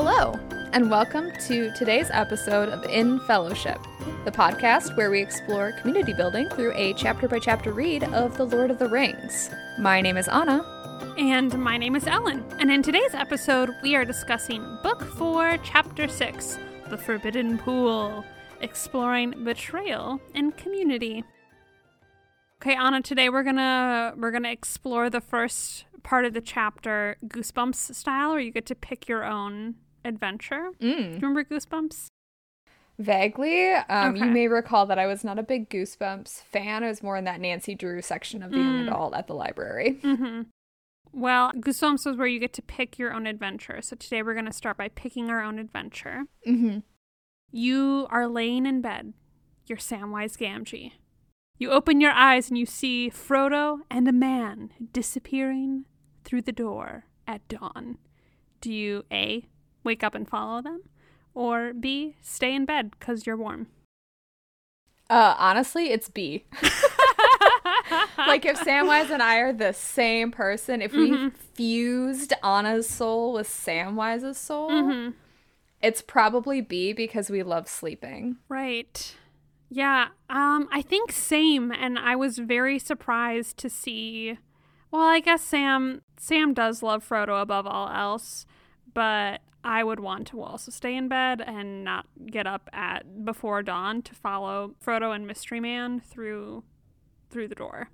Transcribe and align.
Hello, 0.00 0.38
and 0.72 0.88
welcome 0.88 1.32
to 1.48 1.72
today's 1.72 2.08
episode 2.12 2.68
of 2.68 2.84
In 2.84 3.18
Fellowship, 3.18 3.80
the 4.24 4.30
podcast 4.30 4.96
where 4.96 5.10
we 5.10 5.20
explore 5.20 5.72
community 5.72 6.12
building 6.12 6.48
through 6.50 6.72
a 6.76 6.92
chapter 6.94 7.26
by 7.26 7.40
chapter 7.40 7.72
read 7.72 8.04
of 8.04 8.36
The 8.36 8.44
Lord 8.44 8.70
of 8.70 8.78
the 8.78 8.88
Rings. 8.88 9.50
My 9.80 10.00
name 10.00 10.16
is 10.16 10.28
Anna. 10.28 10.62
And 11.18 11.52
my 11.58 11.76
name 11.76 11.96
is 11.96 12.06
Ellen. 12.06 12.44
And 12.60 12.70
in 12.70 12.80
today's 12.80 13.12
episode, 13.12 13.70
we 13.82 13.96
are 13.96 14.04
discussing 14.04 14.62
Book 14.84 15.02
4, 15.02 15.58
Chapter 15.64 16.06
6 16.06 16.58
The 16.90 16.96
Forbidden 16.96 17.58
Pool, 17.58 18.24
exploring 18.60 19.42
betrayal 19.42 20.20
and 20.32 20.56
community. 20.56 21.24
Okay, 22.62 22.76
Anna, 22.76 23.02
today 23.02 23.30
we're 23.30 23.42
gonna 23.42 24.14
we're 24.16 24.30
gonna 24.30 24.52
explore 24.52 25.10
the 25.10 25.20
first 25.20 25.86
part 26.04 26.24
of 26.24 26.34
the 26.34 26.40
chapter, 26.40 27.16
Goosebumps 27.26 27.96
style, 27.96 28.30
where 28.30 28.40
you 28.40 28.52
get 28.52 28.66
to 28.66 28.76
pick 28.76 29.08
your 29.08 29.24
own 29.24 29.74
adventure. 30.04 30.70
Mm. 30.80 30.80
Do 30.80 30.90
you 30.92 31.14
remember 31.14 31.44
Goosebumps? 31.44 32.08
Vaguely, 32.98 33.70
um, 33.74 34.16
you 34.16 34.24
may 34.24 34.48
recall 34.48 34.84
that 34.86 34.98
I 34.98 35.06
was 35.06 35.22
not 35.22 35.38
a 35.38 35.42
big 35.44 35.70
Goosebumps 35.70 36.42
fan. 36.42 36.82
I 36.82 36.88
was 36.88 37.00
more 37.02 37.16
in 37.16 37.24
that 37.24 37.40
Nancy 37.40 37.76
Drew 37.76 38.02
section 38.02 38.42
of 38.42 38.50
the 38.50 38.56
young 38.58 38.80
Mm. 38.80 38.88
adult 38.88 39.14
at 39.14 39.28
the 39.28 39.34
library. 39.34 40.00
Mm-hmm. 40.02 40.42
Well, 41.12 41.52
Goosebumps 41.52 42.04
was 42.04 42.16
where 42.16 42.26
you 42.26 42.40
get 42.40 42.52
to 42.54 42.62
pick 42.62 42.98
your 42.98 43.12
own 43.14 43.26
adventure. 43.28 43.80
So 43.82 43.94
today 43.94 44.22
we're 44.22 44.34
gonna 44.34 44.52
start 44.52 44.76
by 44.76 44.88
picking 44.88 45.30
our 45.30 45.40
own 45.42 45.60
adventure. 45.60 46.24
Mm-hmm. 46.46 46.78
You 47.52 48.08
are 48.10 48.26
laying 48.26 48.66
in 48.66 48.80
bed. 48.80 49.12
You're 49.66 49.78
Samwise 49.78 50.36
Gamgee. 50.36 50.92
You 51.56 51.70
open 51.70 52.00
your 52.00 52.12
eyes 52.12 52.48
and 52.50 52.58
you 52.58 52.66
see 52.66 53.10
Frodo 53.14 53.78
and 53.90 54.08
a 54.08 54.12
man 54.12 54.70
disappearing 54.92 55.84
through 56.24 56.42
the 56.42 56.52
door 56.52 57.04
at 57.26 57.46
dawn. 57.48 57.98
Do 58.60 58.72
you 58.72 59.04
A, 59.12 59.46
wake 59.84 60.02
up 60.04 60.14
and 60.14 60.28
follow 60.28 60.62
them? 60.62 60.82
Or 61.34 61.72
B, 61.72 62.16
stay 62.22 62.54
in 62.54 62.64
bed 62.64 62.90
because 62.98 63.26
you're 63.26 63.36
warm? 63.36 63.68
Uh, 65.10 65.34
honestly, 65.38 65.90
it's 65.90 66.08
B. 66.08 66.44
like 68.18 68.44
if 68.44 68.58
Samwise 68.60 69.10
and 69.10 69.22
I 69.22 69.36
are 69.38 69.52
the 69.52 69.72
same 69.72 70.30
person, 70.30 70.82
if 70.82 70.92
we 70.92 71.10
Mhm. 71.10 71.32
fused 71.34 72.32
Anna's 72.42 72.88
soul 72.88 73.32
with 73.32 73.48
Samwise's 73.48 74.36
soul, 74.38 74.70
Mhm. 74.70 75.14
it's 75.80 76.02
probably 76.02 76.60
B 76.60 76.92
because 76.92 77.30
we 77.30 77.42
love 77.42 77.68
sleeping. 77.68 78.36
Right. 78.48 79.16
Yeah, 79.70 80.08
um 80.28 80.68
I 80.72 80.82
think 80.82 81.12
same 81.12 81.72
and 81.72 81.98
I 81.98 82.16
was 82.16 82.38
very 82.38 82.78
surprised 82.78 83.56
to 83.58 83.70
see 83.70 84.38
well, 84.90 85.02
I 85.02 85.20
guess 85.20 85.42
Sam 85.42 86.02
Sam 86.16 86.52
does 86.54 86.82
love 86.82 87.06
Frodo 87.06 87.40
above 87.40 87.66
all 87.66 87.88
else, 87.90 88.46
but 88.94 89.40
I 89.64 89.84
would 89.84 90.00
want 90.00 90.26
to 90.28 90.42
also 90.42 90.70
stay 90.70 90.96
in 90.96 91.08
bed 91.08 91.42
and 91.44 91.84
not 91.84 92.06
get 92.26 92.46
up 92.46 92.70
at 92.72 93.24
before 93.24 93.62
dawn 93.62 94.02
to 94.02 94.14
follow 94.14 94.74
Frodo 94.84 95.14
and 95.14 95.26
Mystery 95.26 95.60
Man 95.60 96.00
through 96.00 96.64
through 97.30 97.48
the 97.48 97.54
door. 97.54 97.90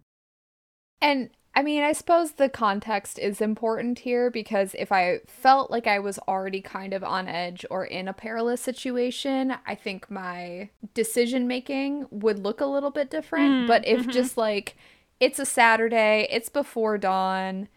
And 1.01 1.31
I 1.57 1.63
mean, 1.63 1.85
I 1.85 1.93
suppose 1.93 2.33
the 2.33 2.49
context 2.49 3.19
is 3.19 3.41
important 3.41 4.01
here 4.01 4.29
because 4.31 4.75
if 4.77 4.91
I 4.91 5.21
felt 5.27 5.71
like 5.71 5.87
I 5.87 6.01
was 6.01 6.19
already 6.27 6.61
kind 6.61 6.93
of 6.93 7.05
on 7.05 7.29
edge 7.29 7.65
or 7.71 7.85
in 7.85 8.09
a 8.09 8.13
perilous 8.13 8.61
situation, 8.61 9.55
I 9.65 9.77
think 9.77 10.11
my 10.11 10.71
decision 10.95 11.47
making 11.47 12.07
would 12.11 12.41
look 12.41 12.61
a 12.61 12.67
little 12.67 12.91
bit 12.91 13.09
different. 13.09 13.53
Mm, 13.53 13.67
but 13.69 13.87
if 13.87 14.07
mhm. 14.07 14.13
just 14.13 14.37
like 14.37 14.77
it's 15.21 15.39
a 15.39 15.47
Saturday, 15.47 16.27
it's 16.29 16.49
before 16.49 16.99
dawn, 16.99 17.69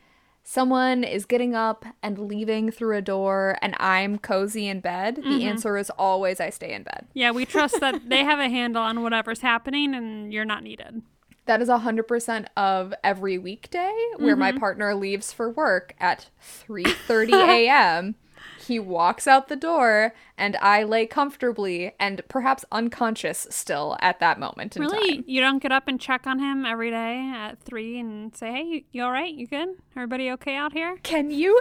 someone 0.52 1.04
is 1.04 1.26
getting 1.26 1.54
up 1.54 1.84
and 2.02 2.18
leaving 2.18 2.72
through 2.72 2.96
a 2.96 3.02
door, 3.02 3.58
and 3.62 3.76
I'm 3.82 4.18
cozy 4.18 4.66
in 4.70 4.80
bed, 4.80 5.18
Mhm. 5.18 5.24
the 5.30 5.44
answer 5.44 5.76
is 5.76 5.90
always 5.90 6.40
I 6.40 6.52
stay 6.52 6.72
in 6.72 6.84
bed. 6.84 7.06
Yeah, 7.14 7.32
we 7.32 7.46
trust 7.46 7.82
that 7.82 8.00
they 8.10 8.24
have 8.24 8.40
a 8.40 8.48
handle 8.48 8.82
on 8.82 9.04
whatever's 9.04 9.42
happening 9.42 9.94
and 9.94 10.32
you're 10.32 10.46
not 10.46 10.64
needed. 10.64 11.02
That 11.48 11.62
is 11.62 11.68
100% 11.68 12.48
of 12.56 12.94
every 13.04 13.38
weekday 13.38 13.94
where 14.18 14.38
my 14.38 14.54
Mhm. 14.54 14.60
partner 14.60 14.96
leaves 14.96 15.34
for 15.34 15.50
work 15.50 15.94
at 16.00 16.30
3:30 16.42 17.34
a.m. 17.34 18.16
he 18.66 18.80
walks 18.80 19.28
out 19.28 19.50
the 19.50 19.56
door 19.58 20.14
and 20.38 20.56
I 20.58 20.84
lay 20.84 21.06
comfortably 21.06 21.94
and 22.00 22.22
perhaps 22.28 22.64
unconscious 22.72 23.48
still 23.50 23.98
at 24.02 24.20
that 24.20 24.40
moment 24.40 24.76
in 24.76 24.84
Really? 24.84 25.16
time. 25.16 25.24
You 25.28 25.42
don't 25.42 25.60
get 25.62 25.72
up 25.72 25.88
and 25.88 26.00
check 26.00 26.28
on 26.28 26.40
him 26.40 26.66
every 26.66 26.92
day 26.92 27.32
at 27.36 27.60
three 27.60 28.00
and 28.00 28.36
say, 28.36 28.52
"Hey, 28.52 28.64
you, 28.64 28.82
you 28.92 29.04
all 29.04 29.12
right? 29.12 29.34
You 29.34 29.48
good? 29.48 29.70
Everybody 29.96 30.32
okay 30.32 30.56
out 30.56 30.74
here?" 30.74 30.98
Can 31.04 31.32
you 31.32 31.60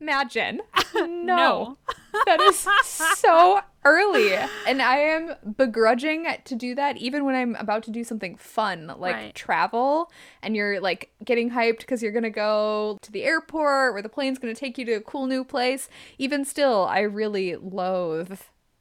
imagine? 0.00 0.60
No. 0.96 1.04
No. 1.04 1.78
that 2.26 2.40
is 2.40 2.64
so 2.84 3.60
early. 3.84 4.32
And 4.64 4.80
I 4.80 4.98
am 4.98 5.34
begrudging 5.56 6.26
to 6.44 6.54
do 6.54 6.76
that 6.76 6.96
even 6.98 7.24
when 7.24 7.34
I'm 7.34 7.56
about 7.56 7.82
to 7.84 7.90
do 7.90 8.04
something 8.04 8.36
fun, 8.36 8.86
like 8.98 9.16
Right. 9.16 9.34
travel, 9.34 10.12
and 10.40 10.54
you're 10.54 10.80
like 10.80 11.10
getting 11.24 11.50
hyped 11.50 11.78
because 11.78 12.00
you're 12.00 12.12
gonna 12.12 12.30
go 12.30 12.96
to 13.02 13.10
the 13.10 13.24
airport 13.24 13.92
where 13.94 14.02
the 14.02 14.08
plane's 14.08 14.38
gonna 14.38 14.54
take 14.54 14.78
you 14.78 14.84
to 14.84 14.92
a 14.92 15.00
cool 15.00 15.26
new 15.26 15.42
place. 15.42 15.88
Even 16.16 16.44
still, 16.44 16.84
I 16.84 17.00
really 17.00 17.56
loathe 17.56 18.13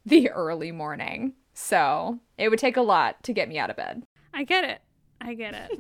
the 0.06 0.30
early 0.30 0.72
morning. 0.72 1.34
So 1.54 2.20
it 2.38 2.50
would 2.50 2.60
take 2.60 2.78
a 2.78 2.82
lot 2.82 3.22
to 3.24 3.34
get 3.34 3.50
me 3.50 3.58
out 3.58 3.70
of 3.70 3.76
bed. 3.76 4.04
I 4.34 4.44
get 4.44 4.64
it. 4.64 4.82
I 5.22 5.34
get 5.36 5.54
it. 5.54 5.80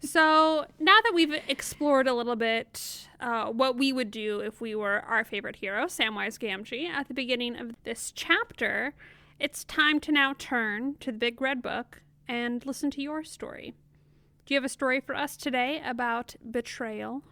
so 0.00 0.66
now 0.78 0.96
that 1.04 1.12
we've 1.14 1.34
explored 1.48 2.08
a 2.08 2.14
little 2.14 2.36
bit 2.36 3.08
uh, 3.20 3.46
what 3.46 3.76
we 3.76 3.92
would 3.92 4.10
do 4.10 4.40
if 4.40 4.60
we 4.60 4.74
were 4.74 5.00
our 5.00 5.24
favorite 5.24 5.56
hero, 5.56 5.84
Samwise 5.84 6.38
Gamgee, 6.38 6.88
at 6.88 7.08
the 7.08 7.14
beginning 7.14 7.56
of 7.56 7.74
this 7.84 8.10
chapter, 8.14 8.94
it's 9.38 9.64
time 9.64 10.00
to 10.00 10.12
now 10.12 10.34
turn 10.38 10.96
to 11.00 11.12
the 11.12 11.18
Big 11.18 11.40
Red 11.40 11.62
Book 11.62 12.02
and 12.26 12.64
listen 12.64 12.90
to 12.92 13.02
your 13.02 13.24
story. 13.24 13.74
Do 14.46 14.54
you 14.54 14.56
have 14.56 14.64
a 14.64 14.68
story 14.68 15.00
for 15.00 15.14
us 15.14 15.36
today 15.36 15.80
about 15.84 16.34
betrayal? 16.50 17.22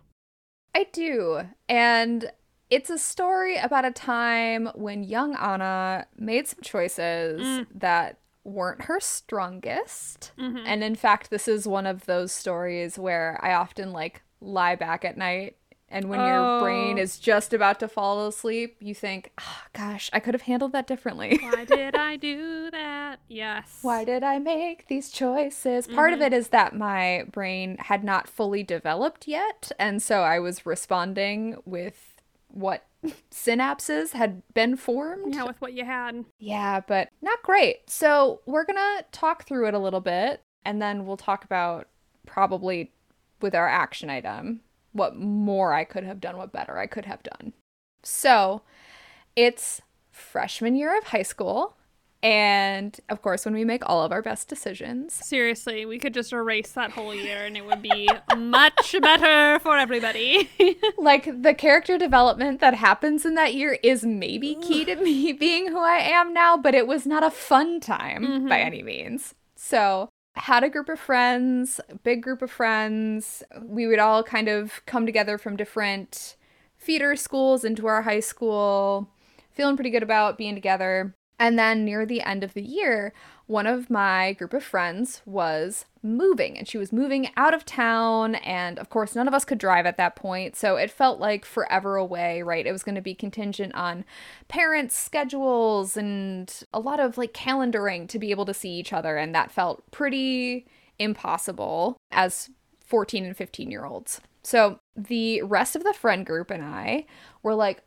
I 0.75 0.87
do. 0.93 1.43
And 1.69 2.31
it's 2.71 2.91
a 2.91 2.99
story 2.99 3.57
about 3.57 3.85
a 3.85 3.91
time 3.91 4.69
when 4.75 5.03
young 5.03 5.35
Anna 5.37 6.07
made 6.19 6.47
some 6.49 6.61
choices 6.63 7.41
Mm. 7.41 7.67
that 7.75 8.19
weren't 8.45 8.83
her 8.83 8.99
strongest. 9.01 10.33
Mhm. 10.39 10.63
And 10.67 10.83
in 10.85 10.95
fact, 10.95 11.31
this 11.31 11.49
is 11.49 11.67
one 11.69 11.87
of 11.87 12.07
those 12.07 12.33
stories 12.33 12.99
where 12.99 13.39
I 13.43 13.53
often 13.55 13.93
like 13.93 14.23
lie 14.41 14.75
back 14.77 15.05
at 15.05 15.17
night 15.17 15.57
and 15.91 16.11
when 16.11 16.21
your 16.21 16.61
brain 16.61 16.99
Oh. 16.99 17.03
is 17.03 17.19
just 17.19 17.55
about 17.55 17.81
to 17.81 17.89
fall 17.89 18.27
asleep, 18.27 18.77
you 18.79 18.95
think, 18.95 19.33
oh, 19.41 19.63
gosh, 19.73 20.11
I 20.13 20.21
could 20.21 20.35
have 20.35 20.43
handled 20.43 20.73
that 20.73 20.87
differently. 20.87 21.39
Why 21.41 21.65
did 21.65 21.95
I 21.97 22.17
do 22.17 22.71
that? 22.71 23.21
Yes. 23.27 23.79
Why 23.81 24.05
did 24.05 24.23
I 24.23 24.39
make 24.39 24.89
these 24.89 25.11
choices? 25.11 25.87
Part 25.87 26.13
of 26.13 26.19
Mhm. 26.21 26.27
it 26.27 26.33
is 26.35 26.49
that 26.49 26.75
my 26.77 27.25
brain 27.33 27.79
had 27.79 28.05
not 28.05 28.29
fully 28.29 28.63
developed 28.63 29.27
yet, 29.27 29.73
and 29.79 30.03
so 30.03 30.21
I 30.25 30.39
was 30.41 30.67
responding 30.67 31.57
with 31.65 32.08
what 32.49 32.85
synapses 33.31 34.13
had 34.13 34.43
been 34.55 34.77
formed. 34.77 35.35
Yeah, 35.35 35.45
with 35.45 35.61
what 35.61 35.73
you 35.73 35.85
had. 35.85 36.25
Yeah, 36.39 36.81
but 36.81 37.09
not 37.23 37.43
great. 37.43 37.89
So, 37.89 38.41
we're 38.47 38.65
going 38.65 38.77
to 38.77 39.05
talk 39.13 39.47
through 39.47 39.69
it 39.69 39.75
a 39.75 39.79
little 39.79 40.01
bit, 40.01 40.43
and 40.65 40.83
then 40.83 41.07
we'll 41.07 41.17
talk 41.17 41.45
about 41.45 41.89
probably 42.27 42.93
with 43.41 43.55
our 43.55 43.69
action 43.69 44.11
item 44.11 44.61
what 44.93 45.17
more 45.17 45.73
I 45.73 45.85
could 45.85 46.05
have 46.05 46.21
done, 46.21 46.37
what 46.37 46.53
better 46.53 46.79
I 46.79 46.87
could 46.87 47.05
have 47.05 47.23
done. 47.23 47.53
So, 48.03 48.63
it's 49.37 49.81
freshman 50.11 50.75
year 50.75 50.97
of 50.99 51.05
high 51.05 51.23
school. 51.23 51.78
And 52.23 52.99
of 53.09 53.23
course, 53.23 53.45
when 53.45 53.55
we 53.55 53.65
make 53.65 53.89
all 53.89 54.03
of 54.03 54.11
our 54.11 54.23
best 54.23 54.49
decisions, 54.49 55.15
Seriously, 55.15 55.87
we 55.87 55.99
could 55.99 56.15
just 56.15 56.33
erase 56.33 56.73
that 56.73 56.91
whole 56.93 57.15
year 57.15 57.45
and 57.47 57.57
it 57.57 57.65
would 57.65 57.81
be 57.83 58.09
much 58.37 58.95
better 59.01 59.61
for 59.61 59.77
everybody. 59.79 60.51
like 60.99 61.43
the 61.43 61.55
character 61.55 61.97
development 61.97 62.61
that 62.61 62.75
happens 62.75 63.25
in 63.25 63.35
that 63.37 63.55
year 63.55 63.79
is 63.83 64.05
maybe 64.05 64.57
key 64.57 64.85
to 64.85 64.97
me 64.97 65.33
being 65.39 65.69
who 65.69 65.79
I 65.79 65.99
am 65.99 66.33
now, 66.35 66.57
but 66.57 66.75
it 66.75 66.87
was 66.89 67.07
not 67.07 67.23
a 67.23 67.31
fun 67.31 67.79
time 67.81 68.49
by 68.49 68.59
Mhm. 68.59 68.67
any 68.67 68.83
means. 68.83 69.35
So, 69.55 70.09
had 70.35 70.63
a 70.65 70.69
group 70.69 70.89
of 70.89 70.99
friends, 71.01 71.81
big 72.05 72.23
group 72.23 72.43
of 72.43 72.51
friends. 72.51 73.43
We 73.63 73.87
would 73.87 73.99
all 73.99 74.23
kind 74.23 74.49
of 74.49 74.83
come 74.87 75.05
together 75.07 75.37
from 75.39 75.57
different 75.57 76.37
feeder 76.77 77.17
schools 77.17 77.65
into 77.65 77.87
our 77.89 78.03
high 78.03 78.21
school, 78.21 79.09
feeling 79.51 79.77
pretty 79.77 79.91
good 79.91 80.03
about 80.05 80.39
being 80.39 80.55
together. 80.55 81.13
And 81.39 81.59
then 81.59 81.85
near 81.85 82.05
the 82.05 82.23
end 82.23 82.43
of 82.43 82.55
the 82.55 82.63
year, 82.63 83.13
one 83.47 83.67
of 83.67 83.89
my 83.89 84.33
group 84.33 84.53
of 84.53 84.65
friends 84.65 85.23
was 85.25 85.85
moving 86.03 86.59
and 86.59 86.67
she 86.67 86.79
was 86.79 86.93
moving 86.93 87.31
out 87.37 87.55
of 87.55 87.65
town. 87.65 88.35
And 88.37 88.79
of 88.79 88.91
course, 88.91 89.15
none 89.15 89.29
of 89.29 89.35
us 89.35 89.45
could 89.45 89.59
drive 89.59 89.87
at 89.87 89.97
that 89.99 90.17
point. 90.17 90.57
So 90.57 90.77
it 90.77 90.91
felt 90.91 91.21
like 91.21 91.45
forever 91.45 91.97
away, 91.97 92.43
right? 92.43 92.67
It 92.67 92.73
was 92.73 92.83
going 92.83 92.97
to 92.97 93.01
be 93.01 93.15
contingent 93.15 93.75
on 93.75 94.05
parents' 94.49 94.99
schedules 94.99 95.97
and 95.97 96.53
a 96.75 96.81
lot 96.81 96.99
of 96.99 97.17
like 97.17 97.33
calendaring 97.33 98.09
to 98.09 98.19
be 98.19 98.33
able 98.33 98.47
to 98.47 98.55
see 98.55 98.71
each 98.71 98.93
other. 98.93 99.17
And 99.17 99.35
that 99.35 99.53
felt 99.53 99.89
pretty 99.93 100.67
impossible 100.99 101.97
as 102.11 102.51
14 102.85 103.25
and 103.25 103.37
15 103.37 103.71
year 103.71 103.85
olds. 103.85 104.21
So 104.43 104.81
the 104.97 105.43
rest 105.43 105.77
of 105.77 105.85
the 105.85 105.93
friend 105.93 106.25
group 106.25 106.51
and 106.51 106.65
I 106.65 107.07
were 107.43 107.55
like, 107.55 107.83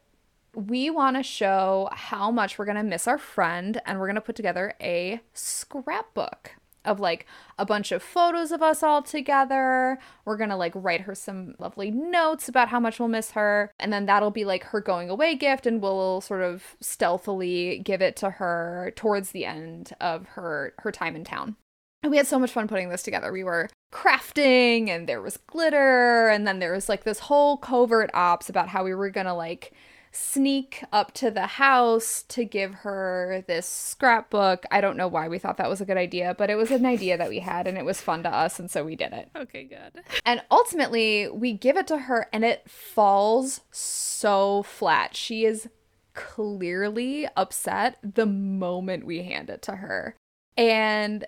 we 0.56 0.89
want 0.89 1.15
to 1.18 1.24
show 1.24 1.89
how 1.92 2.31
much 2.31 2.57
we're 2.57 2.65
going 2.65 2.77
to 2.77 2.83
miss 2.83 3.07
our 3.07 3.18
friend 3.18 3.81
and 3.86 4.00
we're 4.00 4.07
going 4.07 4.15
to 4.15 4.21
put 4.21 4.36
together 4.36 4.74
a 4.81 5.21
scrapbook 5.33 6.56
of 6.83 7.00
like 7.00 7.25
a 7.59 7.65
bunch 7.65 7.92
of 7.92 8.01
photos 8.01 8.51
of 8.51 8.62
us 8.62 8.81
all 8.81 9.03
together. 9.03 10.00
We're 10.25 10.38
going 10.38 10.50
to 10.50 10.56
like 10.56 10.74
write 10.75 11.01
her 11.01 11.15
some 11.15 11.56
lovely 11.59 11.92
notes 11.92 12.50
about 12.50 12.69
how 12.69 12.80
much 12.80 13.00
we'll 13.00 13.07
miss 13.07 13.31
her. 13.31 13.71
And 13.80 13.94
then 13.94 14.06
that'll 14.07 14.31
be 14.31 14.45
like 14.45 14.63
her 14.65 14.81
going 14.81 15.09
away 15.09 15.36
gift 15.36 15.68
and 15.68 15.81
we'll 15.81 16.21
sort 16.21 16.42
of 16.42 16.75
stealthily 16.80 17.80
give 17.80 18.01
it 18.01 18.15
to 18.18 18.31
her 18.31 18.92
towards 18.95 19.31
the 19.31 19.45
end 19.45 19.94
of 20.01 20.25
her 20.30 20.74
her 20.80 20.92
time 20.92 21.15
in 21.15 21.24
town. 21.24 21.56
And 22.04 22.09
we 22.09 22.18
had 22.18 22.27
so 22.27 22.39
much 22.39 22.51
fun 22.51 22.68
putting 22.68 22.89
this 22.89 23.04
together. 23.04 23.31
We 23.31 23.44
were 23.44 23.69
crafting 23.94 24.89
and 24.89 25.07
there 25.07 25.21
was 25.21 25.38
glitter 25.38 26.30
and 26.30 26.47
then 26.47 26.59
there 26.59 26.74
was 26.74 26.89
like 26.89 27.04
this 27.04 27.19
whole 27.19 27.57
covert 27.57 28.09
ops 28.13 28.50
about 28.50 28.69
how 28.69 28.83
we 28.83 28.95
were 28.95 29.12
going 29.12 29.27
to 29.27 29.33
like 29.33 29.71
sneak 30.12 30.84
up 30.92 31.13
to 31.13 31.31
the 31.31 31.48
house 31.48 32.24
to 32.30 32.44
give 32.44 32.74
her 32.75 33.44
this 33.48 33.66
scrapbook. 33.66 34.66
I 34.69 34.81
don't 34.81 34.98
know 34.98 35.08
why 35.08 35.28
we 35.28 35.40
thought 35.40 35.58
that 35.58 35.69
was 35.69 35.81
a 35.81 35.86
good 35.86 35.98
idea, 35.98 36.36
but 36.38 36.50
it 36.50 36.56
was 36.56 36.72
an 36.72 36.86
idea 36.86 37.18
that 37.18 37.30
we 37.30 37.40
had 37.40 37.68
and 37.68 37.78
it 37.78 37.86
was 37.86 38.02
fun 38.02 38.24
to 38.24 38.30
us, 38.30 38.60
and 38.60 38.69
so 38.69 38.84
we 38.84 38.96
did 38.96 39.13
it. 39.13 39.30
Okay, 39.36 39.63
good. 39.63 40.04
And 40.25 40.42
ultimately, 40.52 41.28
we 41.30 41.54
give 41.54 41.78
it 41.78 41.88
to 41.88 41.98
her 41.98 42.28
and 42.31 42.46
it 42.46 42.69
falls 42.69 43.62
so 43.72 44.63
flat. 44.63 45.16
She 45.16 45.46
is 45.46 45.68
clearly 46.14 47.28
upset 47.36 47.98
the 48.04 48.25
moment 48.25 49.06
we 49.06 49.24
hand 49.24 49.50
it 49.50 49.62
to 49.64 49.78
her. 49.78 50.16
And 50.57 51.25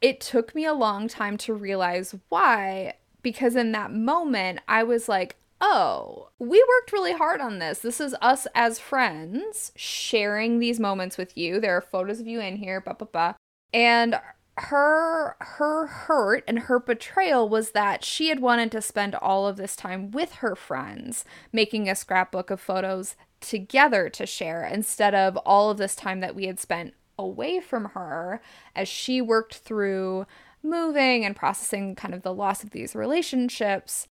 it 0.00 0.20
took 0.20 0.54
me 0.54 0.64
a 0.64 0.72
long 0.72 1.08
time 1.08 1.36
to 1.38 1.54
realize 1.54 2.14
why 2.28 2.94
because 3.22 3.56
in 3.56 3.72
that 3.72 3.92
moment 3.92 4.60
I 4.68 4.82
was 4.84 5.08
like, 5.08 5.36
oh, 5.60 6.30
we 6.38 6.64
worked 6.68 6.92
really 6.92 7.12
hard 7.12 7.40
on 7.40 7.58
this. 7.58 7.80
This 7.80 8.00
is 8.00 8.14
us 8.20 8.46
as 8.54 8.78
friends 8.78 9.72
sharing 9.76 10.58
these 10.58 10.78
moments 10.78 11.18
with 11.18 11.36
you. 11.36 11.60
There 11.60 11.76
are 11.76 11.80
photos 11.80 12.20
of 12.20 12.26
you 12.26 12.40
in 12.40 12.56
here, 12.56 12.80
blah, 12.80 12.94
blah, 12.94 13.08
blah. 13.10 13.34
And 13.72 14.20
her 14.60 15.36
her 15.38 15.86
hurt 15.86 16.44
and 16.48 16.60
her 16.60 16.80
betrayal 16.80 17.48
was 17.48 17.70
that 17.70 18.04
she 18.04 18.28
had 18.28 18.40
wanted 18.40 18.72
to 18.72 18.82
spend 18.82 19.14
all 19.14 19.46
of 19.46 19.56
this 19.56 19.76
time 19.76 20.10
with 20.10 20.36
her 20.36 20.56
friends 20.56 21.24
making 21.52 21.88
a 21.88 21.94
scrapbook 21.94 22.50
of 22.50 22.60
photos 22.60 23.14
together 23.40 24.08
to 24.08 24.26
share 24.26 24.64
instead 24.64 25.14
of 25.14 25.36
all 25.38 25.70
of 25.70 25.78
this 25.78 25.94
time 25.94 26.20
that 26.20 26.34
we 26.34 26.46
had 26.46 26.58
spent 26.58 26.94
away 27.18 27.60
from 27.60 27.86
her 27.86 28.40
as 28.74 28.88
she 28.88 29.20
worked 29.20 29.58
through 29.58 30.26
moving 30.62 31.24
and 31.24 31.36
processing 31.36 31.94
kind 31.94 32.14
of 32.14 32.22
the 32.22 32.34
loss 32.34 32.64
of 32.64 32.70
these 32.70 32.96
relationships 32.96 34.08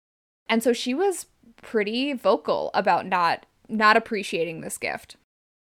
and 0.49 0.63
so 0.63 0.73
she 0.73 0.95
was 0.95 1.27
pretty 1.63 2.13
vocal 2.13 2.71
about 2.75 3.07
not 3.07 3.47
not 3.69 3.97
appreciating 3.97 4.61
this 4.61 4.79
gift. 4.79 5.17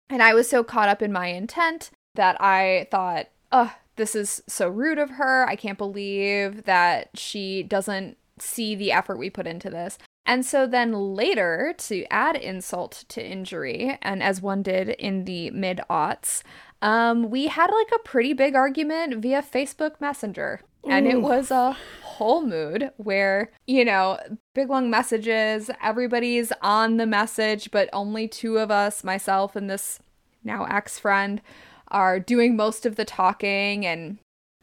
And 0.09 0.21
I 0.21 0.33
was 0.35 0.47
so 0.47 0.63
caught 0.63 0.89
up 0.89 1.01
in 1.01 1.11
my 1.11 1.27
intent 1.27 1.89
that 2.13 2.39
I 2.39 2.87
thought, 2.91 3.27
"Oh, 3.51 3.75
this 3.95 4.15
is 4.15 4.43
so 4.47 4.69
rude 4.69 4.99
of 4.99 5.11
her. 5.11 5.47
I 5.47 5.55
can't 5.55 5.77
believe 5.77 6.65
that 6.65 7.09
she 7.15 7.63
doesn't 7.63 8.17
see 8.37 8.75
the 8.75 8.91
effort 8.91 9.17
we 9.17 9.29
put 9.29 9.47
into 9.47 9.69
this." 9.69 9.97
And 10.25 10.45
so 10.45 10.65
then 10.65 10.91
later, 11.13 11.73
to 11.77 12.05
add 12.11 12.35
insult 12.35 13.05
to 13.09 13.25
injury, 13.25 13.97
and 14.01 14.23
as 14.23 14.41
one 14.41 14.63
did 14.63 14.89
in 14.89 15.25
the 15.25 15.51
mid 15.51 15.81
aughts, 15.89 16.41
um, 16.81 17.29
we 17.29 17.47
had 17.47 17.71
like 17.71 17.91
a 17.95 18.03
pretty 18.03 18.33
big 18.33 18.55
argument 18.55 19.21
via 19.21 19.41
Facebook 19.41 20.01
Messenger. 20.01 20.61
And 20.85 21.07
it 21.07 21.21
was 21.21 21.51
a 21.51 21.75
whole 22.03 22.41
mood 22.41 22.91
where, 22.97 23.51
you 23.67 23.83
know, 23.83 24.19
big 24.53 24.69
long 24.69 24.89
messages, 24.89 25.69
everybody's 25.83 26.51
on 26.61 26.97
the 26.97 27.05
message, 27.05 27.71
but 27.71 27.89
only 27.91 28.27
two 28.27 28.57
of 28.57 28.71
us, 28.71 29.03
myself 29.03 29.55
and 29.55 29.69
this 29.69 29.99
now 30.43 30.65
ex 30.65 30.99
friend, 30.99 31.41
are 31.89 32.19
doing 32.19 32.55
most 32.55 32.85
of 32.85 32.95
the 32.95 33.05
talking. 33.05 33.85
And 33.85 34.17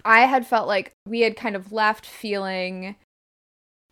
I 0.05 0.21
had 0.21 0.47
felt 0.47 0.67
like 0.67 0.93
we 1.07 1.21
had 1.21 1.37
kind 1.37 1.57
of 1.57 1.73
left 1.73 2.07
feeling 2.07 2.97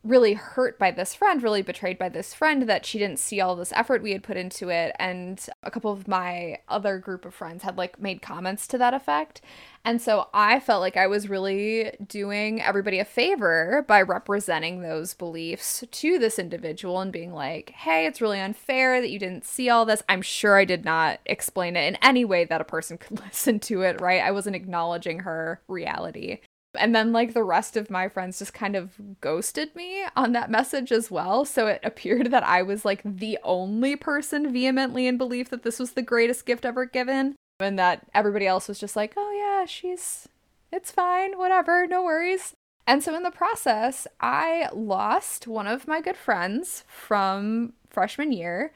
really 0.02 0.32
hurt 0.34 0.78
by 0.78 0.90
this 0.90 1.14
friend, 1.14 1.42
really 1.42 1.62
betrayed 1.62 1.98
by 1.98 2.08
this 2.08 2.32
friend 2.32 2.62
that 2.62 2.86
she 2.86 2.98
didn't 2.98 3.18
see 3.18 3.40
all 3.40 3.54
this 3.54 3.72
effort 3.72 4.02
we 4.02 4.12
had 4.12 4.22
put 4.22 4.36
into 4.36 4.70
it. 4.70 4.96
And 4.98 5.44
a 5.62 5.70
couple 5.70 5.92
of 5.92 6.08
my 6.08 6.58
other 6.68 6.98
group 6.98 7.24
of 7.24 7.34
friends 7.34 7.62
had 7.62 7.76
like 7.76 8.00
made 8.00 8.22
comments 8.22 8.66
to 8.68 8.78
that 8.78 8.94
effect. 8.94 9.42
And 9.84 10.00
so 10.00 10.28
I 10.32 10.60
felt 10.60 10.80
like 10.80 10.96
I 10.96 11.06
was 11.06 11.28
really 11.28 11.92
doing 12.06 12.60
everybody 12.62 12.98
a 12.98 13.04
favor 13.04 13.84
by 13.86 14.02
representing 14.02 14.80
those 14.80 15.14
beliefs 15.14 15.84
to 15.90 16.18
this 16.18 16.38
individual 16.38 17.00
and 17.00 17.12
being 17.12 17.32
like, 17.32 17.70
hey, 17.70 18.06
it's 18.06 18.20
really 18.20 18.40
unfair 18.40 19.00
that 19.00 19.10
you 19.10 19.18
didn't 19.18 19.46
see 19.46 19.70
all 19.70 19.86
this. 19.86 20.02
I'm 20.08 20.22
sure 20.22 20.56
I 20.58 20.64
did 20.64 20.84
not 20.84 21.20
explain 21.26 21.76
it 21.76 21.86
in 21.86 21.96
any 21.96 22.24
way 22.24 22.44
that 22.44 22.60
a 22.60 22.64
person 22.64 22.98
could 22.98 23.20
listen 23.24 23.58
to 23.60 23.82
it, 23.82 24.00
right? 24.00 24.22
I 24.22 24.30
wasn't 24.30 24.56
acknowledging 24.56 25.20
her 25.20 25.60
reality. 25.68 26.40
And 26.78 26.94
then, 26.94 27.12
like, 27.12 27.34
the 27.34 27.42
rest 27.42 27.76
of 27.76 27.90
my 27.90 28.08
friends 28.08 28.38
just 28.38 28.54
kind 28.54 28.76
of 28.76 28.92
ghosted 29.20 29.74
me 29.74 30.04
on 30.14 30.32
that 30.32 30.50
message 30.50 30.92
as 30.92 31.10
well. 31.10 31.44
So 31.44 31.66
it 31.66 31.80
appeared 31.82 32.30
that 32.30 32.44
I 32.44 32.62
was, 32.62 32.84
like, 32.84 33.02
the 33.04 33.38
only 33.42 33.96
person 33.96 34.52
vehemently 34.52 35.08
in 35.08 35.18
belief 35.18 35.50
that 35.50 35.64
this 35.64 35.80
was 35.80 35.92
the 35.92 36.02
greatest 36.02 36.46
gift 36.46 36.64
ever 36.64 36.86
given. 36.86 37.34
And 37.58 37.78
that 37.78 38.06
everybody 38.14 38.46
else 38.46 38.68
was 38.68 38.78
just 38.78 38.96
like, 38.96 39.14
oh, 39.16 39.32
yeah, 39.36 39.66
she's, 39.66 40.28
it's 40.72 40.90
fine, 40.90 41.36
whatever, 41.36 41.86
no 41.86 42.02
worries. 42.02 42.54
And 42.86 43.02
so 43.02 43.14
in 43.14 43.22
the 43.22 43.30
process, 43.30 44.06
I 44.20 44.68
lost 44.72 45.46
one 45.46 45.66
of 45.66 45.86
my 45.86 46.00
good 46.00 46.16
friends 46.16 46.84
from 46.88 47.74
freshman 47.90 48.32
year 48.32 48.72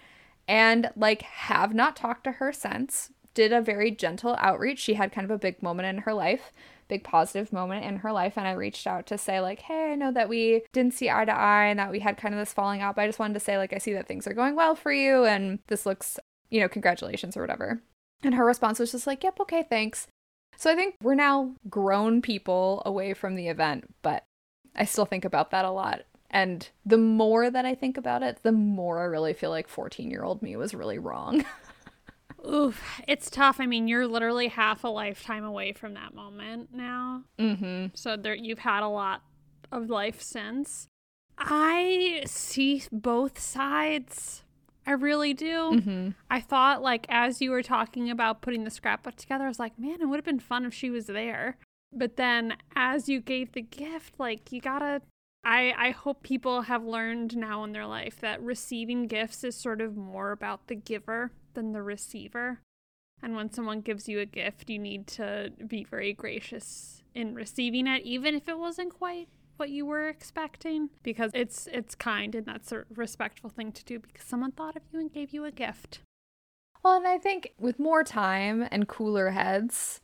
and, 0.47 0.90
like, 0.97 1.23
have 1.23 1.73
not 1.73 1.97
talked 1.97 2.25
to 2.25 2.32
her 2.32 2.52
since. 2.52 3.11
Did 3.32 3.52
a 3.52 3.62
very 3.62 3.90
gentle 3.90 4.37
outreach. 4.38 4.81
She 4.81 4.94
had 4.94 5.12
kind 5.12 5.25
of 5.25 5.31
a 5.31 5.38
big 5.38 5.62
moment 5.62 5.88
in 5.88 5.99
her 6.02 6.12
life 6.12 6.52
big 6.89 7.05
positive 7.05 7.53
moment 7.53 7.85
in 7.85 7.99
her 7.99 8.13
life 8.13 8.35
and 8.37 8.47
I 8.47 8.53
reached 8.53 8.87
out 8.87 9.07
to 9.07 9.19
say 9.19 9.41
like, 9.41 9.61
"Hey, 9.61 9.93
I 9.93 9.95
know 9.95 10.13
that 10.13 10.29
we 10.29 10.63
didn't 10.73 10.95
see 10.95 11.11
eye 11.11 11.25
to 11.25 11.33
eye 11.33 11.67
and 11.67 11.79
that 11.79 11.91
we 11.91 12.01
had 12.01 12.17
kind 12.17 12.35
of 12.35 12.41
this 12.41 12.53
falling 12.53 12.81
out, 12.81 12.97
but 12.97 13.03
I 13.03 13.07
just 13.07 13.19
wanted 13.19 13.35
to 13.35 13.41
say 13.41 13.59
like 13.59 13.73
I 13.73 13.79
see 13.79 13.93
that 13.95 14.07
things 14.07 14.27
are 14.27 14.35
going 14.35 14.57
well 14.57 14.75
for 14.75 14.93
you 14.93 15.25
and 15.25 15.59
this 15.69 15.87
looks, 15.87 16.19
you 16.51 16.61
know, 16.61 16.69
congratulations 16.69 17.37
or 17.37 17.41
whatever." 17.41 17.83
And 18.23 18.35
her 18.35 18.45
response 18.45 18.79
was 18.79 18.93
just 18.93 19.07
like, 19.07 19.23
"Yep, 19.25 19.41
okay, 19.41 19.63
thanks." 19.63 20.07
So 20.57 20.71
I 20.71 20.75
think 20.75 20.97
we're 21.03 21.15
now 21.15 21.55
grown 21.69 22.23
people 22.23 22.83
away 22.87 23.15
from 23.15 23.35
the 23.35 23.49
event, 23.49 23.93
but 24.03 24.25
I 24.75 24.85
still 24.85 25.07
think 25.07 25.25
about 25.25 25.51
that 25.51 25.65
a 25.65 25.71
lot. 25.71 26.03
And 26.31 26.69
the 26.85 26.99
more 26.99 27.49
that 27.49 27.65
I 27.65 27.75
think 27.75 27.97
about 27.97 28.23
it, 28.23 28.41
the 28.43 28.53
more 28.53 29.01
I 29.01 29.05
really 29.05 29.35
feel 29.35 29.51
like 29.51 29.69
14 29.69 30.11
year 30.11 30.25
old 30.25 30.43
me 30.43 30.57
was 30.57 30.75
really 30.75 30.99
wrong. 30.99 31.45
Oof, 32.47 33.01
it's 33.09 33.31
tough. 33.31 33.59
I 33.59 33.67
mean, 33.67 33.89
you're 33.89 34.07
literally 34.07 34.49
half 34.49 34.85
a 34.85 34.89
lifetime 34.89 35.45
away 35.45 35.73
from 35.73 35.95
that 35.95 36.15
moment 36.15 36.71
now. 36.73 37.25
Mm-hmm. 37.39 37.87
So 37.95 38.17
there, 38.17 38.35
you've 38.35 38.59
had 38.59 38.83
a 38.83 38.89
lot 38.89 39.23
of 39.73 39.89
life 39.89 40.21
since. 40.21 40.89
I 41.39 42.23
see 42.27 42.83
both 42.93 43.39
sides. 43.39 44.43
I 44.87 44.93
really 44.93 45.33
do. 45.33 45.73
Mm-hmm. 45.73 46.09
I 46.31 46.41
thought, 46.41 46.83
like, 46.83 47.07
as 47.09 47.41
you 47.41 47.51
were 47.51 47.63
talking 47.63 48.11
about 48.11 48.43
putting 48.43 48.65
the 48.65 48.71
scrapbook 48.71 49.17
together, 49.17 49.45
I 49.45 49.49
was 49.49 49.59
like, 49.59 49.79
man, 49.79 50.03
it 50.03 50.07
would 50.07 50.17
have 50.17 50.25
been 50.25 50.39
fun 50.39 50.67
if 50.67 50.75
she 50.75 50.91
was 50.91 51.07
there. 51.07 51.57
But 51.93 52.17
then 52.17 52.57
as 52.77 53.09
you 53.09 53.21
gave 53.21 53.53
the 53.53 53.63
gift, 53.63 54.15
like, 54.19 54.53
you 54.53 54.61
gotta. 54.61 55.01
I, 55.45 55.75
I 55.77 55.91
hope 55.91 56.23
people 56.23 56.63
have 56.63 56.85
learned 56.85 57.37
now 57.37 57.65
in 57.65 57.73
their 57.73 57.87
life 57.87 58.21
that 58.21 58.43
receiving 58.43 59.07
gifts 59.07 59.45
is 59.45 59.55
sort 59.55 59.81
of 59.81 59.97
more 59.97 60.33
about 60.33 60.69
the 60.69 60.75
giver 60.75 61.33
than 61.55 61.73
the 61.73 61.83
receiver. 61.83 62.61
And 63.23 63.37
when 63.37 63.51
someone 63.51 63.81
gives 63.81 64.09
you 64.09 64.21
a 64.21 64.27
gift, 64.27 64.71
you 64.71 64.79
need 64.79 65.07
to 65.09 65.53
be 65.67 65.85
very 65.85 66.13
gracious 66.13 67.03
in 67.15 67.35
receiving 67.35 67.87
it, 67.87 68.03
even 68.03 68.35
if 68.35 68.49
it 68.49 68.59
wasn't 68.59 68.99
quite 68.99 69.29
what 69.57 69.71
you 69.71 69.87
were 69.87 70.09
expecting, 70.09 70.91
because 71.03 71.31
it's 71.33 71.69
it's 71.73 71.95
kind 71.95 72.35
and 72.35 72.45
that's 72.45 72.73
a 72.73 72.85
respectful 72.95 73.49
thing 73.51 73.71
to 73.73 73.85
do 73.85 74.01
because 74.01 74.27
someone 74.27 74.51
thought 74.51 74.77
of 74.77 74.83
you 74.93 74.99
and 74.99 75.13
gave 75.13 75.33
you 75.33 75.45
a 75.45 75.53
gift. 75.53 76.01
Well, 76.83 76.97
and 76.97 77.07
I 77.07 77.19
think 77.19 77.55
with 77.59 77.79
more 77.79 78.05
time 78.05 78.67
and 78.71 78.89
cooler 78.89 79.31
heads, 79.31 80.01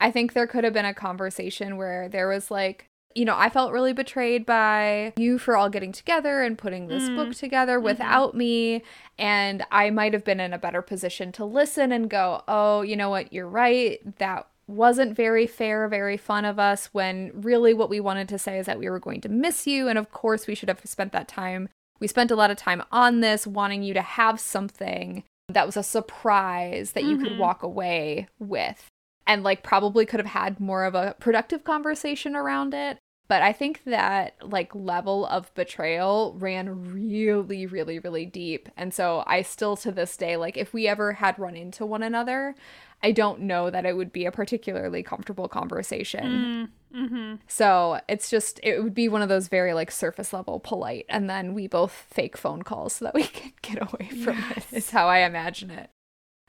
I 0.00 0.10
think 0.10 0.32
there 0.32 0.46
could 0.46 0.64
have 0.64 0.72
been 0.72 0.84
a 0.84 0.94
conversation 0.94 1.76
where 1.76 2.08
there 2.08 2.26
was 2.26 2.50
like, 2.50 2.86
you 3.14 3.24
know, 3.24 3.36
I 3.36 3.48
felt 3.48 3.72
really 3.72 3.92
betrayed 3.92 4.44
by 4.44 5.12
you 5.16 5.38
for 5.38 5.56
all 5.56 5.70
getting 5.70 5.92
together 5.92 6.42
and 6.42 6.58
putting 6.58 6.88
this 6.88 7.04
mm. 7.04 7.16
book 7.16 7.34
together 7.34 7.76
mm-hmm. 7.76 7.84
without 7.84 8.30
mm-hmm. 8.30 8.38
me. 8.38 8.82
And 9.18 9.64
I 9.70 9.90
might 9.90 10.12
have 10.12 10.24
been 10.24 10.40
in 10.40 10.52
a 10.52 10.58
better 10.58 10.82
position 10.82 11.30
to 11.32 11.44
listen 11.44 11.92
and 11.92 12.10
go, 12.10 12.42
oh, 12.48 12.82
you 12.82 12.96
know 12.96 13.10
what, 13.10 13.32
you're 13.32 13.48
right. 13.48 14.00
That 14.18 14.48
wasn't 14.66 15.14
very 15.14 15.46
fair, 15.46 15.86
very 15.88 16.16
fun 16.16 16.44
of 16.44 16.58
us 16.58 16.86
when 16.92 17.30
really 17.34 17.74
what 17.74 17.90
we 17.90 18.00
wanted 18.00 18.28
to 18.30 18.38
say 18.38 18.58
is 18.58 18.66
that 18.66 18.78
we 18.78 18.88
were 18.88 18.98
going 18.98 19.20
to 19.20 19.28
miss 19.28 19.66
you. 19.66 19.88
And 19.88 19.98
of 19.98 20.10
course, 20.10 20.46
we 20.46 20.54
should 20.54 20.68
have 20.68 20.80
spent 20.84 21.12
that 21.12 21.28
time. 21.28 21.68
We 22.00 22.08
spent 22.08 22.30
a 22.30 22.36
lot 22.36 22.50
of 22.50 22.56
time 22.56 22.82
on 22.90 23.20
this, 23.20 23.46
wanting 23.46 23.82
you 23.82 23.94
to 23.94 24.02
have 24.02 24.40
something 24.40 25.22
that 25.48 25.66
was 25.66 25.76
a 25.76 25.82
surprise 25.82 26.92
that 26.92 27.04
you 27.04 27.16
mm-hmm. 27.16 27.24
could 27.24 27.38
walk 27.38 27.62
away 27.62 28.28
with 28.38 28.90
and 29.26 29.42
like 29.42 29.62
probably 29.62 30.06
could 30.06 30.20
have 30.20 30.26
had 30.26 30.60
more 30.60 30.84
of 30.84 30.94
a 30.94 31.14
productive 31.18 31.64
conversation 31.64 32.34
around 32.34 32.74
it 32.74 32.98
But 33.26 33.40
I 33.40 33.52
think 33.54 33.82
that 33.86 34.34
like 34.42 34.74
level 34.74 35.24
of 35.26 35.52
betrayal 35.54 36.34
ran 36.38 36.92
really, 36.92 37.64
really, 37.66 37.98
really 37.98 38.26
deep. 38.26 38.68
And 38.76 38.92
so 38.92 39.24
I 39.26 39.40
still 39.42 39.76
to 39.78 39.90
this 39.92 40.16
day, 40.16 40.36
like 40.36 40.58
if 40.58 40.74
we 40.74 40.86
ever 40.86 41.14
had 41.14 41.38
run 41.38 41.56
into 41.56 41.86
one 41.86 42.02
another, 42.02 42.54
I 43.02 43.12
don't 43.12 43.40
know 43.40 43.70
that 43.70 43.86
it 43.86 43.96
would 43.96 44.12
be 44.12 44.26
a 44.26 44.30
particularly 44.30 45.02
comfortable 45.02 45.48
conversation. 45.48 46.70
Mm, 46.94 47.02
mm-hmm. 47.02 47.34
So 47.48 47.98
it's 48.10 48.28
just, 48.28 48.60
it 48.62 48.82
would 48.82 48.94
be 48.94 49.08
one 49.08 49.22
of 49.22 49.30
those 49.30 49.48
very 49.48 49.72
like 49.72 49.90
surface 49.90 50.34
level 50.34 50.60
polite. 50.60 51.06
And 51.08 51.28
then 51.28 51.54
we 51.54 51.66
both 51.66 51.92
fake 52.10 52.36
phone 52.36 52.62
calls 52.62 52.94
so 52.94 53.06
that 53.06 53.14
we 53.14 53.24
can 53.24 53.52
get 53.62 53.80
away 53.80 54.08
from 54.22 54.36
Yes. 54.36 54.66
it, 54.70 54.76
is 54.76 54.90
how 54.90 55.08
I 55.08 55.20
imagine 55.20 55.70
it. 55.70 55.88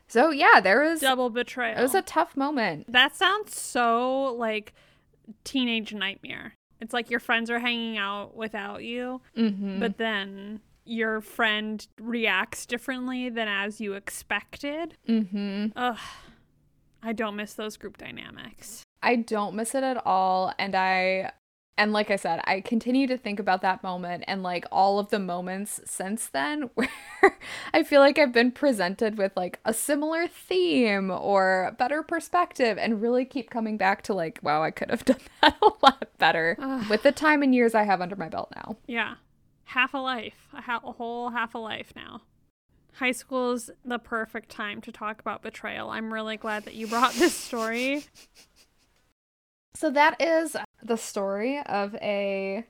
So 0.10 0.30
yeah, 0.30 0.60
there 0.60 0.82
was, 0.82 1.00
Double 1.00 1.30
betrayal. 1.30 1.80
it 1.80 1.82
was 1.82 1.96
a 1.96 2.02
tough 2.02 2.36
moment. 2.36 2.92
that 2.92 3.16
sounds 3.16 3.60
so 3.60 4.36
like 4.38 4.74
teenage 5.46 5.94
nightmare. 5.94 6.54
It's 6.86 6.94
like 6.94 7.10
your 7.10 7.20
friends 7.20 7.50
are 7.50 7.60
hanging 7.60 7.98
out 7.98 8.36
without 8.36 8.84
you, 8.84 9.22
Mm-hmm. 9.36 9.80
but 9.80 9.98
then 9.98 10.62
your 10.86 11.20
friend 11.20 11.86
reacts 12.00 12.66
differently 12.66 13.28
than 13.30 13.48
as 13.48 13.82
you 13.82 13.94
expected. 13.94 14.96
mm-hmm. 15.10 15.68
Ugh. 15.76 15.98
I 17.04 17.14
don't 17.14 17.36
miss 17.36 17.54
those 17.54 17.76
group 17.78 17.98
dynamics. 17.98 18.84
I 19.04 19.16
don't 19.18 19.56
miss 19.56 19.76
it 19.76 19.84
at 19.84 20.02
all. 20.06 20.54
And 20.58 20.74
I, 20.76 21.32
and 21.78 21.92
like 21.92 22.10
I 22.10 22.16
said, 22.16 22.40
I 22.46 22.62
continue 22.62 23.06
to 23.08 23.18
think 23.18 23.40
about 23.40 23.62
that 23.62 23.84
moment 23.84 24.24
and 24.28 24.44
like 24.44 24.66
all 24.72 24.98
of 24.98 25.10
the 25.10 25.20
moments 25.20 25.82
since 25.86 26.28
then 26.28 26.70
where 26.76 26.90
I 27.74 27.84
feel 27.84 28.00
like 28.00 28.18
I've 28.18 28.32
been 28.32 28.52
presented 28.52 29.18
with 29.18 29.34
like 29.36 29.60
a 29.66 29.74
similar 29.74 30.28
theme 30.28 31.12
or 31.12 31.76
better 31.78 32.02
perspective 32.02 32.78
and 32.78 33.02
really 33.02 33.26
keep 33.26 33.50
coming 33.50 33.78
back 33.78 34.04
to 34.04 34.14
like, 34.14 34.40
wow, 34.42 34.64
I 34.64 34.72
could 34.72 34.90
have 34.90 35.04
done 35.06 35.20
that 35.42 35.58
a 35.62 35.72
lot 35.84 36.08
better 36.18 36.56
Ugh. 36.60 36.90
with 36.90 37.04
the 37.04 37.12
time 37.12 37.44
and 37.44 37.54
years 37.54 37.76
I 37.76 37.84
have 37.84 38.02
under 38.02 38.16
my 38.16 38.30
belt 38.30 38.54
now. 38.56 38.78
Yeah. 38.88 39.16
Half 39.66 39.94
a 39.94 39.98
life, 39.98 40.48
a, 40.54 40.62
ha- 40.62 40.82
a 40.84 40.94
whole 40.94 41.32
half 41.32 41.56
a 41.56 41.58
life 41.58 41.92
now. 41.96 42.22
High 42.94 43.12
school 43.12 43.52
is 43.52 43.70
the 43.84 44.00
perfect 44.00 44.50
time 44.50 44.80
to 44.82 44.92
talk 44.92 45.20
about 45.20 45.42
betrayal. 45.42 45.90
I'm 45.90 46.14
really 46.14 46.38
glad 46.38 46.64
that 46.64 46.76
you 46.76 46.88
brought 46.88 47.14
this 47.16 47.34
story. 47.34 48.06
So 49.76 49.90
that 49.92 50.22
is 50.22 50.56
the 50.82 50.96
story 50.98 51.60
of 51.66 51.96
a 51.96 52.66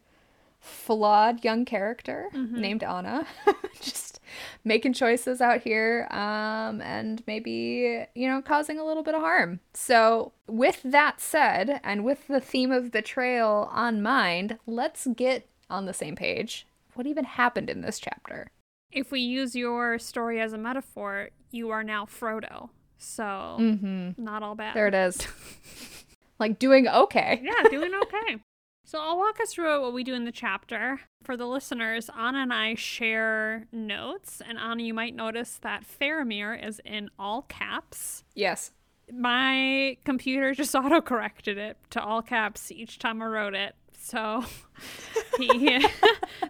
flawed 0.59 1.43
young 1.43 1.63
character 1.65 2.29
Mhm. 2.33 2.57
named 2.57 2.83
Anna. 2.83 3.27
Just 3.81 4.19
making 4.63 4.93
choices 4.93 5.39
out 5.39 5.61
here 5.61 6.07
um, 6.09 6.81
and 6.81 7.21
maybe, 7.27 8.05
you 8.15 8.27
know, 8.27 8.41
causing 8.41 8.79
a 8.79 8.83
little 8.85 9.03
bit 9.03 9.13
of 9.13 9.21
harm. 9.21 9.59
So, 9.73 10.31
with 10.47 10.81
that 10.83 11.21
said, 11.21 11.79
and 11.83 12.03
with 12.03 12.27
the 12.27 12.39
theme 12.41 12.71
of 12.71 12.89
betrayal 12.91 13.69
on 13.71 14.01
mind, 14.01 14.57
let's 14.65 15.05
get 15.15 15.47
on 15.69 15.85
the 15.85 15.93
same 15.93 16.15
page. 16.15 16.65
What 16.95 17.05
even 17.05 17.25
happened 17.25 17.69
in 17.69 17.81
this 17.81 17.99
chapter? 17.99 18.49
If 18.91 19.11
we 19.11 19.19
use 19.19 19.55
your 19.55 19.99
story 19.99 20.39
as 20.41 20.53
a 20.53 20.57
metaphor, 20.57 21.29
you 21.51 21.69
are 21.69 21.83
now 21.83 22.05
Frodo. 22.05 22.69
So, 22.97 23.57
Mm-hmm. 23.59 24.23
not 24.23 24.41
all 24.41 24.55
bad. 24.55 24.73
There 24.73 24.87
it 24.87 24.95
is. 24.95 25.27
like 26.39 26.59
doing 26.59 26.87
okay. 26.87 27.41
yeah, 27.43 27.69
doing 27.69 27.93
okay. 28.03 28.37
So 28.87 28.99
I'll 28.99 29.17
walk 29.17 29.39
us 29.39 29.51
through 29.51 29.81
what 29.81 29.93
we 29.93 30.03
do 30.03 30.13
in 30.13 30.25
the 30.25 30.31
chapter. 30.31 30.99
For 31.23 31.35
the 31.35 31.47
listeners, 31.47 32.07
Anna 32.15 32.37
and 32.37 32.53
I 32.53 32.75
share 32.75 33.65
notes, 33.71 34.43
and 34.47 34.59
Anna, 34.59 34.83
you 34.83 34.93
might 34.93 35.15
notice 35.15 35.57
that 35.63 35.83
Faramir 35.83 36.63
is 36.63 36.79
in 36.85 37.09
all 37.17 37.41
caps. 37.41 38.23
Yes. 38.35 38.73
My 39.11 39.97
computer 40.05 40.53
just 40.53 40.75
auto 40.75 41.01
corrected 41.01 41.57
it 41.57 41.77
to 41.89 42.03
all 42.03 42.21
caps 42.21 42.71
each 42.71 42.99
time 42.99 43.23
I 43.23 43.25
wrote 43.25 43.55
it. 43.55 43.73
So 43.99 44.45
he, 45.39 45.83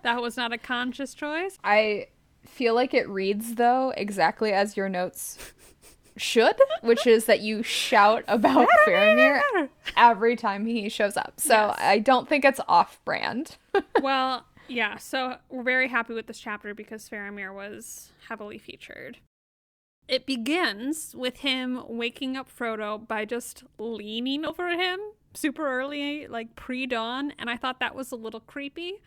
that 0.04 0.22
was 0.22 0.36
not 0.36 0.52
a 0.52 0.58
conscious 0.58 1.14
choice. 1.14 1.58
I 1.64 2.08
feel 2.46 2.76
like 2.76 2.94
it 2.94 3.08
reads 3.08 3.56
though 3.56 3.94
exactly 3.96 4.52
as 4.52 4.76
your 4.76 4.90
notes 4.90 5.54
should, 6.18 6.60
which 6.82 7.06
is 7.06 7.26
that 7.26 7.42
you 7.42 7.64
shout 7.64 8.24
about 8.28 8.68
Faramir 8.88 9.70
every 9.98 10.36
time 10.36 10.66
he 10.66 10.90
shows 10.90 11.18
up. 11.18 11.34
So 11.38 11.54
Yes. 11.54 11.78
I 11.80 12.00
don't 12.00 12.28
think 12.28 12.46
it's 12.46 12.60
off 12.68 13.00
brand. 13.06 13.58
well, 14.02 14.46
yeah, 14.68 14.98
so 14.98 15.38
we're 15.50 15.64
very 15.64 15.88
happy 15.88 16.14
with 16.14 16.28
this 16.28 16.40
chapter 16.40 16.74
because 16.74 17.10
Faramir 17.10 17.54
was 17.54 18.12
heavily 18.28 18.58
featured. 18.58 19.18
It 20.08 20.26
begins 20.26 21.16
with 21.16 21.38
him 21.38 21.82
waking 21.88 22.38
up 22.38 22.48
Frodo 22.50 23.08
by 23.08 23.26
just 23.26 23.64
leaning 23.80 24.46
over 24.46 24.70
him 24.70 25.00
super 25.34 25.68
early, 25.68 26.28
like 26.28 26.56
pre 26.56 26.86
dawn, 26.86 27.34
and 27.40 27.50
I 27.50 27.58
thought 27.58 27.80
that 27.80 27.96
was 27.96 28.12
a 28.12 28.16
little 28.16 28.40
creepy. 28.40 29.02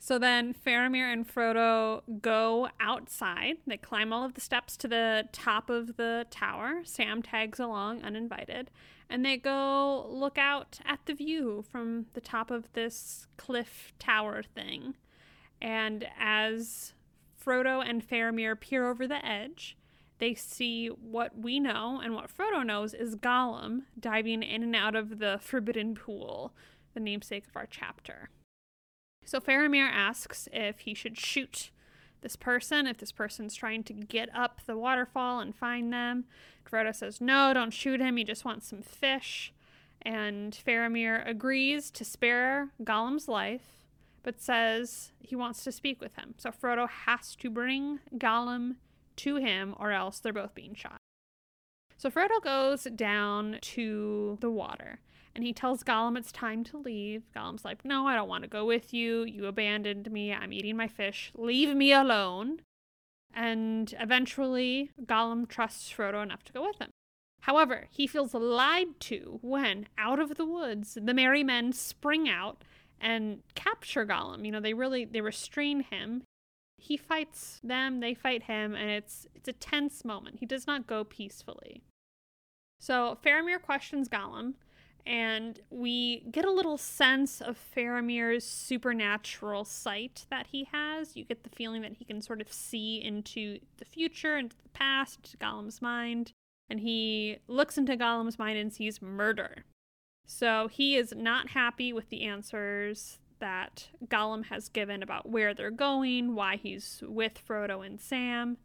So 0.00 0.18
then 0.18 0.54
Faramir 0.54 1.12
and 1.12 1.26
Frodo 1.26 2.02
go 2.22 2.68
outside. 2.80 3.56
They 3.66 3.76
climb 3.76 4.12
all 4.12 4.24
of 4.24 4.34
the 4.34 4.40
steps 4.40 4.76
to 4.78 4.88
the 4.88 5.28
top 5.32 5.68
of 5.68 5.96
the 5.96 6.26
tower. 6.30 6.82
Sam 6.84 7.22
tags 7.22 7.58
along 7.58 8.02
uninvited. 8.02 8.70
And 9.10 9.24
they 9.24 9.36
go 9.36 10.06
look 10.08 10.38
out 10.38 10.78
at 10.84 11.00
the 11.06 11.14
view 11.14 11.64
from 11.70 12.06
the 12.12 12.20
top 12.20 12.50
of 12.50 12.72
this 12.74 13.26
cliff 13.36 13.92
tower 13.98 14.42
thing. 14.42 14.94
And 15.60 16.06
as 16.18 16.92
Frodo 17.44 17.84
and 17.84 18.06
Faramir 18.06 18.58
peer 18.58 18.88
over 18.88 19.06
the 19.06 19.24
edge, 19.26 19.76
they 20.18 20.34
see 20.34 20.88
what 20.88 21.36
we 21.38 21.58
know 21.58 22.00
and 22.02 22.14
what 22.14 22.30
Frodo 22.34 22.64
knows 22.64 22.94
is 22.94 23.16
Gollum 23.16 23.82
diving 23.98 24.42
in 24.42 24.62
and 24.62 24.76
out 24.76 24.94
of 24.94 25.18
the 25.18 25.38
Forbidden 25.40 25.94
Pool, 25.94 26.52
the 26.94 27.00
namesake 27.00 27.46
of 27.48 27.56
our 27.56 27.66
chapter. 27.66 28.30
So 29.28 29.40
Faramir 29.40 29.86
asks 29.86 30.48
if 30.54 30.80
he 30.80 30.94
should 30.94 31.18
shoot 31.18 31.70
this 32.22 32.34
person, 32.34 32.86
if 32.86 32.96
this 32.96 33.12
person's 33.12 33.54
trying 33.54 33.84
to 33.84 33.92
get 33.92 34.34
up 34.34 34.62
the 34.64 34.74
waterfall 34.74 35.40
and 35.40 35.54
find 35.54 35.92
them. 35.92 36.24
Frodo 36.66 36.96
says, 36.96 37.20
No, 37.20 37.52
don't 37.52 37.74
shoot 37.74 38.00
him. 38.00 38.16
He 38.16 38.24
just 38.24 38.46
wants 38.46 38.68
some 38.68 38.80
fish. 38.80 39.52
And 40.00 40.58
Faramir 40.66 41.28
agrees 41.28 41.90
to 41.90 42.06
spare 42.06 42.70
Gollum's 42.82 43.28
life, 43.28 43.84
but 44.22 44.40
says 44.40 45.12
he 45.20 45.36
wants 45.36 45.62
to 45.64 45.72
speak 45.72 46.00
with 46.00 46.16
him. 46.16 46.32
So 46.38 46.50
Frodo 46.50 46.88
has 46.88 47.36
to 47.36 47.50
bring 47.50 48.00
Gollum 48.16 48.76
to 49.16 49.36
him, 49.36 49.74
or 49.78 49.92
else 49.92 50.20
they're 50.20 50.32
both 50.32 50.54
being 50.54 50.74
shot. 50.74 50.96
So 51.98 52.10
Frodo 52.10 52.42
goes 52.42 52.84
down 52.84 53.58
to 53.60 54.38
the 54.40 54.50
water 54.50 55.00
and 55.38 55.46
he 55.46 55.52
tells 55.52 55.84
Gollum 55.84 56.18
it's 56.18 56.32
time 56.32 56.64
to 56.64 56.76
leave. 56.76 57.22
Gollum's 57.32 57.64
like, 57.64 57.84
No, 57.84 58.08
I 58.08 58.16
don't 58.16 58.28
want 58.28 58.42
to 58.42 58.50
go 58.50 58.64
with 58.64 58.92
you. 58.92 59.22
You 59.22 59.46
abandoned 59.46 60.10
me. 60.10 60.32
I'm 60.32 60.52
eating 60.52 60.76
my 60.76 60.88
fish. 60.88 61.30
Leave 61.36 61.76
me 61.76 61.92
alone. 61.92 62.62
And 63.32 63.94
eventually, 64.00 64.90
Gollum 65.00 65.46
trusts 65.46 65.92
Frodo 65.92 66.24
enough 66.24 66.42
to 66.42 66.52
go 66.52 66.66
with 66.66 66.80
him. 66.80 66.90
However, 67.42 67.86
he 67.88 68.08
feels 68.08 68.34
lied 68.34 68.98
to 68.98 69.38
when, 69.40 69.86
out 69.96 70.18
of 70.18 70.34
the 70.34 70.44
woods, 70.44 70.98
the 71.00 71.14
merry 71.14 71.44
men 71.44 71.72
spring 71.72 72.28
out 72.28 72.64
and 73.00 73.42
capture 73.54 74.04
Gollum. 74.04 74.44
You 74.44 74.50
know, 74.50 74.60
they 74.60 74.74
really 74.74 75.04
they 75.04 75.20
restrain 75.20 75.84
him. 75.84 76.24
He 76.78 76.96
fights 76.96 77.60
them, 77.62 78.00
they 78.00 78.12
fight 78.12 78.42
him, 78.42 78.74
and 78.74 78.90
it's 78.90 79.28
it's 79.36 79.46
a 79.46 79.52
tense 79.52 80.04
moment. 80.04 80.38
He 80.40 80.46
does 80.46 80.66
not 80.66 80.88
go 80.88 81.04
peacefully. 81.04 81.84
So 82.80 83.18
Faramir 83.24 83.62
questions 83.62 84.08
Gollum, 84.08 84.54
and 85.08 85.58
we 85.70 86.20
get 86.30 86.44
a 86.44 86.50
little 86.50 86.76
sense 86.76 87.40
of 87.40 87.58
Faramir's 87.74 88.44
supernatural 88.44 89.64
sight 89.64 90.26
that 90.28 90.48
he 90.48 90.68
has. 90.70 91.16
You 91.16 91.24
get 91.24 91.44
the 91.44 91.50
feeling 91.50 91.80
that 91.80 91.94
he 91.94 92.04
can 92.04 92.20
sort 92.20 92.42
of 92.42 92.52
see 92.52 93.02
into 93.02 93.58
the 93.78 93.86
future, 93.86 94.36
into 94.36 94.56
the 94.62 94.68
past, 94.68 95.16
into 95.16 95.38
Gollum's 95.38 95.80
mind, 95.80 96.32
and 96.68 96.80
he 96.80 97.38
looks 97.48 97.78
into 97.78 97.96
Gollum's 97.96 98.38
mind 98.38 98.58
and 98.58 98.70
sees 98.70 99.00
murder. 99.00 99.64
So 100.26 100.68
he 100.68 100.96
is 100.96 101.14
not 101.16 101.50
happy 101.52 101.90
with 101.90 102.10
the 102.10 102.24
answers 102.24 103.18
that 103.38 103.88
Gollum 104.08 104.44
has 104.46 104.68
given 104.68 105.02
about 105.02 105.26
where 105.26 105.54
they're 105.54 105.70
going, 105.70 106.34
why 106.34 106.56
he's 106.56 107.02
with 107.06 107.40
Frodo 107.48 107.84
and 107.84 107.98
Sam. 107.98 108.58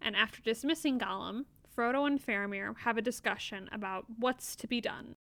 And 0.00 0.16
after 0.16 0.40
dismissing 0.40 0.98
Gollum, 0.98 1.44
Frodo 1.76 2.06
and 2.06 2.18
Faramir 2.18 2.78
have 2.78 2.96
a 2.96 3.02
discussion 3.02 3.68
about 3.70 4.06
what's 4.18 4.56
to 4.56 4.66
be 4.66 4.80
done. 4.80 5.16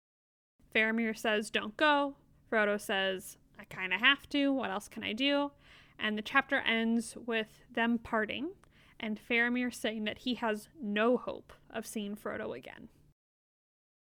Faramir 0.74 1.16
says, 1.16 1.50
Don't 1.50 1.76
go. 1.76 2.16
Frodo 2.50 2.80
says, 2.80 3.38
I 3.58 3.64
kind 3.64 3.92
of 3.92 4.00
have 4.00 4.28
to. 4.30 4.52
What 4.52 4.70
else 4.70 4.88
can 4.88 5.02
I 5.02 5.12
do? 5.12 5.52
And 5.98 6.16
the 6.16 6.22
chapter 6.22 6.58
ends 6.58 7.16
with 7.26 7.64
them 7.72 7.98
parting 7.98 8.50
and 8.98 9.20
Faramir 9.28 9.74
saying 9.74 10.04
that 10.04 10.18
he 10.18 10.34
has 10.34 10.68
no 10.80 11.16
hope 11.16 11.52
of 11.70 11.86
seeing 11.86 12.16
Frodo 12.16 12.56
again. 12.56 12.88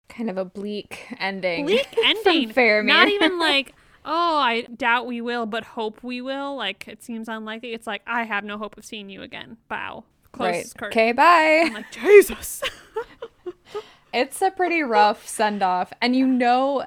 Kind 0.08 0.30
of 0.30 0.38
a 0.38 0.46
bleak 0.46 1.08
ending. 1.20 1.66
Bleak 1.66 1.88
ending. 2.04 2.48
From 2.48 2.64
Faramir. 2.64 2.86
Not 2.86 3.08
even 3.10 3.40
like, 3.40 3.74
oh, 4.06 4.38
I 4.38 4.62
doubt 4.62 5.08
we 5.08 5.22
will, 5.22 5.46
but 5.46 5.64
hope 5.64 6.04
we 6.04 6.22
will. 6.22 6.56
Like, 6.56 6.88
it 6.88 7.04
seems 7.04 7.28
unlikely. 7.28 7.74
It's 7.74 7.88
like, 7.88 8.02
I 8.08 8.24
have 8.24 8.44
no 8.44 8.58
hope 8.58 8.78
of 8.78 8.86
seeing 8.86 9.10
you 9.10 9.22
again. 9.22 9.58
Bow. 9.68 10.06
Close 10.32 10.54
right. 10.54 10.74
curtain. 10.78 11.00
Okay, 11.00 11.12
bye. 11.12 11.64
I'm 11.66 11.74
like, 11.74 11.92
Jesus. 11.92 12.62
It's 14.16 14.42
a 14.42 14.50
pretty 14.52 14.82
rough 14.82 15.28
send 15.28 15.62
off. 15.62 15.92
And 16.02 16.16
you 16.16 16.26
know, 16.26 16.86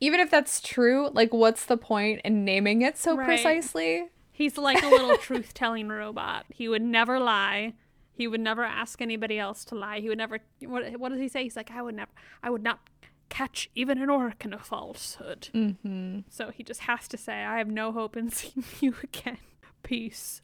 even 0.00 0.20
if 0.20 0.30
that's 0.30 0.60
true, 0.60 1.08
like 1.12 1.32
what's 1.32 1.64
the 1.64 1.76
point 1.76 2.20
in 2.24 2.44
naming 2.44 2.82
it 2.82 2.98
so 2.98 3.16
Right. 3.16 3.26
precisely? 3.26 4.08
He's 4.30 4.58
like 4.58 4.82
a 4.82 4.88
little 4.88 5.16
truth 5.16 5.54
telling 5.54 5.88
robot. 5.88 6.44
He 6.50 6.68
would 6.68 6.82
never 6.82 7.18
lie. 7.18 7.72
He 8.12 8.26
would 8.28 8.40
never 8.40 8.64
ask 8.64 9.00
anybody 9.00 9.38
else 9.38 9.64
to 9.66 9.74
lie. 9.74 10.00
He 10.00 10.08
would 10.10 10.18
never 10.18 10.38
what 10.60 10.98
what 11.00 11.08
does 11.10 11.20
he 11.20 11.28
say? 11.28 11.42
He's 11.44 11.56
like, 11.56 11.70
I 11.70 11.80
would 11.82 11.94
never 11.96 12.10
I 12.42 12.50
would 12.50 12.62
not 12.62 12.80
catch 13.28 13.68
even 13.74 14.00
an 14.00 14.08
orc 14.10 14.44
in 14.44 14.52
a 14.52 14.58
falsehood. 14.58 15.48
Mm-hmm. 15.54 16.20
So 16.28 16.50
he 16.50 16.62
just 16.62 16.80
has 16.82 17.08
to 17.08 17.16
say, 17.16 17.44
I 17.44 17.58
have 17.58 17.68
no 17.68 17.90
hope 17.92 18.16
in 18.16 18.30
seeing 18.38 18.64
you 18.80 18.94
again. 19.02 19.38
Peace. 19.82 20.42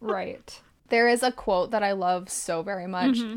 Right. 0.00 0.60
There 0.88 1.08
is 1.08 1.22
a 1.22 1.30
quote 1.32 1.70
that 1.70 1.82
I 1.82 1.92
love 1.92 2.28
so 2.30 2.62
very 2.62 2.86
much, 2.86 3.18
Mm-hmm. 3.18 3.36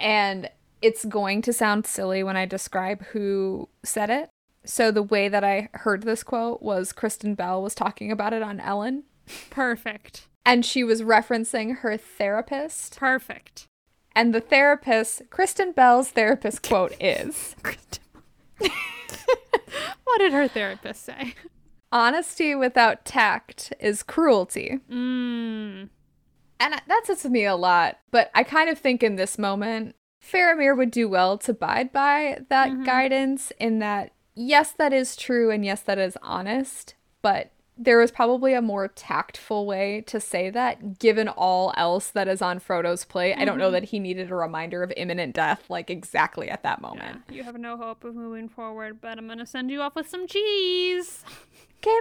and 0.00 0.50
it's 0.86 1.04
going 1.04 1.42
to 1.42 1.52
sound 1.52 1.84
silly 1.84 2.22
when 2.22 2.36
I 2.36 2.46
describe 2.46 3.04
who 3.06 3.68
said 3.82 4.08
it. 4.08 4.30
So 4.64 4.92
the 4.92 5.02
way 5.02 5.28
that 5.28 5.42
I 5.42 5.68
heard 5.72 6.04
this 6.04 6.22
quote 6.22 6.62
was 6.62 6.92
Kristen 6.92 7.34
Bell 7.34 7.60
was 7.60 7.74
talking 7.74 8.12
about 8.12 8.32
it 8.32 8.40
on 8.40 8.60
Ellen, 8.60 9.02
Perfect. 9.50 10.28
and 10.44 10.64
she 10.64 10.84
was 10.84 11.02
referencing 11.02 11.78
her 11.78 11.96
therapist. 11.96 12.96
Perfect. 12.98 13.66
And 14.14 14.32
the 14.32 14.40
therapist, 14.40 15.22
Kristen 15.28 15.72
Bell's 15.72 16.10
therapist 16.10 16.62
quote 16.62 16.94
is 17.00 17.56
what 18.58 20.18
did 20.18 20.32
her 20.32 20.46
therapist 20.46 21.04
say? 21.04 21.34
Honesty 21.90 22.54
without 22.54 23.04
tact 23.04 23.72
is 23.80 24.04
cruelty. 24.04 24.78
Mm. 24.88 25.88
And 26.60 26.82
that 26.86 27.02
sits 27.06 27.24
with 27.24 27.32
me 27.32 27.44
a 27.44 27.56
lot, 27.56 27.98
but 28.12 28.30
I 28.36 28.44
kind 28.44 28.70
of 28.70 28.78
think 28.78 29.02
in 29.02 29.16
this 29.16 29.36
moment, 29.36 29.96
Faramir 30.30 30.76
would 30.76 30.90
do 30.90 31.08
well 31.08 31.38
to 31.38 31.52
abide 31.52 31.92
by 31.92 32.40
that 32.48 32.70
mm-hmm. 32.70 32.84
guidance 32.84 33.52
in 33.58 33.78
that, 33.78 34.12
yes, 34.34 34.72
that 34.72 34.92
is 34.92 35.16
true, 35.16 35.50
and 35.50 35.64
yes, 35.64 35.80
that 35.82 35.98
is 35.98 36.16
honest, 36.22 36.94
but 37.22 37.52
there 37.78 37.98
was 37.98 38.10
probably 38.10 38.54
a 38.54 38.62
more 38.62 38.88
tactful 38.88 39.66
way 39.66 40.00
to 40.06 40.18
say 40.18 40.48
that 40.48 40.98
given 40.98 41.28
all 41.28 41.74
else 41.76 42.10
that 42.10 42.26
is 42.26 42.40
on 42.40 42.58
Frodo's 42.58 43.04
plate. 43.04 43.34
I 43.34 43.44
don't 43.44 43.58
know 43.58 43.66
mm-hmm. 43.66 43.74
that 43.74 43.84
he 43.84 43.98
needed 43.98 44.30
a 44.30 44.34
reminder 44.34 44.82
of 44.82 44.92
imminent 44.96 45.34
death, 45.34 45.64
like 45.68 45.90
exactly 45.90 46.48
at 46.48 46.62
that 46.62 46.78
Yeah, 46.80 46.88
moment. 46.88 47.22
you 47.30 47.42
have 47.42 47.58
no 47.58 47.76
hope 47.76 48.04
of 48.04 48.14
moving 48.14 48.48
forward, 48.48 49.00
but 49.00 49.18
I'm 49.18 49.28
gonna 49.28 49.46
send 49.46 49.70
you 49.70 49.82
off 49.82 49.94
with 49.94 50.08
some 50.08 50.26
cheese. 50.26 51.22
Okay, 51.78 52.00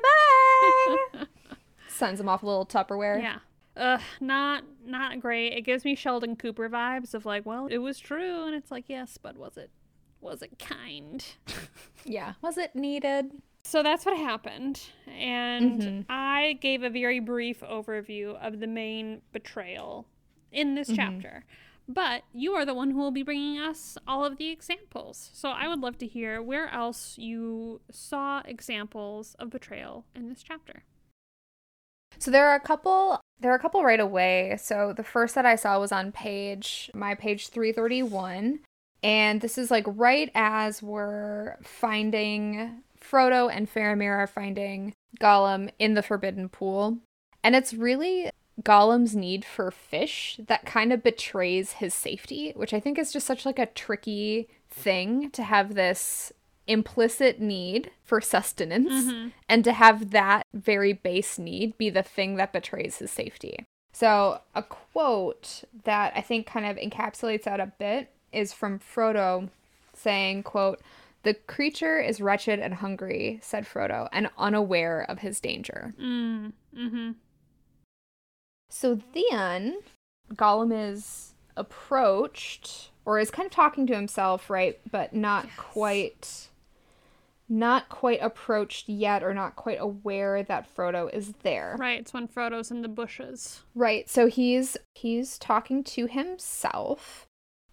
bye! 1.13 1.25
Sends 1.89 2.20
him 2.22 2.29
off 2.29 2.44
a 2.44 2.46
little 2.46 2.65
Tupperware. 2.65 3.22
Yeah. 3.22 3.39
Ugh, 3.77 4.01
not 4.22 4.63
not 4.86 5.20
great. 5.20 5.53
It 5.53 5.62
gives 5.62 5.84
me 5.84 5.96
Sheldon 5.96 6.36
Cooper 6.36 6.70
vibes 6.70 7.13
of 7.13 7.25
like, 7.25 7.46
well, 7.46 7.67
it 7.67 7.79
was 7.79 8.00
true, 8.00 8.46
and 8.46 8.55
it's 8.55 8.72
like, 8.72 8.86
yes, 8.88 9.17
but 9.22 9.38
was 9.38 9.58
it 9.58 9.70
was 10.22 10.41
it 10.41 10.58
kind? 10.60 11.24
yeah. 12.05 12.34
Was 12.41 12.58
it 12.58 12.75
needed? 12.75 13.32
So 13.63 13.82
that's 13.84 14.05
what 14.05 14.15
happened, 14.17 14.79
and 15.08 15.82
Mhm. 15.82 16.05
I 16.08 16.53
gave 16.62 16.84
a 16.84 16.89
very 16.89 17.20
brief 17.20 17.62
overview 17.62 18.36
of 18.36 18.60
the 18.60 18.67
main 18.67 19.22
betrayal 19.34 20.08
in 20.51 20.75
this 20.75 20.89
chapter. 20.96 21.44
But 21.88 22.24
you 22.34 22.53
are 22.53 22.65
the 22.65 22.74
one 22.74 22.91
who 22.91 22.98
will 22.98 23.12
be 23.12 23.24
bringing 23.24 23.60
us 23.60 23.98
all 24.08 24.24
of 24.25 24.38
the 24.38 24.50
examples. 24.50 25.29
So 25.34 25.50
I 25.50 25.67
would 25.67 25.82
love 25.82 25.98
to 26.00 26.08
hear 26.08 26.41
where 26.41 26.67
else 26.70 27.17
you 27.17 27.82
saw 27.91 28.41
examples 28.46 29.36
of 29.38 29.50
betrayal 29.51 30.05
in 30.15 30.29
this 30.29 30.41
chapter. 30.41 30.84
So 32.17 32.32
there 32.32 32.48
are 32.50 32.55
a 32.55 32.60
couple 32.60 33.20
there 33.39 33.51
are 33.51 33.55
a 33.55 33.59
couple 33.59 33.83
right 33.83 33.99
away. 33.99 34.57
So 34.59 34.93
the 34.95 35.03
first 35.03 35.35
that 35.35 35.45
I 35.45 35.55
saw 35.55 35.79
was 35.79 35.91
on 35.91 36.11
page 36.11 36.89
my 36.93 37.15
page 37.15 37.49
331 37.49 38.59
and 39.03 39.41
this 39.41 39.57
is 39.57 39.69
like 39.69 39.85
right 39.87 40.31
as 40.33 40.81
we're 40.81 41.57
finding 41.61 42.81
Frodo 42.99 43.55
and 43.55 43.71
Faramir 43.71 44.17
are 44.17 44.27
finding 44.27 44.93
Gollum 45.19 45.69
in 45.77 45.93
the 45.93 46.01
forbidden 46.01 46.49
pool. 46.49 46.97
And 47.43 47.55
it's 47.55 47.73
really 47.73 48.31
Gollum's 48.63 49.15
need 49.15 49.45
for 49.45 49.69
fish 49.69 50.39
that 50.47 50.65
kind 50.65 50.91
of 50.91 51.03
betrays 51.03 51.73
his 51.73 51.93
safety, 51.93 52.53
which 52.55 52.73
I 52.73 52.79
think 52.79 52.97
is 52.97 53.13
just 53.13 53.27
such 53.27 53.45
like 53.45 53.59
a 53.59 53.67
tricky 53.67 54.48
thing 54.69 55.29
to 55.31 55.43
have 55.43 55.75
this 55.75 56.31
implicit 56.67 57.39
need 57.39 57.91
for 58.03 58.19
sustenance 58.21 59.31
and 59.47 59.63
to 59.63 59.71
have 59.71 60.11
that 60.11 60.43
very 60.53 60.93
base 60.93 61.37
need 61.37 61.77
be 61.77 61.89
the 61.89 62.03
thing 62.03 62.35
that 62.35 62.53
betrays 62.53 62.97
his 62.97 63.11
safety. 63.11 63.65
So, 63.93 64.41
a 64.53 64.63
quote 64.63 65.63
that 65.85 66.13
I 66.15 66.21
think 66.21 66.47
kind 66.47 66.65
of 66.65 66.75
encapsulates 66.77 67.43
that 67.43 67.59
a 67.59 67.71
bit 67.79 68.11
is 68.33 68.51
from 68.51 68.79
Frodo 68.79 69.49
saying, 69.93 70.43
quote, 70.43 70.81
"The 71.23 71.35
creature 71.35 71.99
is 71.99 72.19
wretched 72.19 72.59
and 72.59 72.73
hungry," 72.73 73.39
said 73.41 73.65
Frodo, 73.65 74.09
and 74.11 74.29
unaware 74.37 75.05
of 75.09 75.19
his 75.19 75.39
danger. 75.39 75.93
Mm, 75.97 76.51
mm-hmm. 76.75 77.11
So 78.69 78.99
then 79.13 79.79
Gollum 80.33 80.73
is 80.73 81.33
approached 81.55 82.89
or 83.05 83.19
is 83.19 83.31
kind 83.31 83.45
of 83.45 83.51
talking 83.51 83.87
to 83.87 83.95
himself, 83.95 84.49
right? 84.49 84.79
But 84.91 85.13
not 85.13 85.47
quite 85.55 86.49
not 87.48 87.90
quite 87.90 88.20
approached 88.22 88.90
yet 88.90 89.24
or 89.24 89.34
not 89.34 89.55
quite 89.55 89.79
aware 89.79 90.44
that 90.44 90.74
Frodo 90.74 91.14
is 91.14 91.34
there. 91.44 91.75
Right, 91.79 92.00
it's 92.00 92.14
when 92.14 92.27
Frodo's 92.27 92.72
in 92.72 92.81
the 92.81 92.88
bushes. 92.88 93.64
Right. 93.74 94.10
So 94.10 94.27
he's 94.27 94.77
he's 94.96 95.38
talking 95.38 95.84
to 95.84 96.08
himself 96.08 97.27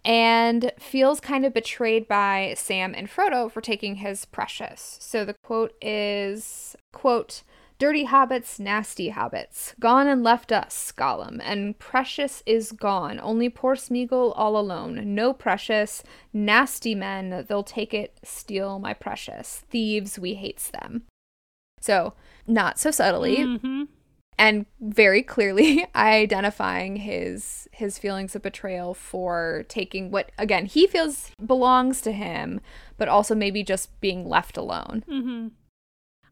and 0.05 0.71
feels 0.77 1.19
kind 1.19 1.45
of 1.45 1.53
betrayed 1.53 2.07
by 2.07 2.53
Sam 2.57 2.93
and 2.95 3.09
Frodo 3.09 3.49
for 3.51 3.61
taking 3.61 3.95
his 3.95 4.25
precious. 4.25 4.97
So 4.99 5.25
the 5.25 5.35
quote 5.43 5.73
is 5.81 6.75
quote 6.91 7.43
Dirty 7.83 8.05
hobbitses, 8.05 8.61
nasty 8.61 9.09
hobbitses. 9.11 9.73
gone 9.77 10.07
and 10.07 10.23
left 10.23 10.53
us, 10.53 10.93
Gollum, 10.95 11.41
and 11.43 11.77
precious 11.79 12.41
is 12.45 12.71
gone. 12.71 13.19
Only 13.19 13.49
poor 13.49 13.75
Smeagol 13.75 14.31
all 14.37 14.55
alone. 14.57 15.13
No 15.13 15.33
precious, 15.33 16.01
nasty 16.31 16.95
men, 16.95 17.43
they'll 17.49 17.61
take 17.61 17.93
it, 17.93 18.17
steal 18.23 18.79
my 18.79 18.93
precious. 18.93 19.63
Thieves, 19.69 20.17
we 20.17 20.35
hates 20.35 20.69
them. 20.69 21.03
So, 21.81 22.13
not 22.47 22.79
so 22.79 22.89
subtly, 22.89 23.39
Mm-hmm. 23.39 23.83
and 24.37 24.65
very 24.79 25.21
clearly 25.21 25.85
identifying 25.95 26.95
his 26.95 27.67
his 27.73 27.99
feelings 27.99 28.33
of 28.33 28.41
betrayal 28.43 28.93
for 28.93 29.65
taking 29.67 30.09
what 30.09 30.31
again 30.37 30.65
he 30.67 30.87
feels 30.87 31.31
belongs 31.45 31.99
to 32.01 32.11
him 32.13 32.61
but 32.97 33.07
also 33.09 33.35
maybe 33.35 33.61
just 33.63 33.99
being 33.99 34.25
left 34.27 34.55
alone 34.57 35.03
Mm-hmm. 35.09 35.47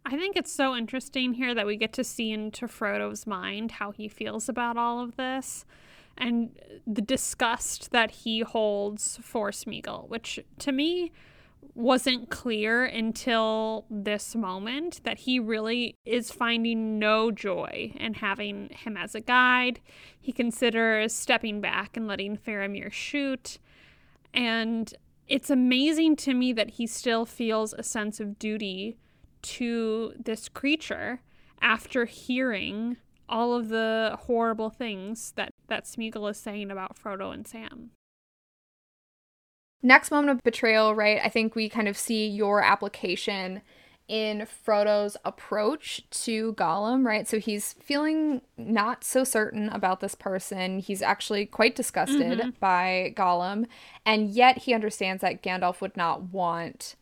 I 0.05 0.17
think 0.17 0.35
it's 0.35 0.51
so 0.51 0.75
interesting 0.75 1.33
here 1.33 1.53
that 1.53 1.65
we 1.65 1.77
get 1.77 1.93
to 1.93 2.03
see 2.03 2.31
into 2.31 2.67
Frodo's 2.67 3.27
mind 3.27 3.71
how 3.71 3.91
he 3.91 4.07
feels 4.07 4.49
about 4.49 4.77
all 4.77 4.99
of 4.99 5.15
this 5.15 5.65
and 6.17 6.51
the 6.87 7.01
disgust 7.01 7.91
that 7.91 8.11
he 8.11 8.41
holds 8.41 9.19
for 9.21 9.51
Smeagol, 9.51 10.09
which 10.09 10.39
to 10.59 10.71
me 10.71 11.11
wasn't 11.75 12.29
clear 12.29 12.83
until 12.83 13.85
this 13.89 14.35
moment 14.35 15.01
that 15.03 15.19
he 15.19 15.39
really 15.39 15.95
is 16.05 16.31
finding 16.31 16.99
no 16.99 17.31
joy 17.31 17.93
in 17.97 18.15
having 18.15 18.69
him 18.69 18.97
as 18.97 19.15
a 19.15 19.21
guide. 19.21 19.79
He 20.19 20.31
considers 20.31 21.13
stepping 21.13 21.61
back 21.61 21.95
and 21.95 22.07
letting 22.07 22.37
Faramir 22.37 22.91
shoot. 22.91 23.57
And 24.33 24.93
it's 25.27 25.49
amazing 25.49 26.17
to 26.17 26.33
me 26.33 26.51
that 26.53 26.71
he 26.71 26.87
still 26.87 27.25
feels 27.25 27.73
a 27.73 27.83
sense 27.83 28.19
of 28.19 28.37
duty 28.37 28.97
to 29.41 30.13
this 30.17 30.49
creature 30.49 31.21
after 31.61 32.05
hearing 32.05 32.97
all 33.29 33.53
of 33.53 33.69
the 33.69 34.17
horrible 34.23 34.69
things 34.69 35.33
that, 35.35 35.53
that 35.67 35.85
Smeagol 35.85 36.29
is 36.29 36.37
saying 36.37 36.69
about 36.71 36.97
Frodo 36.97 37.33
and 37.33 37.47
Sam. 37.47 37.91
next 39.81 40.11
moment 40.11 40.29
of 40.29 40.43
betrayal 40.43 40.93
right 40.93 41.19
i 41.23 41.29
think 41.29 41.55
we 41.55 41.67
kind 41.67 41.87
of 41.87 41.97
see 41.97 42.27
your 42.27 42.61
application 42.61 43.61
in 44.11 44.45
Frodo's 44.45 45.15
approach 45.23 46.01
to 46.09 46.53
Gollum, 46.55 47.05
right? 47.05 47.25
So 47.25 47.39
he's 47.39 47.73
feeling 47.81 48.41
not 48.57 49.05
so 49.05 49.23
certain 49.23 49.69
about 49.69 50.01
this 50.01 50.15
person. 50.15 50.79
He's 50.79 51.01
actually 51.01 51.45
quite 51.45 51.77
disgusted 51.77 52.39
mm-hmm. 52.39 52.49
by 52.59 53.13
Gollum, 53.15 53.67
and 54.05 54.29
yet 54.29 54.59
he 54.59 54.73
understands 54.73 55.21
that 55.21 55.41
Gandalf 55.41 55.79
would 55.79 55.95
not 55.95 56.23
want 56.23 56.97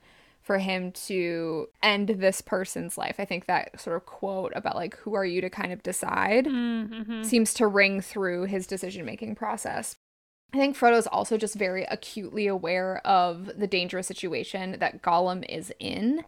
for 0.49 0.57
him 0.57 0.91
to 0.91 1.69
end 1.83 2.07
this 2.17 2.41
person's 2.41 2.97
life. 2.97 3.17
I 3.19 3.25
think 3.25 3.45
that 3.45 3.79
sort 3.79 3.95
of 3.95 4.07
quote 4.07 4.51
about 4.55 4.75
like 4.75 4.97
who 4.97 5.13
are 5.13 5.23
you 5.23 5.41
to 5.41 5.49
kind 5.51 5.71
of 5.71 5.83
decide 5.83 6.47
Mm-hmm. 6.47 7.21
seems 7.21 7.53
to 7.53 7.67
ring 7.67 8.01
through 8.01 8.45
his 8.45 8.65
decision-making 8.65 9.35
process. 9.35 9.95
I 10.51 10.57
think 10.57 10.75
Frodo's 10.75 11.05
also 11.05 11.37
just 11.37 11.53
very 11.53 11.83
acutely 11.83 12.47
aware 12.47 12.97
of 13.05 13.59
the 13.59 13.67
dangerous 13.67 14.07
situation 14.07 14.77
that 14.79 15.03
Gollum 15.03 15.45
is 15.47 15.71
in. 15.79 16.25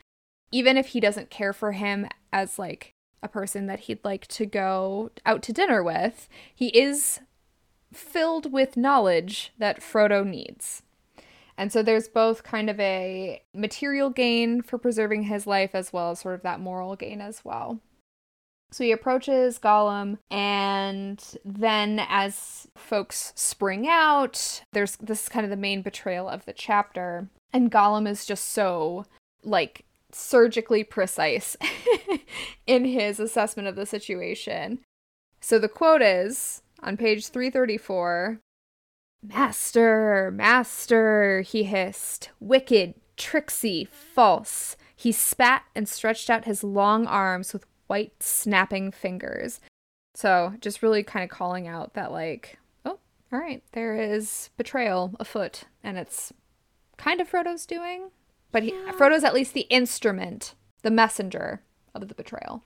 Even 0.52 0.78
if 0.78 0.90
he 0.90 1.00
doesn't 1.00 1.32
care 1.32 1.52
for 1.52 1.72
him 1.72 2.08
as 2.32 2.60
like 2.60 2.94
a 3.24 3.28
person 3.28 3.66
that 3.66 3.80
he'd 3.80 4.06
like 4.06 4.28
to 4.28 4.46
go 4.46 5.10
out 5.26 5.42
to 5.42 5.52
dinner 5.52 5.82
with, 5.82 6.30
he 6.54 6.68
is 6.68 7.22
filled 7.92 8.54
with 8.54 8.78
knowledge 8.78 9.52
that 9.58 9.82
Frodo 9.82 10.24
needs. 10.24 10.84
And 11.62 11.72
so 11.72 11.84
there's 11.84 12.08
both 12.08 12.42
kind 12.42 12.72
of 12.72 12.80
a 12.80 13.44
material 13.54 14.10
gain 14.10 14.64
for 14.64 14.80
preserving 14.80 15.26
his 15.26 15.46
life 15.46 15.76
as 15.76 15.94
well 15.94 16.10
as 16.10 16.22
sort 16.22 16.34
of 16.34 16.42
that 16.42 16.60
moral 16.60 16.96
gain 16.96 17.22
as 17.22 17.46
well. 17.46 17.80
So 18.72 18.84
he 18.84 18.92
approaches 18.92 19.60
Gollum, 19.60 20.18
and 20.32 21.24
then 21.46 22.04
as 22.10 22.68
folks 22.76 23.32
spring 23.36 23.88
out, 23.88 24.64
there's 24.74 24.96
this 24.96 25.22
is 25.22 25.30
kind 25.30 25.44
of 25.44 25.52
the 25.52 25.56
main 25.56 25.84
betrayal 25.84 26.28
of 26.28 26.46
the 26.46 26.54
chapter. 26.54 27.28
And 27.54 27.72
Gollum 27.72 28.10
is 28.10 28.26
just 28.26 28.46
so 28.46 29.06
like 29.44 29.86
surgically 30.12 30.84
precise 30.84 31.56
in 32.66 32.86
his 32.86 33.20
assessment 33.20 33.68
of 33.68 33.76
the 33.76 33.86
situation. 33.86 34.80
So 35.42 35.60
the 35.60 35.70
quote 35.70 36.02
is 36.02 36.64
on 36.82 36.98
page 36.98 37.28
334 37.28 38.40
Master, 39.24 40.32
master, 40.34 41.42
he 41.42 41.64
hissed. 41.64 42.30
Wicked, 42.40 42.96
tricksy, 43.18 43.86
false. 43.86 44.76
He 44.96 45.12
spat 45.12 45.64
and 45.76 45.88
stretched 45.88 46.30
out 46.30 46.46
his 46.46 46.64
long 46.64 47.06
arms 47.08 47.54
with 47.54 47.66
white, 47.88 48.22
snapping 48.22 48.92
fingers. 48.92 49.60
So 50.16 50.54
just 50.60 50.82
really 50.82 51.04
kind 51.04 51.24
of 51.24 51.30
calling 51.30 51.68
out 51.68 51.94
that, 51.94 52.12
like, 52.12 52.58
oh, 52.86 53.00
all 53.32 53.40
right, 53.40 53.64
there 53.72 53.96
is 53.96 54.50
betrayal 54.58 55.16
afoot, 55.20 55.64
and 55.84 55.98
it's 55.98 56.34
kind 56.98 57.22
of 57.22 57.28
Frodo's 57.28 57.66
doing, 57.66 58.10
but 58.52 58.64
he, 58.64 58.74
yeah. 58.74 58.92
Frodo's 58.92 59.24
at 59.24 59.34
least 59.34 59.54
the 59.54 59.68
instrument, 59.70 60.54
the 60.82 60.92
messenger 60.92 61.62
of 61.96 62.08
the 62.08 62.16
betrayal. 62.16 62.64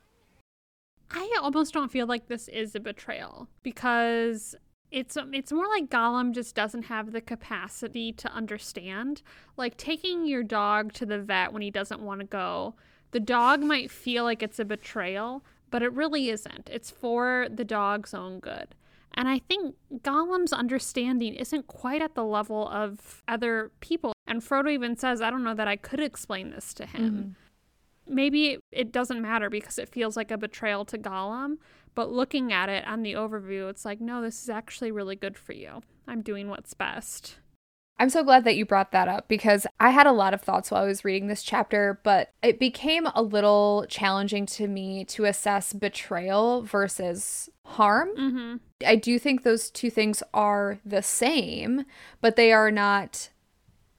I 1.12 1.38
almost 1.41 1.74
don't 1.74 1.91
feel 1.91 2.08
like 2.08 2.28
this 2.28 2.48
is 2.48 2.76
a 2.76 2.80
betrayal 2.80 3.48
because 3.62 4.56
it's 4.91 5.17
it's 5.34 5.52
more 5.52 5.67
like 5.67 5.89
Gollum 5.89 6.34
just 6.34 6.56
doesn't 6.56 6.84
have 6.84 7.12
the 7.12 7.21
capacity 7.21 8.12
to 8.13 8.32
understand. 8.32 9.21
Like 9.58 9.78
taking 9.78 10.26
your 10.26 10.43
dog 10.43 10.93
to 10.93 11.06
the 11.06 11.19
vet 11.19 11.54
when 11.54 11.62
he 11.62 11.71
doesn't 11.71 12.02
want 12.02 12.21
to 12.21 12.26
go. 12.26 12.76
The 13.12 13.19
dog 13.19 13.62
might 13.62 13.91
feel 13.91 14.24
like 14.24 14.43
it's 14.43 14.60
a 14.60 14.65
betrayal, 14.65 15.43
but 15.71 15.82
it 15.82 15.93
really 15.93 16.30
isn't. 16.30 16.69
It's 16.71 16.91
for 16.91 17.48
the 17.54 17.65
dog's 17.65 18.13
own 18.13 18.39
good. 18.39 18.76
And 19.17 19.30
I 19.30 19.39
think 19.39 19.76
Gollum's 20.02 20.52
understanding 20.52 21.36
isn't 21.36 21.67
quite 21.67 22.02
at 22.02 22.15
the 22.15 22.26
level 22.26 22.67
of 22.67 23.24
other 23.30 23.71
people. 23.80 24.12
And 24.28 24.41
Frodo 24.41 24.69
even 24.69 24.98
says, 24.98 25.21
I 25.21 25.30
don't 25.30 25.45
know 25.45 25.54
that 25.54 25.69
I 25.69 25.78
could 25.78 26.02
explain 26.02 26.50
this 26.50 26.74
to 26.74 26.86
him. 26.86 27.12
Mm-hmm 27.12 27.30
maybe 28.08 28.60
it 28.71 28.91
doesn't 28.91 29.21
matter 29.21 29.50
because 29.50 29.78
it 29.78 29.89
feels 29.89 30.15
like 30.15 30.32
a 30.32 30.38
betrayal 30.38 30.86
to 30.86 30.98
Gollum, 30.98 31.58
but 31.96 32.12
looking 32.12 32.54
at 32.54 32.70
it 32.70 32.86
on 32.86 33.02
the 33.02 33.14
overview, 33.14 33.70
it's 33.70 33.86
like, 33.86 34.00
no, 34.00 34.22
this 34.22 34.44
is 34.44 34.50
actually 34.50 34.92
really 34.92 35.16
good 35.16 35.38
for 35.38 35.54
you. 35.54 35.82
I'm 36.08 36.22
doing 36.22 36.50
what's 36.50 36.74
best. 36.74 37.38
I'm 37.98 38.10
so 38.10 38.24
glad 38.24 38.44
that 38.44 38.58
you 38.58 38.66
brought 38.66 38.92
that 38.92 39.08
up 39.08 39.30
because 39.30 39.66
I 39.80 39.92
had 39.92 40.06
a 40.06 40.12
lot 40.12 40.34
of 40.34 40.42
thoughts 40.42 40.70
while 40.70 40.84
I 40.84 40.88
was 40.88 41.06
reading 41.06 41.28
this 41.28 41.44
chapter, 41.44 42.02
but 42.04 42.34
it 42.44 42.60
became 42.60 43.08
a 43.16 43.22
little 43.22 43.86
challenging 43.88 44.46
to 44.48 44.68
me 44.68 45.06
to 45.06 45.24
assess 45.24 45.72
betrayal 45.72 46.62
versus 46.62 47.50
harm. 47.64 48.10
Mm-hmm. 48.18 48.56
I 48.86 48.98
do 48.98 49.18
think 49.18 49.44
those 49.44 49.72
two 49.72 49.90
things 49.90 50.22
are 50.34 50.80
the 50.86 51.02
same, 51.02 51.86
but 52.20 52.36
they 52.36 52.52
are 52.52 52.70
not 52.70 53.30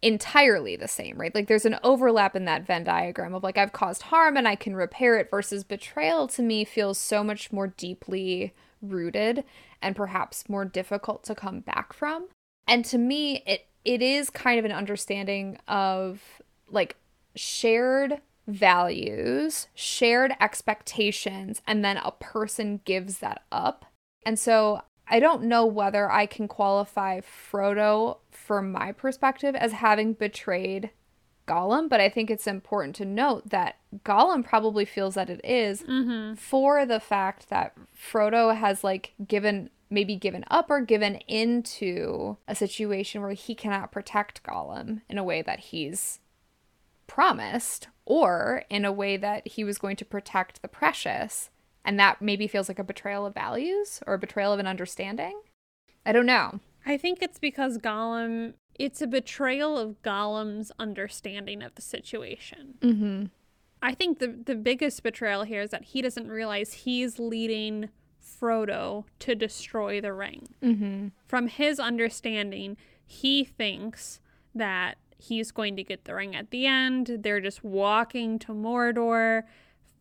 entirely 0.06 0.76
the 0.76 0.86
same, 0.86 1.18
right? 1.18 1.34
Like 1.34 1.48
there's 1.48 1.64
an 1.64 1.80
overlap 1.82 2.36
in 2.36 2.44
that 2.44 2.64
Venn 2.64 2.84
diagram 2.84 3.34
of 3.34 3.42
like 3.42 3.58
I've 3.58 3.72
caused 3.72 4.02
harm 4.02 4.36
and 4.36 4.46
I 4.46 4.54
can 4.54 4.76
repair 4.76 5.18
it 5.18 5.32
versus 5.32 5.64
betrayal 5.64 6.28
to 6.28 6.42
me 6.42 6.64
feels 6.64 6.96
so 6.96 7.24
much 7.24 7.52
more 7.52 7.66
deeply 7.66 8.54
rooted 8.80 9.42
and 9.82 9.96
perhaps 9.96 10.48
more 10.48 10.64
difficult 10.64 11.24
to 11.24 11.34
come 11.34 11.58
back 11.58 11.92
from. 11.92 12.28
And 12.68 12.84
to 12.84 12.98
me 12.98 13.42
it 13.46 13.66
it 13.84 14.00
is 14.00 14.30
kind 14.30 14.60
of 14.60 14.64
an 14.64 14.70
understanding 14.70 15.58
of 15.66 16.22
like 16.68 16.94
shared 17.34 18.20
values, 18.46 19.66
shared 19.74 20.34
expectations 20.40 21.62
and 21.66 21.84
then 21.84 21.96
a 21.96 22.12
person 22.12 22.80
gives 22.84 23.18
that 23.18 23.42
up. 23.50 23.86
And 24.24 24.38
so 24.38 24.82
I 25.08 25.20
don't 25.20 25.44
know 25.44 25.64
whether 25.64 26.10
I 26.10 26.26
can 26.26 26.48
qualify 26.48 27.20
Frodo 27.20 28.18
from 28.30 28.72
my 28.72 28.92
perspective 28.92 29.54
as 29.54 29.72
having 29.72 30.14
betrayed 30.14 30.90
Gollum, 31.46 31.88
but 31.88 32.00
I 32.00 32.08
think 32.08 32.30
it's 32.30 32.46
important 32.46 32.96
to 32.96 33.04
note 33.04 33.50
that 33.50 33.76
Gollum 34.04 34.44
probably 34.44 34.84
feels 34.84 35.14
that 35.14 35.30
it 35.30 35.40
is 35.44 35.82
mm-hmm. 35.82 36.34
for 36.34 36.84
the 36.84 37.00
fact 37.00 37.48
that 37.50 37.76
Frodo 37.96 38.56
has 38.56 38.82
like 38.82 39.12
given 39.26 39.70
maybe 39.88 40.16
given 40.16 40.44
up 40.50 40.68
or 40.68 40.80
given 40.80 41.14
into 41.28 42.36
a 42.48 42.56
situation 42.56 43.22
where 43.22 43.32
he 43.32 43.54
cannot 43.54 43.92
protect 43.92 44.42
Gollum 44.42 45.02
in 45.08 45.16
a 45.16 45.24
way 45.24 45.42
that 45.42 45.60
he's 45.60 46.18
promised 47.06 47.86
or 48.04 48.64
in 48.68 48.84
a 48.84 48.90
way 48.90 49.16
that 49.16 49.46
he 49.46 49.62
was 49.62 49.78
going 49.78 49.94
to 49.96 50.04
protect 50.04 50.60
the 50.60 50.68
precious 50.68 51.50
and 51.86 51.98
that 52.00 52.20
maybe 52.20 52.48
feels 52.48 52.68
like 52.68 52.80
a 52.80 52.84
betrayal 52.84 53.24
of 53.24 53.32
values 53.32 54.00
or 54.06 54.14
a 54.14 54.18
betrayal 54.18 54.52
of 54.52 54.58
an 54.58 54.66
understanding. 54.66 55.40
I 56.04 56.12
don't 56.12 56.26
know. 56.26 56.60
I 56.84 56.98
think 56.98 57.22
it's 57.22 57.38
because 57.38 57.78
Gollum, 57.78 58.54
it's 58.74 59.00
a 59.00 59.06
betrayal 59.06 59.78
of 59.78 60.02
Gollum's 60.02 60.72
understanding 60.78 61.62
of 61.62 61.76
the 61.76 61.82
situation. 61.82 62.74
Mm-hmm. 62.80 63.24
I 63.82 63.94
think 63.94 64.18
the 64.18 64.28
the 64.28 64.56
biggest 64.56 65.02
betrayal 65.02 65.44
here 65.44 65.62
is 65.62 65.70
that 65.70 65.84
he 65.84 66.02
doesn't 66.02 66.28
realize 66.28 66.72
he's 66.72 67.18
leading 67.18 67.90
Frodo 68.20 69.04
to 69.20 69.34
destroy 69.34 70.00
the 70.00 70.12
ring. 70.12 70.48
Mm-hmm. 70.62 71.08
From 71.26 71.46
his 71.46 71.78
understanding, 71.78 72.76
he 73.04 73.44
thinks 73.44 74.20
that 74.54 74.96
he's 75.18 75.52
going 75.52 75.76
to 75.76 75.84
get 75.84 76.04
the 76.04 76.14
ring 76.14 76.34
at 76.34 76.50
the 76.50 76.66
end. 76.66 77.18
They're 77.20 77.40
just 77.40 77.62
walking 77.62 78.38
to 78.40 78.52
Mordor. 78.52 79.44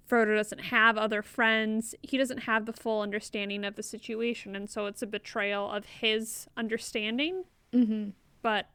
Frodo 0.10 0.36
doesn't 0.36 0.60
have 0.66 0.98
other 0.98 1.22
friends. 1.22 1.96
He 2.02 2.18
doesn't 2.18 2.40
have 2.40 2.66
the 2.66 2.74
full 2.74 3.02
understanding 3.02 3.64
of 3.64 3.76
the 3.76 3.84
situation, 3.84 4.56
and 4.56 4.70
so 4.70 4.86
it's 4.86 5.02
a 5.02 5.08
betrayal 5.08 5.70
of 5.70 5.86
his 5.86 6.48
understanding. 6.56 7.46
Mm-hmm. 7.74 8.10
But 8.42 8.70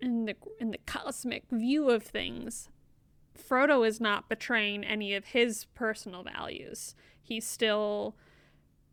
in 0.00 0.24
the 0.24 0.36
in 0.58 0.70
the 0.70 0.78
cosmic 0.86 1.44
view 1.50 1.90
of 1.90 2.02
things, 2.02 2.70
Frodo 3.36 3.86
is 3.86 4.00
not 4.00 4.28
betraying 4.28 4.84
any 4.84 5.14
of 5.14 5.26
his 5.26 5.66
personal 5.74 6.22
values. 6.22 6.94
He's 7.20 7.46
still 7.46 8.16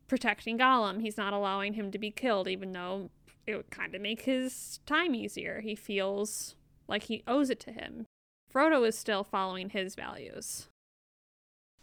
protecting 0.07 0.57
Gollum. 0.57 1.01
He's 1.01 1.17
not 1.17 1.33
allowing 1.33 1.73
him 1.73 1.89
to 1.91 1.97
be 1.97 2.11
killed, 2.11 2.47
even 2.47 2.73
though 2.73 3.09
it 3.47 3.55
would 3.55 3.71
kind 3.71 3.95
of 3.95 4.01
make 4.01 4.23
his 4.23 4.79
time 4.85 5.15
easier. 5.15 5.61
He 5.61 5.75
feels 5.75 6.55
like 6.87 7.03
he 7.03 7.23
owes 7.27 7.49
it 7.49 7.59
to 7.61 7.71
him. 7.71 8.05
Frodo 8.53 8.87
is 8.87 8.97
still 8.97 9.23
following 9.23 9.69
his 9.69 9.95
values. 9.95 10.67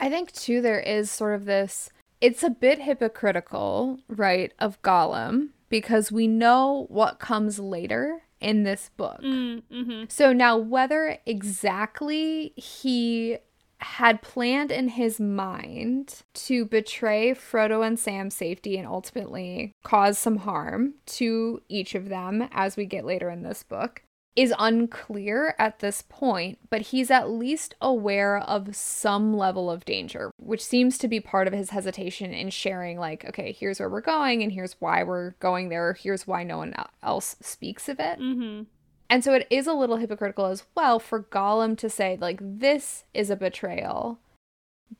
I 0.02 0.10
think 0.10 0.32
too 0.32 0.60
there 0.60 0.80
is 0.80 1.12
sort 1.12 1.36
of 1.36 1.44
this 1.44 1.88
it's 2.20 2.42
a 2.42 2.50
bit 2.50 2.80
hypocritical, 2.80 3.98
right, 4.08 4.52
of 4.58 4.80
Gollum 4.82 5.50
because 5.68 6.12
we 6.12 6.26
know 6.26 6.86
what 6.88 7.18
comes 7.18 7.58
later 7.58 8.22
in 8.40 8.64
this 8.64 8.90
book. 8.96 9.20
Mm, 9.22 9.62
mm-hmm. 9.72 10.04
So 10.08 10.32
now 10.32 10.56
whether 10.56 11.18
exactly 11.24 12.52
he 12.56 13.38
had 13.78 14.22
planned 14.22 14.70
in 14.70 14.88
his 14.88 15.18
mind 15.20 16.22
to 16.34 16.64
betray 16.64 17.32
Frodo 17.32 17.84
and 17.84 17.98
Sam's 17.98 18.34
safety 18.34 18.76
and 18.76 18.86
ultimately 18.86 19.72
cause 19.84 20.18
some 20.18 20.38
harm 20.38 20.94
to 21.06 21.60
each 21.68 21.94
of 21.94 22.08
them 22.08 22.48
as 22.52 22.76
we 22.76 22.86
get 22.86 23.04
later 23.04 23.30
in 23.30 23.42
this 23.42 23.62
book 23.62 24.02
is 24.34 24.54
unclear 24.58 25.54
at 25.58 25.80
this 25.80 26.02
point, 26.02 26.58
but 26.70 26.80
he's 26.80 27.10
at 27.10 27.30
least 27.30 27.74
aware 27.80 28.38
of 28.38 28.74
some 28.74 29.36
level 29.36 29.70
of 29.70 29.84
danger, 29.84 30.30
which 30.38 30.64
seems 30.64 30.96
to 30.98 31.08
be 31.08 31.20
part 31.20 31.46
of 31.46 31.52
his 31.52 31.70
hesitation 31.70 32.32
in 32.32 32.48
sharing, 32.48 32.98
like, 32.98 33.24
okay, 33.26 33.52
here's 33.52 33.78
where 33.78 33.90
we're 33.90 34.00
going, 34.00 34.42
and 34.42 34.52
here's 34.52 34.76
why 34.80 35.02
we're 35.02 35.32
going 35.32 35.68
there, 35.68 35.92
here's 35.92 36.26
why 36.26 36.42
no 36.44 36.58
one 36.58 36.74
else 37.02 37.36
speaks 37.40 37.88
of 37.88 38.00
it. 38.00 38.18
Mm-hmm. 38.18 38.62
And 39.10 39.22
so 39.22 39.34
it 39.34 39.46
is 39.50 39.66
a 39.66 39.74
little 39.74 39.98
hypocritical 39.98 40.46
as 40.46 40.64
well 40.74 40.98
for 40.98 41.24
Gollum 41.24 41.76
to 41.78 41.90
say, 41.90 42.16
like, 42.18 42.38
this 42.40 43.04
is 43.12 43.28
a 43.28 43.36
betrayal, 43.36 44.18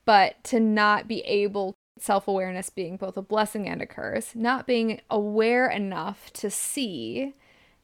but 0.05 0.43
to 0.45 0.59
not 0.59 1.07
be 1.07 1.21
able 1.21 1.73
self 1.97 2.27
awareness 2.27 2.69
being 2.69 2.97
both 2.97 3.17
a 3.17 3.23
blessing 3.23 3.67
and 3.67 3.81
a 3.81 3.87
curse, 3.87 4.35
not 4.35 4.67
being 4.67 5.01
aware 5.09 5.67
enough 5.67 6.31
to 6.33 6.51
see 6.51 7.33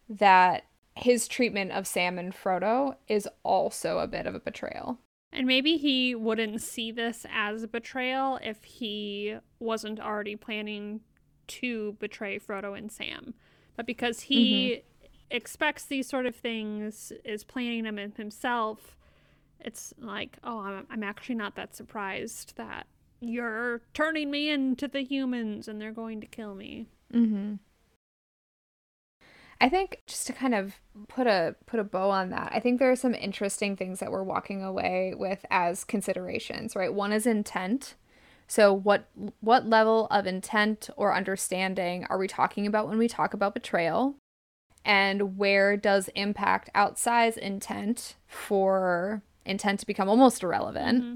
that 0.08 0.64
his 0.96 1.28
treatment 1.28 1.72
of 1.72 1.88
Sam 1.88 2.20
and 2.20 2.34
Frodo 2.34 2.96
is 3.08 3.28
also 3.44 4.00
a 4.00 4.08
bit 4.08 4.26
of 4.26 4.36
a 4.36 4.40
betrayal. 4.40 5.00
And 5.32 5.46
maybe 5.46 5.78
he 5.78 6.16
wouldn't 6.16 6.62
see 6.62 6.92
this 6.92 7.26
as 7.32 7.64
a 7.64 7.68
betrayal 7.68 8.40
if 8.42 8.64
he 8.64 9.38
wasn't 9.60 10.00
already 10.00 10.36
planning 10.36 11.02
to 11.48 11.94
betray 12.00 12.40
Frodo 12.40 12.78
and 12.78 12.92
Sam. 12.92 13.34
But 13.76 13.86
because 13.86 14.22
he 14.22 14.72
mm-hmm. 14.72 15.08
expects 15.30 15.86
these 15.86 16.08
sort 16.08 16.26
of 16.26 16.36
things, 16.36 17.14
is 17.24 17.44
planning 17.44 17.84
them 17.84 17.98
himself, 18.18 18.98
it's 19.60 19.94
like, 20.00 20.38
oh, 20.44 20.60
I'm, 20.60 20.88
I'm 20.90 21.04
actually 21.04 21.36
not 21.36 21.56
that 21.56 21.76
surprised 21.76 22.56
that 22.58 22.88
you're 23.22 23.82
turning 23.94 24.32
me 24.32 24.50
into 24.50 24.88
the 24.88 25.02
humans 25.02 25.68
and 25.68 25.80
they're 25.80 25.92
going 25.92 26.22
to 26.22 26.28
kill 26.28 26.56
me. 26.56 26.88
Mm-hmm. 27.14 27.56
I 29.62 29.68
think 29.68 30.02
just 30.08 30.26
to 30.28 30.34
kind 30.34 30.56
of 30.56 30.80
put 31.08 31.28
a 31.28 31.56
put 31.66 31.80
a 31.80 31.84
bow 31.84 32.10
on 32.10 32.30
that, 32.30 32.52
I 32.54 32.60
think 32.60 32.80
there 32.80 32.92
are 32.92 32.96
some 32.96 33.14
interesting 33.14 33.76
things 33.76 34.00
that 34.00 34.12
we're 34.12 34.24
walking 34.24 34.64
away 34.64 35.14
with 35.16 35.46
as 35.52 35.84
considerations, 35.84 36.76
right? 36.76 36.94
One 36.94 37.12
is 37.12 37.28
intent. 37.28 37.96
So 38.48 38.74
what 38.74 39.10
what 39.42 39.68
level 39.68 40.08
of 40.08 40.26
intent 40.26 40.90
or 40.96 41.14
understanding 41.14 42.06
are 42.10 42.18
we 42.18 42.28
talking 42.28 42.66
about 42.66 42.88
when 42.88 42.98
we 42.98 43.08
talk 43.08 43.34
about 43.34 43.54
betrayal? 43.54 44.16
And 44.86 45.38
where 45.38 45.76
does 45.76 46.10
impact 46.16 46.70
outsize 46.74 47.36
intent 47.36 48.16
for 48.28 49.22
intent 49.46 49.82
to 49.82 49.86
become 49.86 50.08
almost 50.08 50.42
irrelevant? 50.42 51.04
Mm-hmm. 51.04 51.16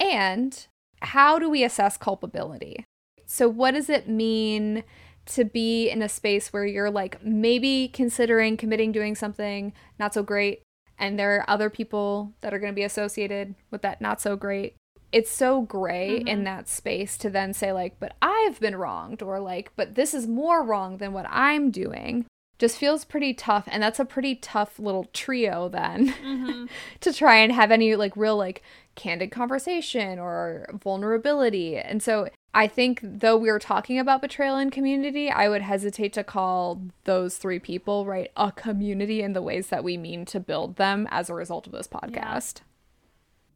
And 0.00 0.66
how 1.02 1.38
do 1.38 1.50
we 1.50 1.62
assess 1.62 1.98
culpability? 1.98 2.84
So 3.26 3.48
what 3.48 3.72
does 3.72 3.90
it 3.90 4.08
mean 4.08 4.84
to 5.26 5.44
be 5.44 5.88
in 5.88 6.02
a 6.02 6.08
space 6.08 6.52
where 6.52 6.66
you're 6.66 6.90
like 6.90 7.22
maybe 7.24 7.88
considering 7.88 8.56
committing 8.56 8.92
doing 8.92 9.14
something 9.14 9.72
not 9.98 10.12
so 10.12 10.22
great 10.22 10.62
and 10.98 11.18
there 11.18 11.36
are 11.36 11.50
other 11.50 11.70
people 11.70 12.32
that 12.40 12.52
are 12.52 12.58
going 12.58 12.72
to 12.72 12.76
be 12.76 12.84
associated 12.84 13.54
with 13.70 13.82
that 13.82 14.00
not 14.00 14.20
so 14.20 14.36
great 14.36 14.74
it's 15.12 15.30
so 15.30 15.62
gray 15.62 16.18
mm-hmm. 16.18 16.28
in 16.28 16.44
that 16.44 16.68
space 16.68 17.16
to 17.16 17.30
then 17.30 17.52
say 17.54 17.72
like 17.72 17.98
but 17.98 18.14
i've 18.20 18.60
been 18.60 18.76
wronged 18.76 19.22
or 19.22 19.40
like 19.40 19.70
but 19.76 19.94
this 19.94 20.12
is 20.12 20.26
more 20.26 20.62
wrong 20.62 20.98
than 20.98 21.12
what 21.12 21.26
i'm 21.30 21.70
doing 21.70 22.26
just 22.58 22.78
feels 22.78 23.04
pretty 23.04 23.34
tough 23.34 23.64
and 23.70 23.82
that's 23.82 23.98
a 23.98 24.04
pretty 24.04 24.34
tough 24.36 24.78
little 24.78 25.04
trio 25.12 25.68
then 25.68 26.08
mm-hmm. 26.08 26.66
to 27.00 27.12
try 27.12 27.36
and 27.36 27.52
have 27.52 27.70
any 27.70 27.96
like 27.96 28.16
real 28.16 28.36
like 28.36 28.62
candid 28.94 29.30
conversation 29.30 30.18
or 30.18 30.66
vulnerability 30.82 31.76
and 31.76 32.02
so 32.02 32.28
I 32.54 32.68
think 32.68 33.00
though 33.02 33.36
we 33.36 33.50
were 33.50 33.58
talking 33.58 33.98
about 33.98 34.22
betrayal 34.22 34.56
in 34.58 34.70
community, 34.70 35.28
I 35.28 35.48
would 35.48 35.62
hesitate 35.62 36.12
to 36.12 36.22
call 36.22 36.80
those 37.02 37.36
three 37.36 37.58
people, 37.58 38.06
right, 38.06 38.30
a 38.36 38.52
community 38.52 39.22
in 39.22 39.32
the 39.32 39.42
ways 39.42 39.68
that 39.68 39.82
we 39.82 39.96
mean 39.96 40.24
to 40.26 40.38
build 40.38 40.76
them 40.76 41.08
as 41.10 41.28
a 41.28 41.34
result 41.34 41.66
of 41.66 41.72
this 41.72 41.88
podcast. 41.88 42.60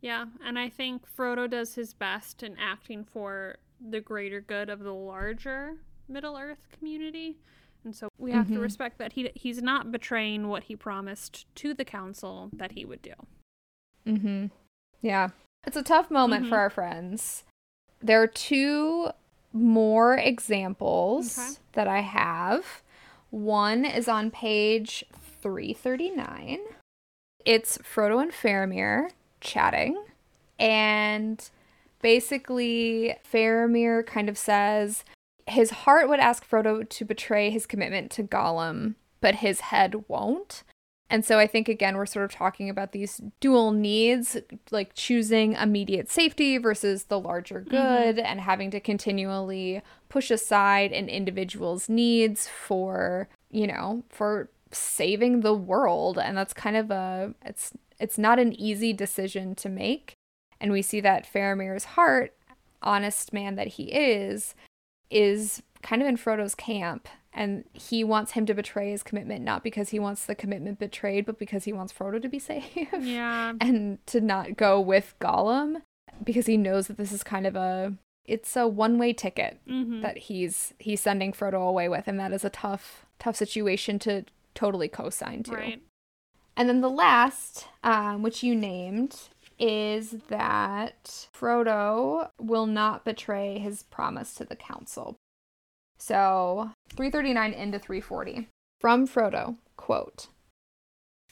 Yeah, 0.00 0.24
yeah. 0.40 0.46
and 0.48 0.58
I 0.58 0.68
think 0.68 1.04
Frodo 1.16 1.48
does 1.48 1.76
his 1.76 1.94
best 1.94 2.42
in 2.42 2.56
acting 2.58 3.04
for 3.04 3.58
the 3.80 4.00
greater 4.00 4.40
good 4.40 4.68
of 4.68 4.80
the 4.80 4.92
larger 4.92 5.76
Middle 6.08 6.36
Earth 6.36 6.66
community. 6.76 7.38
And 7.84 7.94
so 7.94 8.08
we 8.18 8.32
have 8.32 8.46
mm-hmm. 8.46 8.56
to 8.56 8.60
respect 8.60 8.98
that 8.98 9.12
he 9.12 9.30
he's 9.36 9.62
not 9.62 9.92
betraying 9.92 10.48
what 10.48 10.64
he 10.64 10.74
promised 10.74 11.46
to 11.54 11.72
the 11.72 11.84
council 11.84 12.50
that 12.52 12.72
he 12.72 12.84
would 12.84 13.02
do. 13.02 13.12
Mhm. 14.04 14.50
Yeah. 15.00 15.28
It's 15.64 15.76
a 15.76 15.82
tough 15.84 16.10
moment 16.10 16.42
mm-hmm. 16.42 16.50
for 16.50 16.58
our 16.58 16.70
friends 16.70 17.44
there 18.00 18.22
are 18.22 18.28
two 18.28 19.10
more 19.52 20.16
examples 20.16 21.38
okay. 21.38 21.58
that 21.72 21.88
I 21.88 22.00
have. 22.00 22.82
One 23.30 23.84
is 23.84 24.08
on 24.08 24.30
page 24.30 25.04
339. 25.42 26.58
It's 27.44 27.78
Frodo 27.78 28.22
and 28.22 28.32
Faramir 28.32 29.10
chatting. 29.40 30.02
And 30.58 31.48
basically, 32.02 33.16
Faramir 33.30 34.06
kind 34.06 34.28
of 34.28 34.38
says 34.38 35.04
his 35.46 35.70
heart 35.70 36.08
would 36.08 36.20
ask 36.20 36.48
Frodo 36.48 36.88
to 36.88 37.04
betray 37.04 37.50
his 37.50 37.66
commitment 37.66 38.10
to 38.12 38.22
Gollum, 38.22 38.94
but 39.20 39.36
his 39.36 39.60
head 39.60 40.04
won't. 40.08 40.62
And 41.10 41.24
so 41.24 41.38
I 41.38 41.46
think 41.46 41.68
again 41.68 41.96
we're 41.96 42.06
sort 42.06 42.24
of 42.26 42.32
talking 42.32 42.68
about 42.68 42.92
these 42.92 43.20
dual 43.40 43.72
needs, 43.72 44.36
like 44.70 44.94
choosing 44.94 45.54
immediate 45.54 46.10
safety 46.10 46.58
versus 46.58 47.04
the 47.04 47.18
larger 47.18 47.60
mm-hmm. 47.60 47.70
good 47.70 48.16
mm-hmm. 48.16 48.26
and 48.26 48.40
having 48.40 48.70
to 48.72 48.80
continually 48.80 49.82
push 50.08 50.30
aside 50.30 50.92
an 50.92 51.08
individual's 51.08 51.88
needs 51.88 52.48
for, 52.48 53.28
you 53.50 53.66
know, 53.66 54.04
for 54.10 54.50
saving 54.70 55.40
the 55.40 55.54
world 55.54 56.18
and 56.18 56.36
that's 56.36 56.52
kind 56.52 56.76
of 56.76 56.90
a 56.90 57.34
it's 57.42 57.72
it's 57.98 58.18
not 58.18 58.38
an 58.38 58.52
easy 58.52 58.92
decision 58.92 59.54
to 59.56 59.68
make. 59.68 60.14
And 60.60 60.72
we 60.72 60.82
see 60.82 61.00
that 61.00 61.26
Faramir's 61.32 61.84
heart, 61.84 62.34
honest 62.82 63.32
man 63.32 63.54
that 63.56 63.68
he 63.68 63.84
is, 63.84 64.54
is 65.10 65.62
kind 65.82 66.02
of 66.02 66.08
in 66.08 66.16
Frodo's 66.16 66.54
camp 66.54 67.08
and 67.32 67.64
he 67.72 68.02
wants 68.02 68.32
him 68.32 68.46
to 68.46 68.54
betray 68.54 68.90
his 68.90 69.02
commitment 69.02 69.44
not 69.44 69.62
because 69.62 69.90
he 69.90 69.98
wants 69.98 70.24
the 70.24 70.34
commitment 70.34 70.78
betrayed 70.78 71.26
but 71.26 71.38
because 71.38 71.64
he 71.64 71.72
wants 71.72 71.92
Frodo 71.92 72.20
to 72.20 72.28
be 72.28 72.38
safe. 72.38 72.88
Yeah. 72.98 73.54
and 73.60 74.04
to 74.06 74.20
not 74.20 74.56
go 74.56 74.80
with 74.80 75.14
Gollum 75.20 75.82
because 76.24 76.46
he 76.46 76.56
knows 76.56 76.86
that 76.88 76.96
this 76.96 77.12
is 77.12 77.22
kind 77.22 77.46
of 77.46 77.56
a 77.56 77.94
it's 78.24 78.56
a 78.56 78.68
one-way 78.68 79.14
ticket 79.14 79.58
mm-hmm. 79.66 80.02
that 80.02 80.18
he's 80.18 80.74
he's 80.78 81.00
sending 81.00 81.32
Frodo 81.32 81.66
away 81.66 81.88
with 81.88 82.06
and 82.06 82.20
that 82.20 82.32
is 82.32 82.44
a 82.44 82.50
tough 82.50 83.06
tough 83.18 83.36
situation 83.36 83.98
to 84.00 84.24
totally 84.54 84.88
co-sign 84.88 85.42
to. 85.44 85.52
Right. 85.52 85.82
And 86.56 86.68
then 86.68 86.80
the 86.80 86.90
last, 86.90 87.68
um, 87.84 88.22
which 88.22 88.42
you 88.42 88.56
named, 88.56 89.16
is 89.60 90.16
that 90.28 91.28
Frodo 91.32 92.30
will 92.38 92.66
not 92.66 93.04
betray 93.04 93.58
his 93.58 93.84
promise 93.84 94.34
to 94.34 94.44
the 94.44 94.56
council. 94.56 95.16
So 95.98 96.70
339 96.90 97.52
into 97.52 97.78
340. 97.78 98.48
From 98.80 99.06
Frodo, 99.06 99.56
quote, 99.76 100.28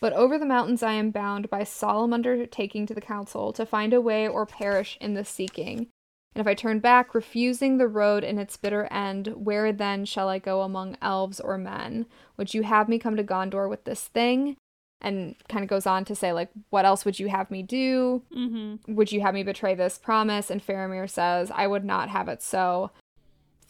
But 0.01 0.13
over 0.13 0.39
the 0.39 0.45
mountains 0.45 0.83
I 0.83 0.93
am 0.93 1.11
bound 1.11 1.49
by 1.49 1.65
solemn 1.65 2.13
undertaking 2.13 2.87
to 2.87 2.95
the 2.95 3.01
council 3.01 3.53
to 3.53 3.65
find 3.65 3.95
a 3.95 4.01
way 4.01 4.27
or 4.27 4.45
perish 4.45 4.99
in 5.01 5.15
the 5.15 5.25
seeking. 5.25 5.89
And 6.35 6.41
if 6.43 6.47
I 6.47 6.53
turn 6.53 6.81
back, 6.81 7.15
refusing 7.15 7.79
the 7.79 7.89
road 7.89 8.23
in 8.23 8.39
its 8.39 8.59
bitter 8.59 8.85
end, 8.93 9.29
where 9.29 9.73
then 9.73 10.05
shall 10.05 10.29
I 10.29 10.39
go 10.39 10.61
among 10.61 10.99
elves 11.01 11.41
or 11.41 11.57
men? 11.57 12.05
Would 12.37 12.53
you 12.53 12.63
have 12.63 12.91
me 12.91 12.99
come 12.99 13.17
to 13.17 13.25
Gondor 13.25 13.71
with 13.71 13.85
this 13.85 14.03
thing? 14.03 14.57
And 15.01 15.37
kind 15.49 15.63
of 15.63 15.71
goes 15.71 15.87
on 15.87 16.05
to 16.07 16.15
say, 16.15 16.35
like, 16.35 16.51
what 16.69 16.85
else 16.85 17.07
would 17.07 17.19
you 17.19 17.29
have 17.29 17.51
me 17.51 17.63
do? 17.63 18.23
Mm-hmm. 18.37 18.95
Would 18.95 19.13
you 19.13 19.23
have 19.23 19.33
me 19.33 19.45
betray 19.45 19.75
this 19.75 19.97
promise? 19.97 20.51
And 20.51 20.63
Faramir 20.63 21.09
says, 21.09 21.51
I 21.55 21.67
would 21.67 21.85
not 21.85 22.11
have 22.11 22.29
it 22.29 22.43
so. 22.43 22.91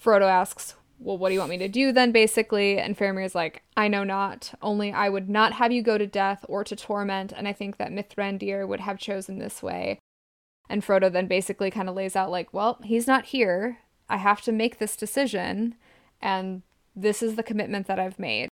Frodo 0.03 0.29
asks, 0.29 0.75
well, 0.99 1.19
what 1.19 1.29
do 1.29 1.35
you 1.35 1.41
want 1.41 1.51
me 1.51 1.59
to 1.59 1.69
do 1.69 1.93
then, 1.93 2.13
basically? 2.13 2.79
And 2.79 2.97
Faramir's 2.97 3.35
like, 3.35 3.63
I 3.77 3.89
know 3.89 4.05
not. 4.05 4.55
Only 4.63 4.93
I 4.93 5.09
would 5.09 5.29
not 5.29 5.55
have 5.55 5.73
you 5.73 5.83
go 5.83 5.99
to 5.99 6.07
death 6.07 6.45
or 6.49 6.65
to 6.65 6.75
torment, 6.75 7.33
and 7.37 7.47
I 7.47 7.53
think 7.53 7.77
that 7.77 7.93
Mithrandir 7.93 8.67
would 8.67 8.81
have 8.81 8.99
chosen 8.99 9.39
this 9.39 9.63
way. 9.63 9.99
And 10.69 10.85
Frodo 10.85 11.13
then 11.13 11.27
basically 11.27 11.71
kind 11.71 11.89
of 11.89 11.95
lays 11.95 12.17
out, 12.17 12.31
like, 12.31 12.53
well, 12.53 12.79
he's 12.83 13.07
not 13.07 13.27
here. 13.27 13.79
I 14.09 14.17
have 14.17 14.41
to 14.43 14.53
make 14.53 14.79
this 14.79 14.97
decision, 14.97 15.75
and 16.21 16.63
this 16.95 17.23
is 17.23 17.37
the 17.37 17.43
commitment 17.43 17.87
that 17.87 17.99
I've 17.99 18.19
made. 18.19 18.49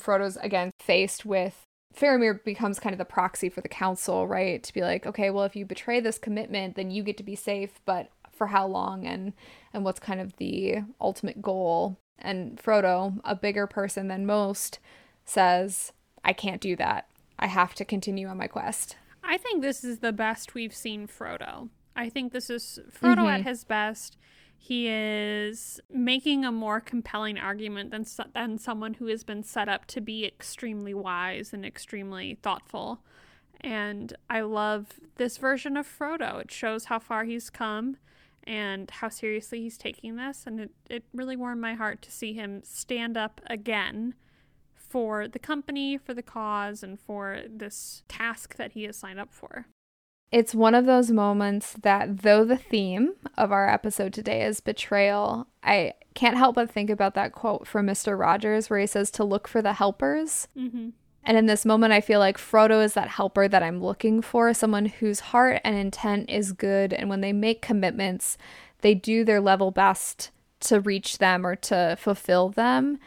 Frodo's 0.00 0.36
again 0.36 0.70
faced 0.80 1.24
with 1.24 1.62
Faramir 1.94 2.44
becomes 2.44 2.78
kind 2.78 2.92
of 2.92 2.98
the 2.98 3.04
proxy 3.04 3.48
for 3.48 3.62
the 3.62 3.68
council, 3.68 4.26
right? 4.26 4.62
To 4.62 4.74
be 4.74 4.82
like, 4.82 5.06
okay, 5.06 5.30
well, 5.30 5.44
if 5.44 5.56
you 5.56 5.64
betray 5.64 5.98
this 5.98 6.18
commitment, 6.18 6.76
then 6.76 6.90
you 6.90 7.02
get 7.02 7.16
to 7.16 7.22
be 7.22 7.34
safe, 7.34 7.80
but 7.86 8.10
for 8.36 8.48
how 8.48 8.66
long 8.66 9.06
and 9.06 9.32
and 9.72 9.84
what's 9.84 10.00
kind 10.00 10.20
of 10.20 10.36
the 10.36 10.78
ultimate 11.00 11.42
goal. 11.42 11.98
And 12.18 12.60
Frodo, 12.60 13.18
a 13.24 13.34
bigger 13.34 13.66
person 13.66 14.08
than 14.08 14.26
most, 14.26 14.78
says, 15.24 15.92
I 16.24 16.32
can't 16.32 16.60
do 16.60 16.76
that. 16.76 17.08
I 17.38 17.46
have 17.46 17.74
to 17.74 17.84
continue 17.84 18.28
on 18.28 18.38
my 18.38 18.46
quest. 18.46 18.96
I 19.22 19.36
think 19.36 19.60
this 19.60 19.84
is 19.84 19.98
the 19.98 20.12
best 20.12 20.54
we've 20.54 20.74
seen 20.74 21.06
Frodo. 21.06 21.68
I 21.94 22.08
think 22.08 22.32
this 22.32 22.48
is 22.48 22.78
Frodo 22.90 23.18
mm-hmm. 23.18 23.28
at 23.28 23.42
his 23.42 23.64
best. 23.64 24.16
He 24.58 24.88
is 24.88 25.80
making 25.90 26.44
a 26.44 26.52
more 26.52 26.80
compelling 26.80 27.38
argument 27.38 27.90
than 27.90 28.04
than 28.32 28.58
someone 28.58 28.94
who 28.94 29.06
has 29.06 29.22
been 29.22 29.42
set 29.42 29.68
up 29.68 29.86
to 29.86 30.00
be 30.00 30.24
extremely 30.24 30.94
wise 30.94 31.52
and 31.52 31.64
extremely 31.64 32.38
thoughtful. 32.42 33.00
And 33.60 34.14
I 34.28 34.40
love 34.40 35.00
this 35.16 35.38
version 35.38 35.76
of 35.76 35.86
Frodo. 35.86 36.40
It 36.40 36.50
shows 36.50 36.86
how 36.86 36.98
far 36.98 37.24
he's 37.24 37.50
come 37.50 37.96
and 38.46 38.90
how 38.90 39.08
seriously 39.08 39.60
he's 39.60 39.78
taking 39.78 40.16
this. 40.16 40.44
And 40.46 40.60
it, 40.60 40.70
it 40.88 41.04
really 41.12 41.36
warmed 41.36 41.60
my 41.60 41.74
heart 41.74 42.02
to 42.02 42.12
see 42.12 42.32
him 42.32 42.62
stand 42.64 43.16
up 43.16 43.40
again 43.46 44.14
for 44.74 45.26
the 45.26 45.38
company, 45.38 45.98
for 45.98 46.14
the 46.14 46.22
cause, 46.22 46.82
and 46.82 46.98
for 46.98 47.40
this 47.48 48.02
task 48.08 48.56
that 48.56 48.72
he 48.72 48.84
has 48.84 48.96
signed 48.96 49.18
up 49.18 49.32
for. 49.32 49.66
It's 50.32 50.54
one 50.54 50.74
of 50.74 50.86
those 50.86 51.10
moments 51.10 51.74
that, 51.82 52.22
though 52.22 52.44
the 52.44 52.56
theme 52.56 53.14
of 53.36 53.52
our 53.52 53.68
episode 53.68 54.12
today 54.12 54.42
is 54.42 54.60
betrayal, 54.60 55.46
I 55.62 55.94
can't 56.14 56.36
help 56.36 56.56
but 56.56 56.70
think 56.70 56.90
about 56.90 57.14
that 57.14 57.32
quote 57.32 57.66
from 57.66 57.86
Mr. 57.86 58.18
Rogers 58.18 58.68
where 58.68 58.80
he 58.80 58.86
says 58.86 59.10
to 59.12 59.24
look 59.24 59.46
for 59.46 59.62
the 59.62 59.74
helpers. 59.74 60.48
Mm-hmm. 60.56 60.90
And 61.26 61.36
in 61.36 61.46
this 61.46 61.66
moment, 61.66 61.92
I 61.92 62.00
feel 62.00 62.20
like 62.20 62.38
Frodo 62.38 62.82
is 62.82 62.94
that 62.94 63.08
helper 63.08 63.48
that 63.48 63.62
I'm 63.62 63.82
looking 63.82 64.22
for, 64.22 64.54
someone 64.54 64.86
whose 64.86 65.18
heart 65.18 65.60
and 65.64 65.76
intent 65.76 66.30
is 66.30 66.52
good. 66.52 66.92
And 66.92 67.10
when 67.10 67.20
they 67.20 67.32
make 67.32 67.60
commitments, 67.60 68.38
they 68.80 68.94
do 68.94 69.24
their 69.24 69.40
level 69.40 69.72
best 69.72 70.30
to 70.60 70.80
reach 70.80 71.18
them 71.18 71.44
or 71.44 71.56
to 71.56 71.96
fulfill 71.98 72.50
them. 72.50 72.98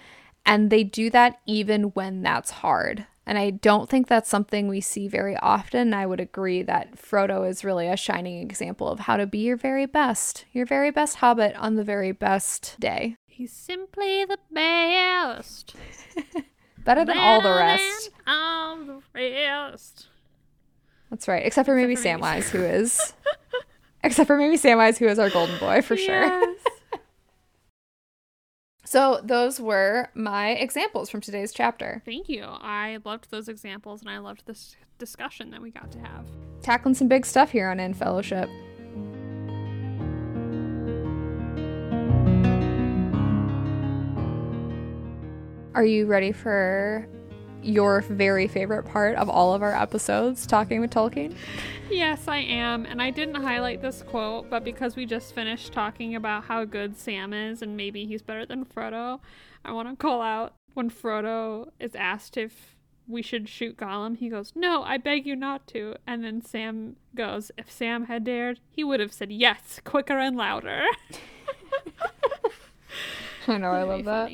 And 0.45 0.69
they 0.69 0.83
do 0.83 1.09
that 1.11 1.39
even 1.45 1.83
when 1.91 2.21
that's 2.21 2.51
hard. 2.51 3.07
And 3.25 3.37
I 3.37 3.51
don't 3.51 3.89
think 3.89 4.07
that's 4.07 4.29
something 4.29 4.67
we 4.67 4.81
see 4.81 5.07
very 5.07 5.37
often. 5.37 5.93
I 5.93 6.05
would 6.05 6.19
agree 6.19 6.61
that 6.63 6.97
Frodo 6.97 7.47
is 7.47 7.63
really 7.63 7.87
a 7.87 7.95
shining 7.95 8.41
example 8.41 8.89
of 8.89 9.01
how 9.01 9.15
to 9.15 9.27
be 9.27 9.39
your 9.39 9.55
very 9.55 9.85
best, 9.85 10.43
your 10.51 10.65
very 10.65 10.91
best 10.91 11.17
hobbit 11.17 11.55
on 11.55 11.75
the 11.75 11.83
very 11.85 12.11
best 12.11 12.75
day. 12.79 13.15
He's 13.27 13.53
simply 13.53 14.25
the 14.25 14.39
best. 14.51 15.75
Better 16.89 17.05
than 17.05 17.19
all 17.19 17.39
the 17.39 17.51
rest. 17.51 18.09
All 18.25 18.77
the 18.77 18.99
rest. 19.13 20.07
That's 21.11 21.27
right. 21.27 21.45
Except 21.45 21.67
for 21.67 21.75
maybe 21.75 21.95
for 21.95 22.01
maybe 22.01 22.19
Samwise, 22.19 22.49
who 22.49 22.63
is. 22.63 23.13
Except 24.03 24.25
for 24.25 24.35
maybe 24.35 24.57
Samwise, 24.57 24.97
who 24.97 25.05
is 25.05 25.19
our 25.19 25.29
golden 25.29 25.59
boy 25.59 25.83
for 25.83 25.95
sure. 25.95 26.23
Yes. 26.23 26.57
So 28.85 29.21
those 29.23 29.59
were 29.59 30.09
my 30.15 30.49
examples 30.53 31.11
from 31.11 31.21
today's 31.21 31.53
chapter. 31.53 32.01
Thank 32.05 32.27
you. 32.27 32.43
I 32.43 32.97
loved 33.05 33.29
those 33.29 33.47
examples 33.47 34.01
and 34.01 34.09
I 34.09 34.17
loved 34.17 34.47
this 34.47 34.75
discussion 34.97 35.51
that 35.51 35.61
we 35.61 35.69
got 35.69 35.91
to 35.91 35.99
have. 35.99 36.25
Tackling 36.63 36.95
some 36.95 37.07
big 37.07 37.23
stuff 37.23 37.51
here 37.51 37.69
on 37.69 37.79
In 37.79 37.93
Fellowship. 37.93 38.49
Are 45.79 45.85
you 45.85 46.07
ready 46.07 46.33
for 46.33 47.07
your 47.63 48.01
very 48.01 48.49
favorite 48.49 48.83
part 48.83 49.15
of 49.15 49.29
all 49.29 49.53
of 49.53 49.63
our 49.63 49.73
episodes, 49.73 50.45
talking 50.45 50.81
with 50.81 50.91
Tolkien? 50.91 51.33
Yes, 51.89 52.27
I 52.27 52.39
am. 52.39 52.85
And 52.85 53.01
I 53.01 53.11
didn't 53.11 53.41
highlight 53.41 53.81
this 53.81 54.01
quote, 54.01 54.49
but 54.49 54.65
because 54.65 54.97
we 54.97 55.05
just 55.05 55.33
finished 55.33 55.71
talking 55.71 56.15
about 56.15 56.43
how 56.43 56.65
good 56.65 56.97
Sam 56.97 57.31
is 57.31 57.61
and 57.61 57.77
maybe 57.77 58.05
he's 58.05 58.21
better 58.21 58.45
than 58.45 58.65
Frodo, 58.65 59.21
I 59.63 59.71
want 59.71 59.87
to 59.87 59.95
call 59.95 60.21
out 60.21 60.55
when 60.73 60.89
Frodo 60.89 61.69
is 61.79 61.95
asked 61.95 62.35
if 62.35 62.75
we 63.07 63.21
should 63.21 63.47
shoot 63.47 63.77
Gollum, 63.77 64.17
he 64.17 64.27
goes, 64.27 64.51
No, 64.57 64.83
I 64.83 64.97
beg 64.97 65.25
you 65.25 65.37
not 65.37 65.65
to. 65.67 65.95
And 66.05 66.25
then 66.25 66.41
Sam 66.41 66.97
goes, 67.15 67.53
If 67.57 67.71
Sam 67.71 68.07
had 68.07 68.25
dared, 68.25 68.59
he 68.69 68.83
would 68.83 68.99
have 68.99 69.13
said 69.13 69.31
yes, 69.31 69.79
quicker 69.85 70.19
and 70.19 70.35
louder. 70.35 70.83
I 73.47 73.57
know, 73.57 73.71
I 73.71 73.83
love 73.83 74.03
that. 74.03 74.31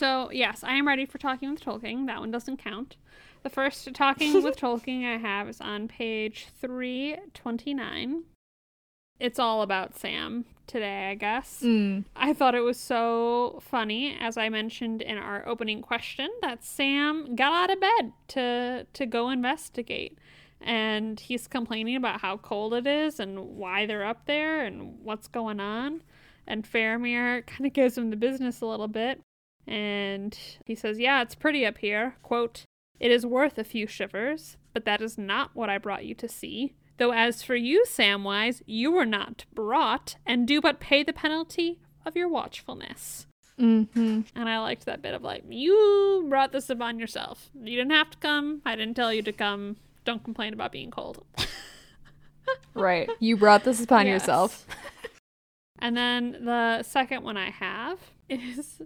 So, 0.00 0.30
yes, 0.32 0.64
I 0.64 0.76
am 0.76 0.88
ready 0.88 1.04
for 1.04 1.18
talking 1.18 1.50
with 1.50 1.62
Tolkien. 1.62 2.06
That 2.06 2.20
one 2.20 2.30
doesn't 2.30 2.56
count. 2.56 2.96
The 3.42 3.50
first 3.50 3.86
talking 3.92 4.42
with 4.42 4.56
Tolkien 4.58 5.04
I 5.04 5.18
have 5.18 5.46
is 5.46 5.60
on 5.60 5.88
page 5.88 6.46
329. 6.58 8.22
It's 9.18 9.38
all 9.38 9.60
about 9.60 9.98
Sam 9.98 10.46
today, 10.66 11.10
I 11.10 11.16
guess. 11.16 11.60
Mm. 11.62 12.06
I 12.16 12.32
thought 12.32 12.54
it 12.54 12.62
was 12.62 12.80
so 12.80 13.60
funny, 13.60 14.16
as 14.18 14.38
I 14.38 14.48
mentioned 14.48 15.02
in 15.02 15.18
our 15.18 15.46
opening 15.46 15.82
question, 15.82 16.30
that 16.40 16.64
Sam 16.64 17.34
got 17.36 17.52
out 17.52 17.70
of 17.70 17.80
bed 17.82 18.12
to 18.28 18.86
to 18.90 19.04
go 19.04 19.28
investigate. 19.28 20.16
And 20.62 21.20
he's 21.20 21.46
complaining 21.46 21.96
about 21.96 22.22
how 22.22 22.38
cold 22.38 22.72
it 22.72 22.86
is 22.86 23.20
and 23.20 23.38
why 23.38 23.84
they're 23.84 24.06
up 24.06 24.24
there 24.24 24.64
and 24.64 24.98
what's 25.02 25.28
going 25.28 25.60
on. 25.60 26.02
And 26.46 26.64
Faramir 26.64 27.46
kind 27.46 27.66
of 27.66 27.74
gives 27.74 27.98
him 27.98 28.08
the 28.08 28.16
business 28.16 28.62
a 28.62 28.66
little 28.66 28.88
bit. 28.88 29.20
And 29.70 30.36
he 30.64 30.74
says, 30.74 30.98
Yeah, 30.98 31.22
it's 31.22 31.34
pretty 31.34 31.64
up 31.64 31.78
here. 31.78 32.16
Quote, 32.22 32.64
It 32.98 33.10
is 33.10 33.24
worth 33.24 33.56
a 33.56 33.64
few 33.64 33.86
shivers, 33.86 34.56
but 34.74 34.84
that 34.84 35.00
is 35.00 35.16
not 35.16 35.50
what 35.54 35.70
I 35.70 35.78
brought 35.78 36.04
you 36.04 36.14
to 36.16 36.28
see. 36.28 36.74
Though 36.98 37.12
as 37.12 37.42
for 37.42 37.54
you, 37.54 37.84
Samwise, 37.88 38.62
you 38.66 38.90
were 38.92 39.06
not 39.06 39.44
brought, 39.54 40.16
and 40.26 40.46
do 40.46 40.60
but 40.60 40.80
pay 40.80 41.02
the 41.02 41.12
penalty 41.12 41.80
of 42.04 42.16
your 42.16 42.28
watchfulness. 42.28 43.26
Mm-hmm. 43.58 44.22
And 44.34 44.48
I 44.48 44.58
liked 44.58 44.86
that 44.86 45.02
bit 45.02 45.14
of 45.14 45.22
like, 45.22 45.44
you 45.48 46.26
brought 46.28 46.52
this 46.52 46.68
upon 46.68 46.98
yourself. 46.98 47.50
You 47.54 47.76
didn't 47.76 47.92
have 47.92 48.10
to 48.10 48.18
come. 48.18 48.62
I 48.66 48.74
didn't 48.74 48.96
tell 48.96 49.12
you 49.12 49.22
to 49.22 49.32
come. 49.32 49.76
Don't 50.04 50.24
complain 50.24 50.52
about 50.52 50.72
being 50.72 50.90
cold. 50.90 51.24
Right. 52.74 53.08
You 53.20 53.36
brought 53.36 53.64
this 53.64 53.82
upon 53.82 54.06
Yes. 54.06 54.22
yourself. 54.22 54.66
And 55.82 55.96
then 55.96 56.44
the 56.44 56.82
second 56.82 57.22
one 57.24 57.38
I 57.38 57.48
have 57.48 57.98
is 58.28 58.82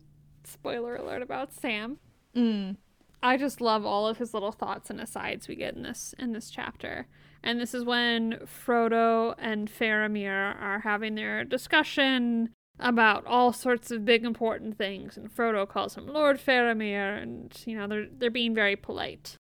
spoiler 0.55 0.97
alert 0.97 1.23
about 1.23 1.53
Sam. 1.53 1.99
Mm. 2.35 2.77
I 3.23 3.37
just 3.37 3.61
love 3.61 3.87
all 3.87 4.07
of 4.07 4.19
his 4.19 4.35
little 4.35 4.53
thoughts 4.53 4.90
and 4.90 5.01
asides 5.01 5.49
we 5.49 5.55
get 5.55 5.75
in 5.75 5.83
this 5.83 6.14
in 6.19 6.33
this 6.33 6.51
chapter. 6.51 7.07
And 7.43 7.61
this 7.61 7.75
is 7.75 7.85
when 7.85 8.38
Frodo 8.45 9.35
and 9.38 9.71
Faramir 9.71 10.61
are 10.61 10.81
having 10.81 11.14
their 11.14 11.45
discussion 11.45 12.51
about 12.79 13.27
all 13.27 13.53
sorts 13.53 13.90
of 13.90 14.05
big 14.05 14.25
important 14.25 14.77
things 14.77 15.17
and 15.17 15.35
Frodo 15.35 15.69
calls 15.69 15.97
him 15.97 16.09
Lord 16.09 16.40
Faramir 16.40 17.23
and 17.23 17.55
you 17.67 17.77
know 17.77 17.87
they're 17.87 18.07
they're 18.11 18.31
being 18.31 18.55
very 18.55 18.77
polite. 18.77 19.37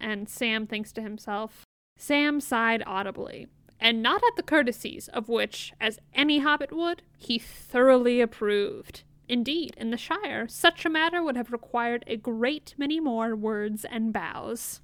And 0.00 0.28
Sam 0.28 0.66
thinks 0.66 0.92
to 0.92 1.00
himself, 1.00 1.64
Sam 1.96 2.40
sighed 2.40 2.82
audibly, 2.86 3.46
and 3.80 4.02
not 4.02 4.22
at 4.22 4.36
the 4.36 4.42
courtesies 4.42 5.08
of 5.08 5.28
which, 5.28 5.72
as 5.80 5.98
any 6.14 6.40
hobbit 6.40 6.72
would, 6.72 7.02
he 7.16 7.38
thoroughly 7.38 8.20
approved. 8.20 9.04
Indeed, 9.28 9.74
in 9.76 9.90
the 9.90 9.96
Shire, 9.96 10.46
such 10.48 10.84
a 10.84 10.90
matter 10.90 11.22
would 11.22 11.36
have 11.36 11.50
required 11.52 12.04
a 12.06 12.16
great 12.16 12.74
many 12.78 13.00
more 13.00 13.34
words 13.34 13.84
and 13.84 14.12
bows. 14.12 14.80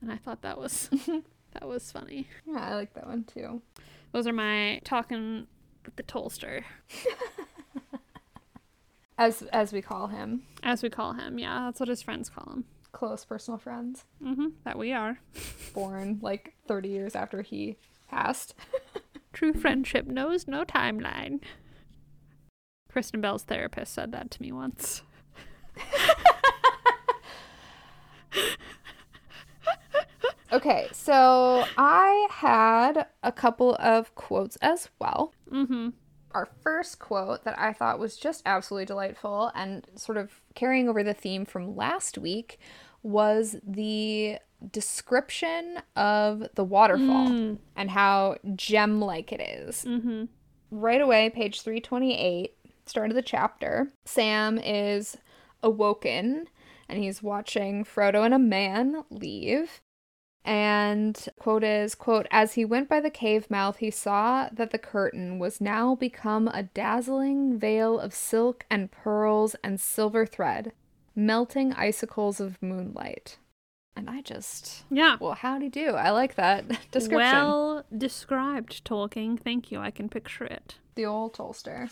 And 0.00 0.12
I 0.12 0.16
thought 0.16 0.42
that 0.42 0.58
was 0.58 0.90
that 1.52 1.66
was 1.66 1.90
funny. 1.90 2.28
Yeah, 2.46 2.60
I 2.70 2.74
like 2.74 2.94
that 2.94 3.06
one 3.06 3.24
too. 3.24 3.62
Those 4.12 4.26
are 4.26 4.32
my 4.32 4.80
talking 4.84 5.46
with 5.84 5.96
the 5.96 6.02
Tolster, 6.02 6.64
As 9.16 9.42
as 9.52 9.72
we 9.72 9.80
call 9.80 10.08
him, 10.08 10.42
as 10.64 10.82
we 10.82 10.90
call 10.90 11.12
him. 11.12 11.38
Yeah, 11.38 11.66
that's 11.66 11.78
what 11.78 11.88
his 11.88 12.02
friends 12.02 12.28
call 12.28 12.52
him. 12.52 12.64
close 12.90 13.24
personal 13.24 13.58
friends, 13.58 14.04
hmm 14.20 14.48
that 14.64 14.76
we 14.76 14.92
are. 14.92 15.18
born 15.74 16.18
like 16.20 16.54
30 16.66 16.88
years 16.88 17.14
after 17.14 17.42
he 17.42 17.76
passed. 18.10 18.54
True 19.32 19.52
friendship 19.52 20.06
knows 20.06 20.48
no 20.48 20.64
timeline. 20.64 21.40
Kristen 22.94 23.20
Bell's 23.20 23.42
therapist 23.42 23.92
said 23.92 24.12
that 24.12 24.30
to 24.30 24.40
me 24.40 24.52
once. 24.52 25.02
Okay, 30.52 30.86
so 30.92 31.64
I 31.76 32.28
had 32.30 33.06
a 33.24 33.32
couple 33.32 33.74
of 33.80 34.14
quotes 34.14 34.54
as 34.62 34.88
well. 35.00 35.34
Mm-hmm. 35.50 35.88
Our 36.30 36.48
first 36.62 37.00
quote 37.00 37.42
that 37.44 37.58
I 37.58 37.72
thought 37.72 37.98
was 37.98 38.16
just 38.16 38.42
absolutely 38.46 38.84
delightful 38.86 39.50
and 39.56 39.84
sort 39.96 40.16
of 40.16 40.40
carrying 40.54 40.88
over 40.88 41.02
the 41.02 41.14
theme 41.14 41.44
from 41.44 41.74
last 41.74 42.18
week 42.18 42.60
was 43.02 43.56
the 43.66 44.38
description 44.70 45.80
of 45.96 46.46
the 46.54 46.64
waterfall 46.64 47.28
Mm. 47.28 47.58
and 47.74 47.90
how 47.90 48.36
gem 48.54 49.00
like 49.00 49.32
it 49.32 49.40
is. 49.40 49.84
Mm-hmm. 49.84 50.24
right 50.70 51.00
away, 51.00 51.30
page 51.30 51.62
328, 51.62 52.53
start 52.86 53.10
of 53.10 53.14
the 53.16 53.22
chapter, 53.22 53.92
Sam 54.04 54.58
is 54.58 55.16
awoken 55.62 56.48
and 56.88 56.98
he's 57.02 57.22
watching 57.22 57.84
Frodo 57.84 58.24
and 58.24 58.34
a 58.34 58.38
man 58.38 59.04
leave. 59.10 59.80
And 60.44 61.26
quote 61.38 61.64
is 61.64 61.94
quote 61.94 62.26
as 62.30 62.52
he 62.52 62.66
went 62.66 62.86
by 62.88 63.00
the 63.00 63.08
cave 63.08 63.50
mouth 63.50 63.78
he 63.78 63.90
saw 63.90 64.50
that 64.52 64.72
the 64.72 64.78
curtain 64.78 65.38
was 65.38 65.58
now 65.58 65.94
become 65.94 66.48
a 66.48 66.64
dazzling 66.64 67.58
veil 67.58 67.98
of 67.98 68.12
silk 68.14 68.66
and 68.70 68.90
pearls 68.90 69.56
and 69.64 69.80
silver 69.80 70.26
thread 70.26 70.72
melting 71.16 71.72
icicles 71.72 72.40
of 72.40 72.60
moonlight 72.60 73.38
and 73.96 74.10
i 74.10 74.20
just 74.20 74.84
Yeah. 74.90 75.16
well 75.18 75.32
howdy 75.32 75.70
do 75.70 75.92
i 75.94 76.10
like 76.10 76.34
that 76.34 76.68
description 76.90 77.18
Well 77.18 77.86
described, 77.96 78.84
Tolkien. 78.84 79.40
Thank 79.40 79.72
you. 79.72 79.78
I 79.80 79.90
can 79.90 80.10
picture 80.10 80.44
it. 80.44 80.74
the 80.94 81.06
old 81.06 81.32
Tolster. 81.34 81.88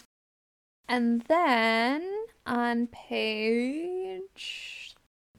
And 0.92 1.22
then 1.22 2.06
on 2.44 2.86
page 2.88 4.20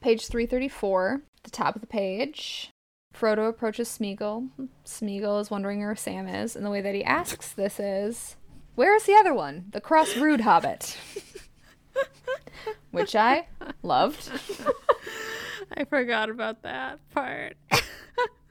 page 0.02 0.26
334, 0.26 1.22
the 1.44 1.52
top 1.52 1.76
of 1.76 1.82
the 1.82 1.88
page, 1.88 2.72
Frodo 3.16 3.48
approaches 3.48 3.88
Smeagol. 3.88 4.50
Smeagol 4.84 5.40
is 5.40 5.52
wondering 5.52 5.82
where 5.82 5.96
Sam 5.96 6.28
is, 6.28 6.56
and 6.56 6.66
the 6.66 6.72
way 6.72 6.82
that 6.82 6.96
he 6.96 7.04
asks 7.04 7.54
this 7.54 7.80
is, 7.80 8.36
"Where 8.74 8.96
is 8.96 9.04
the 9.04 9.14
other 9.14 9.36
one? 9.36 9.66
The 9.70 9.80
cross 9.80 10.18
rude 10.18 10.42
hobbit?" 10.42 10.98
Which 12.90 13.16
I 13.16 13.46
loved. 13.84 14.32
I 15.78 15.84
forgot 15.84 16.32
about 16.32 16.64
that 16.64 16.98
part. 17.14 17.58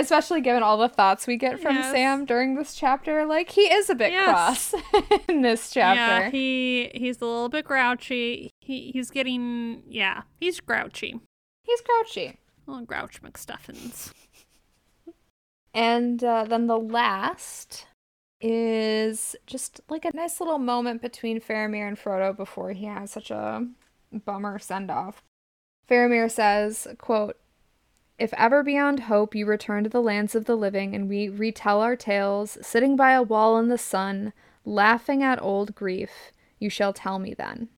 Especially 0.00 0.40
given 0.40 0.62
all 0.62 0.76
the 0.78 0.88
thoughts 0.88 1.26
we 1.26 1.36
get 1.36 1.60
from 1.60 1.76
Yes. 1.76 1.92
Sam 1.92 2.24
during 2.24 2.54
this 2.54 2.74
chapter, 2.74 3.24
like 3.26 3.50
he 3.50 3.62
is 3.62 3.90
a 3.90 3.94
bit 3.94 4.12
Yes. 4.12 4.70
cross 4.70 4.74
in 5.28 5.42
this 5.42 5.70
chapter. 5.70 6.24
Yeah, 6.24 6.30
he 6.30 6.90
he's 6.94 7.20
a 7.20 7.24
little 7.26 7.48
bit 7.48 7.64
grouchy. 7.64 8.50
He 8.60 8.90
he's 8.92 9.10
getting 9.10 9.82
yeah, 9.88 10.22
he's 10.40 10.60
grouchy. 10.60 11.20
He's 11.64 11.80
grouchy. 11.82 12.38
Little 12.66 12.84
grouch 12.84 13.22
McStuffins. 13.22 14.12
And 15.72 16.22
uh, 16.24 16.44
then 16.44 16.66
the 16.66 16.78
last 16.78 17.86
is 18.40 19.36
just 19.46 19.80
like 19.88 20.04
a 20.04 20.10
nice 20.16 20.40
little 20.40 20.58
moment 20.58 21.02
between 21.02 21.40
Faramir 21.40 21.86
and 21.86 21.98
Frodo 21.98 22.36
before 22.36 22.72
he 22.72 22.86
has 22.86 23.10
such 23.10 23.30
a 23.30 23.66
bummer 24.12 24.58
send 24.58 24.90
off. 24.90 25.22
Faramir 25.88 26.30
says, 26.30 26.86
quote, 26.98 27.36
If 28.20 28.34
ever 28.34 28.62
beyond 28.62 29.00
hope 29.00 29.34
you 29.34 29.46
return 29.46 29.82
to 29.84 29.88
the 29.90 30.02
lands 30.02 30.34
of 30.34 30.44
the 30.44 30.54
living 30.54 30.94
and 30.94 31.08
we 31.08 31.30
retell 31.30 31.80
our 31.80 31.96
tales, 31.96 32.58
sitting 32.60 32.94
by 32.94 33.12
a 33.12 33.22
wall 33.22 33.56
in 33.58 33.68
the 33.68 33.78
sun, 33.78 34.34
laughing 34.66 35.22
at 35.22 35.40
old 35.40 35.74
grief, 35.74 36.30
you 36.58 36.68
shall 36.68 36.92
tell 36.92 37.18
me 37.18 37.32
then. 37.32 37.70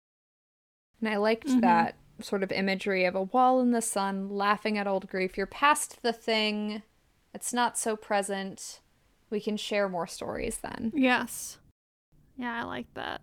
And 1.00 1.08
I 1.08 1.16
liked 1.16 1.46
Mhm. 1.46 1.60
that 1.60 1.94
sort 2.20 2.42
of 2.42 2.50
imagery 2.50 3.04
of 3.04 3.14
a 3.14 3.22
wall 3.22 3.60
in 3.60 3.70
the 3.70 3.80
sun, 3.80 4.30
laughing 4.30 4.76
at 4.76 4.88
old 4.88 5.08
grief. 5.08 5.36
You're 5.36 5.46
past 5.46 6.02
the 6.02 6.12
thing, 6.12 6.82
it's 7.32 7.52
not 7.52 7.78
so 7.78 7.94
present. 7.94 8.80
We 9.30 9.40
can 9.40 9.56
share 9.56 9.88
more 9.88 10.08
stories 10.08 10.58
then. 10.58 10.90
Yes. 10.92 11.58
Yeah, 12.36 12.60
I 12.60 12.64
like 12.64 12.92
that. 12.94 13.22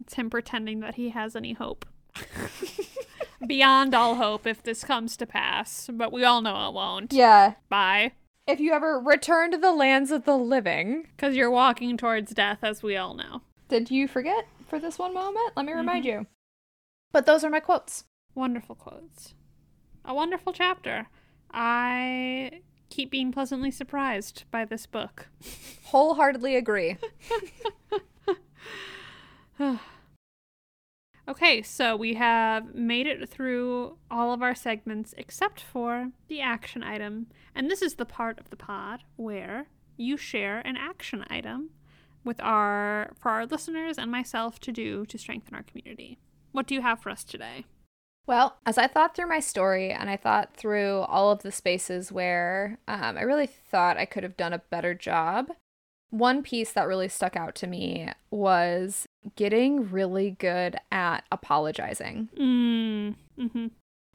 It's 0.00 0.14
him 0.14 0.30
pretending 0.30 0.80
that 0.80 0.94
he 0.94 1.10
has 1.10 1.36
any 1.36 1.52
hope. 1.52 1.84
Beyond 3.46 3.94
all 3.94 4.16
hope 4.16 4.46
if 4.46 4.62
this 4.62 4.84
comes 4.84 5.16
to 5.16 5.26
pass, 5.26 5.88
but 5.92 6.12
we 6.12 6.24
all 6.24 6.40
know 6.42 6.68
it 6.68 6.74
won't. 6.74 7.12
Yeah. 7.12 7.54
Bye. 7.68 8.12
If 8.46 8.60
you 8.60 8.72
ever 8.72 9.00
return 9.00 9.50
to 9.52 9.58
the 9.58 9.72
lands 9.72 10.10
of 10.10 10.24
the 10.24 10.36
living, 10.36 11.08
Because 11.16 11.34
you're 11.34 11.50
walking 11.50 11.96
towards 11.96 12.34
death, 12.34 12.58
as 12.62 12.82
we 12.82 12.96
all 12.96 13.14
know. 13.14 13.42
did 13.68 13.90
you 13.90 14.06
forget 14.06 14.46
for 14.68 14.78
this 14.78 14.98
one 14.98 15.14
moment? 15.14 15.52
Let 15.56 15.64
me 15.66 15.72
mm-hmm. 15.72 15.78
remind 15.78 16.04
you. 16.04 16.26
But 17.12 17.26
those 17.26 17.44
are 17.44 17.50
my 17.50 17.60
quotes. 17.60 18.04
Wonderful 18.34 18.74
quotes. 18.74 19.34
A 20.04 20.14
wonderful 20.14 20.52
chapter. 20.52 21.06
I 21.52 22.60
keep 22.90 23.10
being 23.10 23.32
pleasantly 23.32 23.70
surprised 23.70 24.44
by 24.50 24.64
this 24.64 24.86
book. 24.86 25.28
Wholeheartedly 25.84 26.56
agree. 26.56 26.98
Okay, 31.26 31.62
so 31.62 31.96
we 31.96 32.14
have 32.14 32.74
made 32.74 33.06
it 33.06 33.26
through 33.28 33.96
all 34.10 34.32
of 34.32 34.42
our 34.42 34.54
segments 34.54 35.14
except 35.16 35.60
for 35.60 36.10
the 36.28 36.42
action 36.42 36.82
item. 36.82 37.28
And 37.54 37.70
this 37.70 37.80
is 37.80 37.94
the 37.94 38.04
part 38.04 38.38
of 38.38 38.50
the 38.50 38.56
pod 38.56 39.04
where 39.16 39.68
you 39.96 40.16
share 40.16 40.58
an 40.58 40.76
action 40.76 41.24
item 41.30 41.70
with 42.24 42.40
our 42.42 43.12
for 43.18 43.30
our 43.30 43.46
listeners 43.46 43.98
and 43.98 44.10
myself 44.10 44.58
to 44.60 44.72
do 44.72 45.06
to 45.06 45.18
strengthen 45.18 45.54
our 45.54 45.62
community. 45.62 46.18
What 46.52 46.66
do 46.66 46.74
you 46.74 46.82
have 46.82 47.00
for 47.00 47.10
us 47.10 47.24
today? 47.24 47.64
Well, 48.26 48.56
as 48.64 48.78
I 48.78 48.86
thought 48.86 49.14
through 49.14 49.28
my 49.28 49.40
story 49.40 49.90
and 49.90 50.08
I 50.08 50.16
thought 50.16 50.54
through 50.54 51.00
all 51.00 51.30
of 51.30 51.42
the 51.42 51.52
spaces 51.52 52.10
where 52.10 52.78
um, 52.88 53.16
I 53.18 53.22
really 53.22 53.46
thought 53.46 53.98
I 53.98 54.06
could 54.06 54.22
have 54.22 54.36
done 54.36 54.54
a 54.54 54.62
better 54.70 54.94
job, 54.94 55.50
one 56.10 56.42
piece 56.42 56.72
that 56.72 56.86
really 56.86 57.08
stuck 57.08 57.36
out 57.36 57.54
to 57.56 57.66
me 57.66 58.08
was 58.30 59.06
getting 59.36 59.90
really 59.90 60.32
good 60.32 60.76
at 60.92 61.24
apologizing 61.32 62.28
Mm. 62.36 63.14
Mm-hmm. 63.38 63.66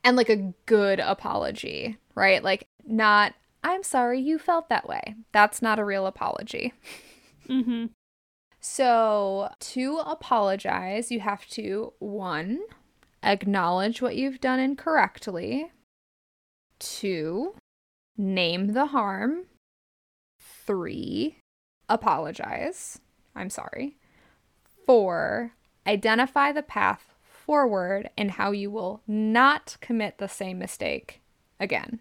and 0.04 0.18
like 0.18 0.30
a 0.30 0.54
good 0.66 1.00
apology, 1.00 1.98
right? 2.16 2.44
Like, 2.44 2.68
not, 2.86 3.34
I'm 3.64 3.84
sorry 3.84 4.20
you 4.20 4.40
felt 4.40 4.70
that 4.70 4.88
way. 4.88 5.16
That's 5.32 5.62
not 5.62 5.80
a 5.80 5.86
real 5.86 6.06
apology. 6.08 6.74
Mm-hmm. 7.48 7.88
So, 8.62 9.50
to 9.60 10.02
apologize, 10.06 11.12
you 11.12 11.22
have 11.22 11.48
to 11.48 11.94
one, 12.00 12.60
acknowledge 13.24 14.02
what 14.02 14.16
you've 14.16 14.42
done 14.42 14.60
incorrectly, 14.60 15.72
two, 16.78 17.56
name 18.18 18.74
the 18.74 18.88
harm, 18.88 19.46
three, 20.66 21.38
apologize. 21.88 23.00
I'm 23.36 23.50
sorry. 23.50 23.96
Four, 24.90 25.52
identify 25.86 26.52
the 26.52 26.64
path 26.64 27.14
forward 27.22 28.10
and 28.18 28.32
how 28.32 28.50
you 28.50 28.72
will 28.72 29.04
not 29.06 29.78
commit 29.82 30.18
the 30.18 30.28
same 30.28 30.58
mistake 30.58 31.22
again. 31.60 32.00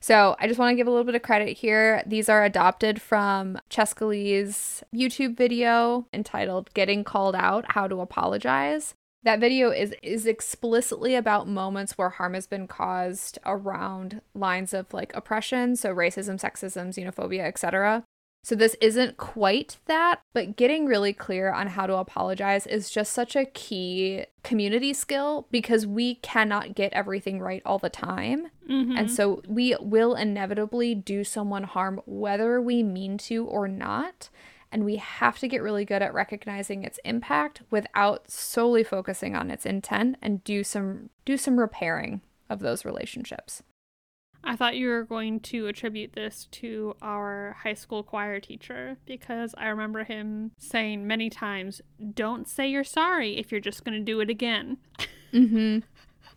So 0.00 0.36
I 0.38 0.46
just 0.46 0.60
want 0.60 0.70
to 0.70 0.76
give 0.76 0.86
a 0.86 0.90
little 0.90 1.02
bit 1.02 1.16
of 1.16 1.22
credit 1.22 1.56
here. 1.56 2.04
These 2.06 2.28
are 2.28 2.44
adopted 2.44 3.02
from 3.02 3.58
Chescaleigh's 3.70 4.84
YouTube 4.94 5.36
video 5.36 6.06
entitled 6.12 6.72
Getting 6.74 7.02
Called 7.02 7.34
Out 7.34 7.72
How 7.72 7.88
to 7.88 8.00
Apologize. 8.00 8.94
That 9.24 9.40
video 9.40 9.72
is 9.72 9.92
is 10.00 10.26
explicitly 10.26 11.16
about 11.16 11.48
moments 11.48 11.98
where 11.98 12.10
harm 12.10 12.34
has 12.34 12.46
been 12.46 12.68
caused 12.68 13.40
around 13.44 14.20
lines 14.32 14.72
of 14.72 14.94
like 14.94 15.12
oppression, 15.16 15.74
so 15.74 15.92
racism, 15.92 16.40
sexism, 16.40 16.94
xenophobia, 16.94 17.40
etc. 17.40 18.04
So 18.42 18.54
this 18.54 18.74
isn't 18.80 19.18
quite 19.18 19.76
that, 19.84 20.22
but 20.32 20.56
getting 20.56 20.86
really 20.86 21.12
clear 21.12 21.52
on 21.52 21.66
how 21.68 21.86
to 21.86 21.96
apologize 21.96 22.66
is 22.66 22.90
just 22.90 23.12
such 23.12 23.36
a 23.36 23.44
key 23.44 24.24
community 24.42 24.94
skill 24.94 25.46
because 25.50 25.86
we 25.86 26.14
cannot 26.16 26.74
get 26.74 26.92
everything 26.94 27.40
right 27.40 27.62
all 27.66 27.78
the 27.78 27.90
time. 27.90 28.48
Mm-hmm. 28.68 28.96
And 28.96 29.10
so 29.10 29.42
we 29.46 29.76
will 29.78 30.14
inevitably 30.14 30.94
do 30.94 31.22
someone 31.22 31.64
harm 31.64 32.00
whether 32.06 32.62
we 32.62 32.82
mean 32.82 33.18
to 33.18 33.44
or 33.44 33.68
not. 33.68 34.30
And 34.72 34.84
we 34.84 34.96
have 34.96 35.38
to 35.40 35.48
get 35.48 35.62
really 35.62 35.84
good 35.84 36.00
at 36.00 36.14
recognizing 36.14 36.84
its 36.84 37.00
impact 37.04 37.60
without 37.70 38.30
solely 38.30 38.84
focusing 38.84 39.36
on 39.36 39.50
its 39.50 39.66
intent 39.66 40.16
and 40.22 40.42
do 40.44 40.64
some 40.64 41.10
do 41.24 41.36
some 41.36 41.58
repairing 41.58 42.22
of 42.48 42.60
those 42.60 42.84
relationships. 42.84 43.62
I 44.42 44.56
thought 44.56 44.76
you 44.76 44.88
were 44.88 45.04
going 45.04 45.40
to 45.40 45.66
attribute 45.66 46.14
this 46.14 46.48
to 46.52 46.96
our 47.02 47.56
high 47.62 47.74
school 47.74 48.02
choir 48.02 48.40
teacher 48.40 48.96
because 49.06 49.54
I 49.58 49.68
remember 49.68 50.04
him 50.04 50.52
saying 50.58 51.06
many 51.06 51.30
times, 51.30 51.82
"Don't 52.14 52.48
say 52.48 52.68
you're 52.68 52.84
sorry 52.84 53.38
if 53.38 53.50
you're 53.50 53.60
just 53.60 53.84
going 53.84 53.98
to 53.98 54.04
do 54.04 54.20
it 54.20 54.30
again." 54.30 54.78
Mm-hmm. 55.32 55.80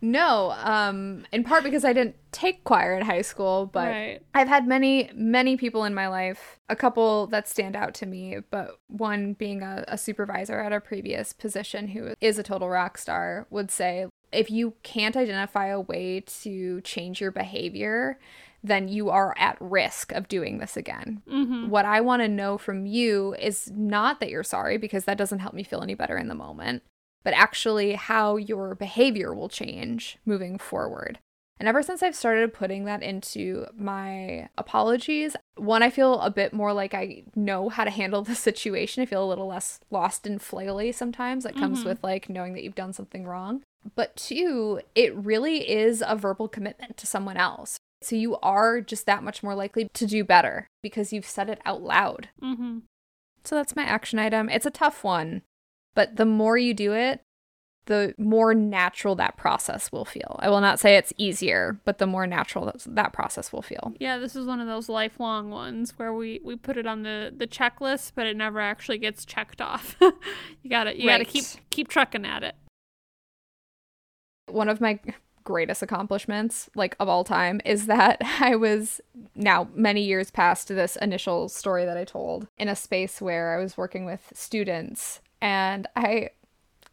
No, 0.04 0.50
um, 0.58 1.24
in 1.32 1.44
part 1.44 1.64
because 1.64 1.82
I 1.82 1.94
didn't 1.94 2.16
take 2.30 2.62
choir 2.64 2.94
in 2.94 3.06
high 3.06 3.22
school, 3.22 3.64
but 3.64 3.88
right. 3.88 4.20
I've 4.34 4.48
had 4.48 4.66
many, 4.66 5.10
many 5.14 5.56
people 5.56 5.84
in 5.84 5.94
my 5.94 6.08
life, 6.08 6.60
a 6.68 6.76
couple 6.76 7.26
that 7.28 7.48
stand 7.48 7.74
out 7.74 7.94
to 7.94 8.06
me, 8.06 8.36
but 8.50 8.78
one 8.88 9.32
being 9.32 9.62
a, 9.62 9.82
a 9.88 9.96
supervisor 9.96 10.60
at 10.60 10.74
a 10.74 10.80
previous 10.80 11.32
position 11.32 11.88
who 11.88 12.12
is 12.20 12.38
a 12.38 12.42
total 12.42 12.68
rock 12.68 12.98
star 12.98 13.46
would 13.48 13.70
say, 13.70 14.06
if 14.34 14.50
you 14.50 14.74
can't 14.82 15.16
identify 15.16 15.66
a 15.66 15.80
way 15.80 16.20
to 16.42 16.80
change 16.82 17.20
your 17.20 17.30
behavior, 17.30 18.18
then 18.62 18.88
you 18.88 19.10
are 19.10 19.34
at 19.38 19.58
risk 19.60 20.12
of 20.12 20.26
doing 20.26 20.58
this 20.58 20.76
again. 20.76 21.22
Mm-hmm. 21.30 21.68
What 21.68 21.84
I 21.84 22.00
want 22.00 22.22
to 22.22 22.28
know 22.28 22.56
from 22.56 22.86
you 22.86 23.34
is 23.34 23.70
not 23.70 24.20
that 24.20 24.30
you're 24.30 24.42
sorry, 24.42 24.78
because 24.78 25.04
that 25.04 25.18
doesn't 25.18 25.40
help 25.40 25.54
me 25.54 25.62
feel 25.62 25.82
any 25.82 25.94
better 25.94 26.16
in 26.16 26.28
the 26.28 26.34
moment, 26.34 26.82
but 27.22 27.34
actually 27.34 27.92
how 27.92 28.36
your 28.36 28.74
behavior 28.74 29.34
will 29.34 29.50
change 29.50 30.18
moving 30.24 30.58
forward. 30.58 31.18
And 31.60 31.68
ever 31.68 31.82
since 31.82 32.02
I've 32.02 32.16
started 32.16 32.52
putting 32.52 32.84
that 32.86 33.02
into 33.02 33.66
my 33.76 34.48
apologies, 34.58 35.36
one, 35.56 35.82
I 35.84 35.90
feel 35.90 36.20
a 36.20 36.30
bit 36.30 36.52
more 36.52 36.72
like 36.72 36.94
I 36.94 37.22
know 37.36 37.68
how 37.68 37.84
to 37.84 37.90
handle 37.90 38.22
the 38.22 38.34
situation. 38.34 39.02
I 39.02 39.06
feel 39.06 39.24
a 39.24 39.28
little 39.28 39.46
less 39.46 39.78
lost 39.90 40.26
and 40.26 40.40
flaily 40.40 40.92
sometimes. 40.92 41.44
That 41.44 41.54
comes 41.54 41.82
Mhm. 41.82 41.86
with 41.86 42.02
like 42.02 42.28
knowing 42.28 42.54
that 42.54 42.64
you've 42.64 42.74
done 42.74 42.92
something 42.92 43.24
wrong. 43.24 43.62
But 43.94 44.16
two, 44.16 44.80
it 44.94 45.14
really 45.14 45.68
is 45.70 46.02
a 46.06 46.16
verbal 46.16 46.48
commitment 46.48 46.96
to 46.96 47.06
someone 47.06 47.36
else. 47.36 47.78
So 48.02 48.16
you 48.16 48.36
are 48.42 48.80
just 48.80 49.06
that 49.06 49.22
much 49.22 49.42
more 49.42 49.54
likely 49.54 49.88
to 49.94 50.06
do 50.06 50.24
better 50.24 50.66
because 50.82 51.12
you've 51.12 51.24
said 51.26 51.48
it 51.48 51.60
out 51.64 51.82
loud. 51.82 52.28
Mm-hmm. 52.42 52.80
So 53.44 53.54
that's 53.54 53.76
my 53.76 53.84
action 53.84 54.18
item. 54.18 54.48
It's 54.48 54.66
a 54.66 54.70
tough 54.70 55.04
one, 55.04 55.42
but 55.94 56.16
the 56.16 56.24
more 56.26 56.58
you 56.58 56.74
do 56.74 56.92
it, 56.94 57.20
the 57.86 58.14
more 58.18 58.54
natural 58.54 59.14
that 59.16 59.36
process 59.36 59.92
will 59.92 60.04
feel. 60.04 60.38
I 60.40 60.48
will 60.48 60.60
not 60.60 60.80
say 60.80 60.96
it's 60.96 61.12
easier, 61.18 61.78
but 61.84 61.98
the 61.98 62.06
more 62.06 62.26
natural 62.26 62.64
that, 62.66 62.84
that 62.86 63.12
process 63.12 63.52
will 63.52 63.62
feel. 63.62 63.92
Yeah, 63.98 64.18
this 64.18 64.34
is 64.34 64.46
one 64.46 64.60
of 64.60 64.66
those 64.66 64.88
lifelong 64.88 65.50
ones 65.50 65.94
where 65.96 66.12
we 66.12 66.40
we 66.44 66.56
put 66.56 66.76
it 66.76 66.86
on 66.86 67.02
the 67.02 67.32
the 67.36 67.46
checklist, 67.46 68.12
but 68.14 68.26
it 68.26 68.36
never 68.36 68.60
actually 68.60 68.98
gets 68.98 69.24
checked 69.24 69.60
off. 69.60 69.96
you 70.00 70.70
got 70.70 70.84
to 70.84 70.98
you 70.98 71.08
got 71.08 71.18
to 71.18 71.24
keep 71.24 71.44
keep 71.70 71.88
trucking 71.88 72.24
at 72.24 72.42
it. 72.42 72.54
One 74.46 74.68
of 74.68 74.80
my 74.80 75.00
greatest 75.44 75.82
accomplishments, 75.82 76.70
like 76.74 76.96
of 76.98 77.08
all 77.08 77.22
time, 77.22 77.60
is 77.64 77.86
that 77.86 78.18
I 78.40 78.56
was 78.56 79.00
now 79.34 79.68
many 79.74 80.02
years 80.02 80.30
past 80.30 80.68
this 80.68 80.96
initial 80.96 81.48
story 81.48 81.84
that 81.84 81.96
I 81.96 82.04
told 82.04 82.48
in 82.58 82.68
a 82.68 82.76
space 82.76 83.20
where 83.20 83.56
I 83.56 83.62
was 83.62 83.76
working 83.76 84.04
with 84.04 84.32
students 84.34 85.20
and 85.40 85.86
I 85.94 86.30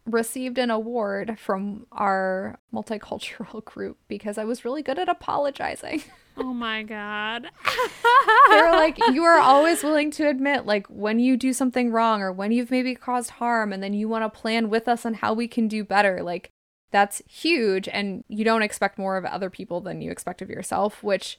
received 0.06 0.58
an 0.58 0.70
award 0.70 1.38
from 1.38 1.86
our 1.92 2.58
multicultural 2.72 3.64
group 3.64 3.98
because 4.08 4.38
I 4.38 4.44
was 4.44 4.64
really 4.64 4.82
good 4.82 4.98
at 4.98 5.08
apologizing. 5.08 6.02
Oh 6.36 6.54
my 6.54 6.82
god. 6.82 7.46
they 8.50 8.56
were 8.56 8.72
like, 8.72 8.98
you 9.12 9.22
are 9.24 9.38
always 9.38 9.82
willing 9.82 10.10
to 10.12 10.28
admit, 10.28 10.64
like, 10.64 10.86
when 10.86 11.18
you 11.18 11.36
do 11.36 11.52
something 11.52 11.92
wrong 11.92 12.22
or 12.22 12.32
when 12.32 12.52
you've 12.52 12.70
maybe 12.70 12.94
caused 12.94 13.32
harm, 13.32 13.72
and 13.72 13.82
then 13.82 13.92
you 13.92 14.08
want 14.08 14.24
to 14.24 14.40
plan 14.40 14.70
with 14.70 14.88
us 14.88 15.04
on 15.04 15.14
how 15.14 15.34
we 15.34 15.46
can 15.46 15.68
do 15.68 15.84
better. 15.84 16.22
Like, 16.22 16.50
that's 16.90 17.20
huge. 17.26 17.86
And 17.88 18.24
you 18.28 18.44
don't 18.44 18.62
expect 18.62 18.98
more 18.98 19.16
of 19.16 19.24
other 19.24 19.50
people 19.50 19.80
than 19.80 20.00
you 20.00 20.10
expect 20.10 20.40
of 20.40 20.48
yourself, 20.48 21.02
which 21.02 21.38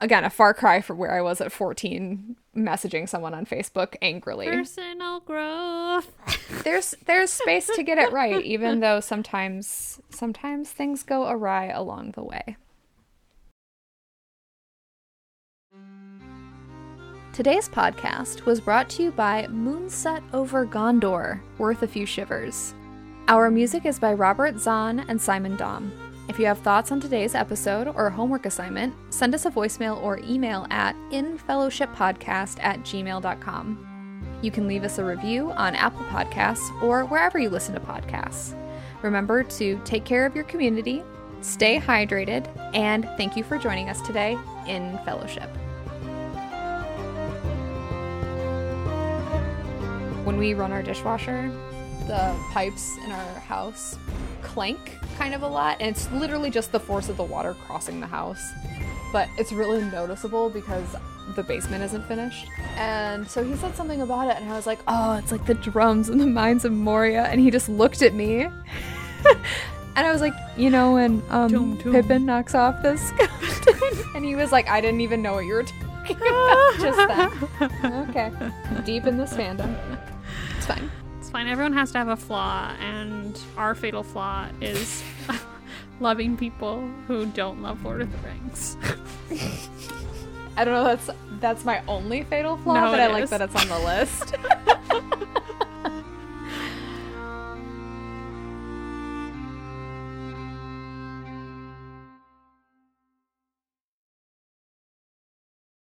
again, 0.00 0.24
a 0.24 0.30
far 0.30 0.54
cry 0.54 0.80
from 0.80 0.98
where 0.98 1.12
I 1.12 1.20
was 1.20 1.40
at 1.40 1.52
14, 1.52 2.36
messaging 2.56 3.08
someone 3.08 3.34
on 3.34 3.46
Facebook 3.46 3.94
angrily. 4.02 4.46
Personal 4.46 5.20
growth. 5.20 6.12
There's 6.64 6.94
there's 7.06 7.30
space 7.30 7.68
to 7.74 7.82
get 7.82 7.98
it 7.98 8.12
right, 8.12 8.44
even 8.44 8.80
though 8.80 9.00
sometimes 9.00 10.00
sometimes 10.10 10.70
things 10.70 11.02
go 11.02 11.28
awry 11.28 11.66
along 11.66 12.12
the 12.12 12.24
way. 12.24 12.56
Today's 17.32 17.68
podcast 17.68 18.44
was 18.46 18.60
brought 18.60 18.88
to 18.90 19.04
you 19.04 19.10
by 19.12 19.46
Moonset 19.46 20.22
Over 20.32 20.66
Gondor, 20.66 21.40
worth 21.58 21.82
a 21.84 21.86
few 21.86 22.04
shivers. 22.04 22.74
Our 23.28 23.50
music 23.50 23.86
is 23.86 23.98
by 24.00 24.14
Robert 24.14 24.58
Zahn 24.58 25.00
and 25.08 25.20
Simon 25.20 25.56
Dom. 25.56 26.07
If 26.28 26.38
you 26.38 26.44
have 26.44 26.58
thoughts 26.58 26.92
on 26.92 27.00
today's 27.00 27.34
episode 27.34 27.88
or 27.88 28.10
homework 28.10 28.44
assignment, 28.44 28.94
send 29.08 29.34
us 29.34 29.46
a 29.46 29.50
voicemail 29.50 30.00
or 30.02 30.18
email 30.18 30.66
at 30.70 30.94
infellowshippodcast 31.10 32.62
at 32.62 32.80
gmail.com. 32.80 33.86
You 34.42 34.50
can 34.50 34.68
leave 34.68 34.84
us 34.84 34.98
a 34.98 35.04
review 35.04 35.50
on 35.52 35.74
Apple 35.74 36.04
Podcasts 36.04 36.82
or 36.82 37.06
wherever 37.06 37.38
you 37.38 37.48
listen 37.48 37.74
to 37.74 37.80
podcasts. 37.80 38.54
Remember 39.02 39.42
to 39.42 39.80
take 39.84 40.04
care 40.04 40.26
of 40.26 40.34
your 40.34 40.44
community, 40.44 41.02
stay 41.40 41.80
hydrated, 41.80 42.46
and 42.74 43.04
thank 43.16 43.34
you 43.34 43.42
for 43.42 43.56
joining 43.56 43.88
us 43.88 44.02
today 44.02 44.36
in 44.66 44.98
fellowship. 45.06 45.48
When 50.24 50.36
we 50.36 50.52
run 50.52 50.72
our 50.72 50.82
dishwasher, 50.82 51.50
the 52.08 52.34
pipes 52.50 52.96
in 53.04 53.12
our 53.12 53.40
house 53.40 53.96
clank 54.42 54.98
kind 55.16 55.34
of 55.34 55.42
a 55.42 55.46
lot, 55.46 55.76
and 55.80 55.94
it's 55.94 56.10
literally 56.10 56.50
just 56.50 56.72
the 56.72 56.80
force 56.80 57.08
of 57.08 57.16
the 57.16 57.22
water 57.22 57.54
crossing 57.54 58.00
the 58.00 58.06
house. 58.06 58.42
But 59.12 59.28
it's 59.38 59.52
really 59.52 59.82
noticeable 59.82 60.50
because 60.50 60.96
the 61.36 61.42
basement 61.42 61.84
isn't 61.84 62.04
finished. 62.06 62.46
And 62.76 63.28
so 63.28 63.44
he 63.44 63.54
said 63.56 63.74
something 63.76 64.00
about 64.02 64.28
it, 64.28 64.40
and 64.40 64.50
I 64.50 64.56
was 64.56 64.66
like, 64.66 64.80
oh, 64.88 65.16
it's 65.16 65.32
like 65.32 65.46
the 65.46 65.54
drums 65.54 66.08
in 66.08 66.18
the 66.18 66.26
Mines 66.26 66.64
of 66.64 66.72
Moria. 66.72 67.24
And 67.24 67.40
he 67.40 67.50
just 67.50 67.68
looked 67.68 68.02
at 68.02 68.14
me. 68.14 68.42
and 69.96 70.06
I 70.06 70.12
was 70.12 70.20
like, 70.20 70.34
you 70.56 70.70
know, 70.70 70.94
when 70.94 71.22
um, 71.30 71.48
Doom, 71.48 71.76
doom. 71.76 71.92
Pippin 71.92 72.26
knocks 72.26 72.54
off 72.54 72.82
the 72.82 72.96
skeleton. 72.96 74.04
and 74.14 74.24
he 74.24 74.34
was 74.34 74.52
like, 74.52 74.68
I 74.68 74.80
didn't 74.80 75.00
even 75.00 75.22
know 75.22 75.34
what 75.34 75.44
you 75.44 75.54
were 75.54 75.64
talking 75.64 76.16
about 76.16 76.74
just 76.78 77.08
then. 77.60 78.06
okay. 78.08 78.32
Deep 78.84 79.06
in 79.06 79.18
this 79.18 79.32
fandom. 79.32 79.76
It's 80.56 80.66
fine. 80.66 80.90
It's 81.28 81.32
fine. 81.34 81.46
Everyone 81.46 81.74
has 81.74 81.92
to 81.92 81.98
have 81.98 82.08
a 82.08 82.16
flaw, 82.16 82.74
and 82.80 83.38
our 83.58 83.74
fatal 83.74 84.02
flaw 84.02 84.48
is 84.62 85.02
loving 86.00 86.38
people 86.38 86.88
who 87.06 87.26
don't 87.26 87.60
love 87.60 87.84
Lord 87.84 88.00
of 88.00 88.10
the 88.10 88.16
Rings. 88.26 88.78
I 90.56 90.64
don't 90.64 90.72
know. 90.72 90.84
That's 90.84 91.10
that's 91.38 91.66
my 91.66 91.82
only 91.86 92.22
fatal 92.22 92.56
flaw, 92.56 92.80
No, 92.80 92.90
but 92.92 93.00
I 93.00 93.08
like 93.08 93.28
that 93.28 93.42
it's 93.42 93.54
on 93.54 93.68
the 93.68 93.78
list. 93.78 94.36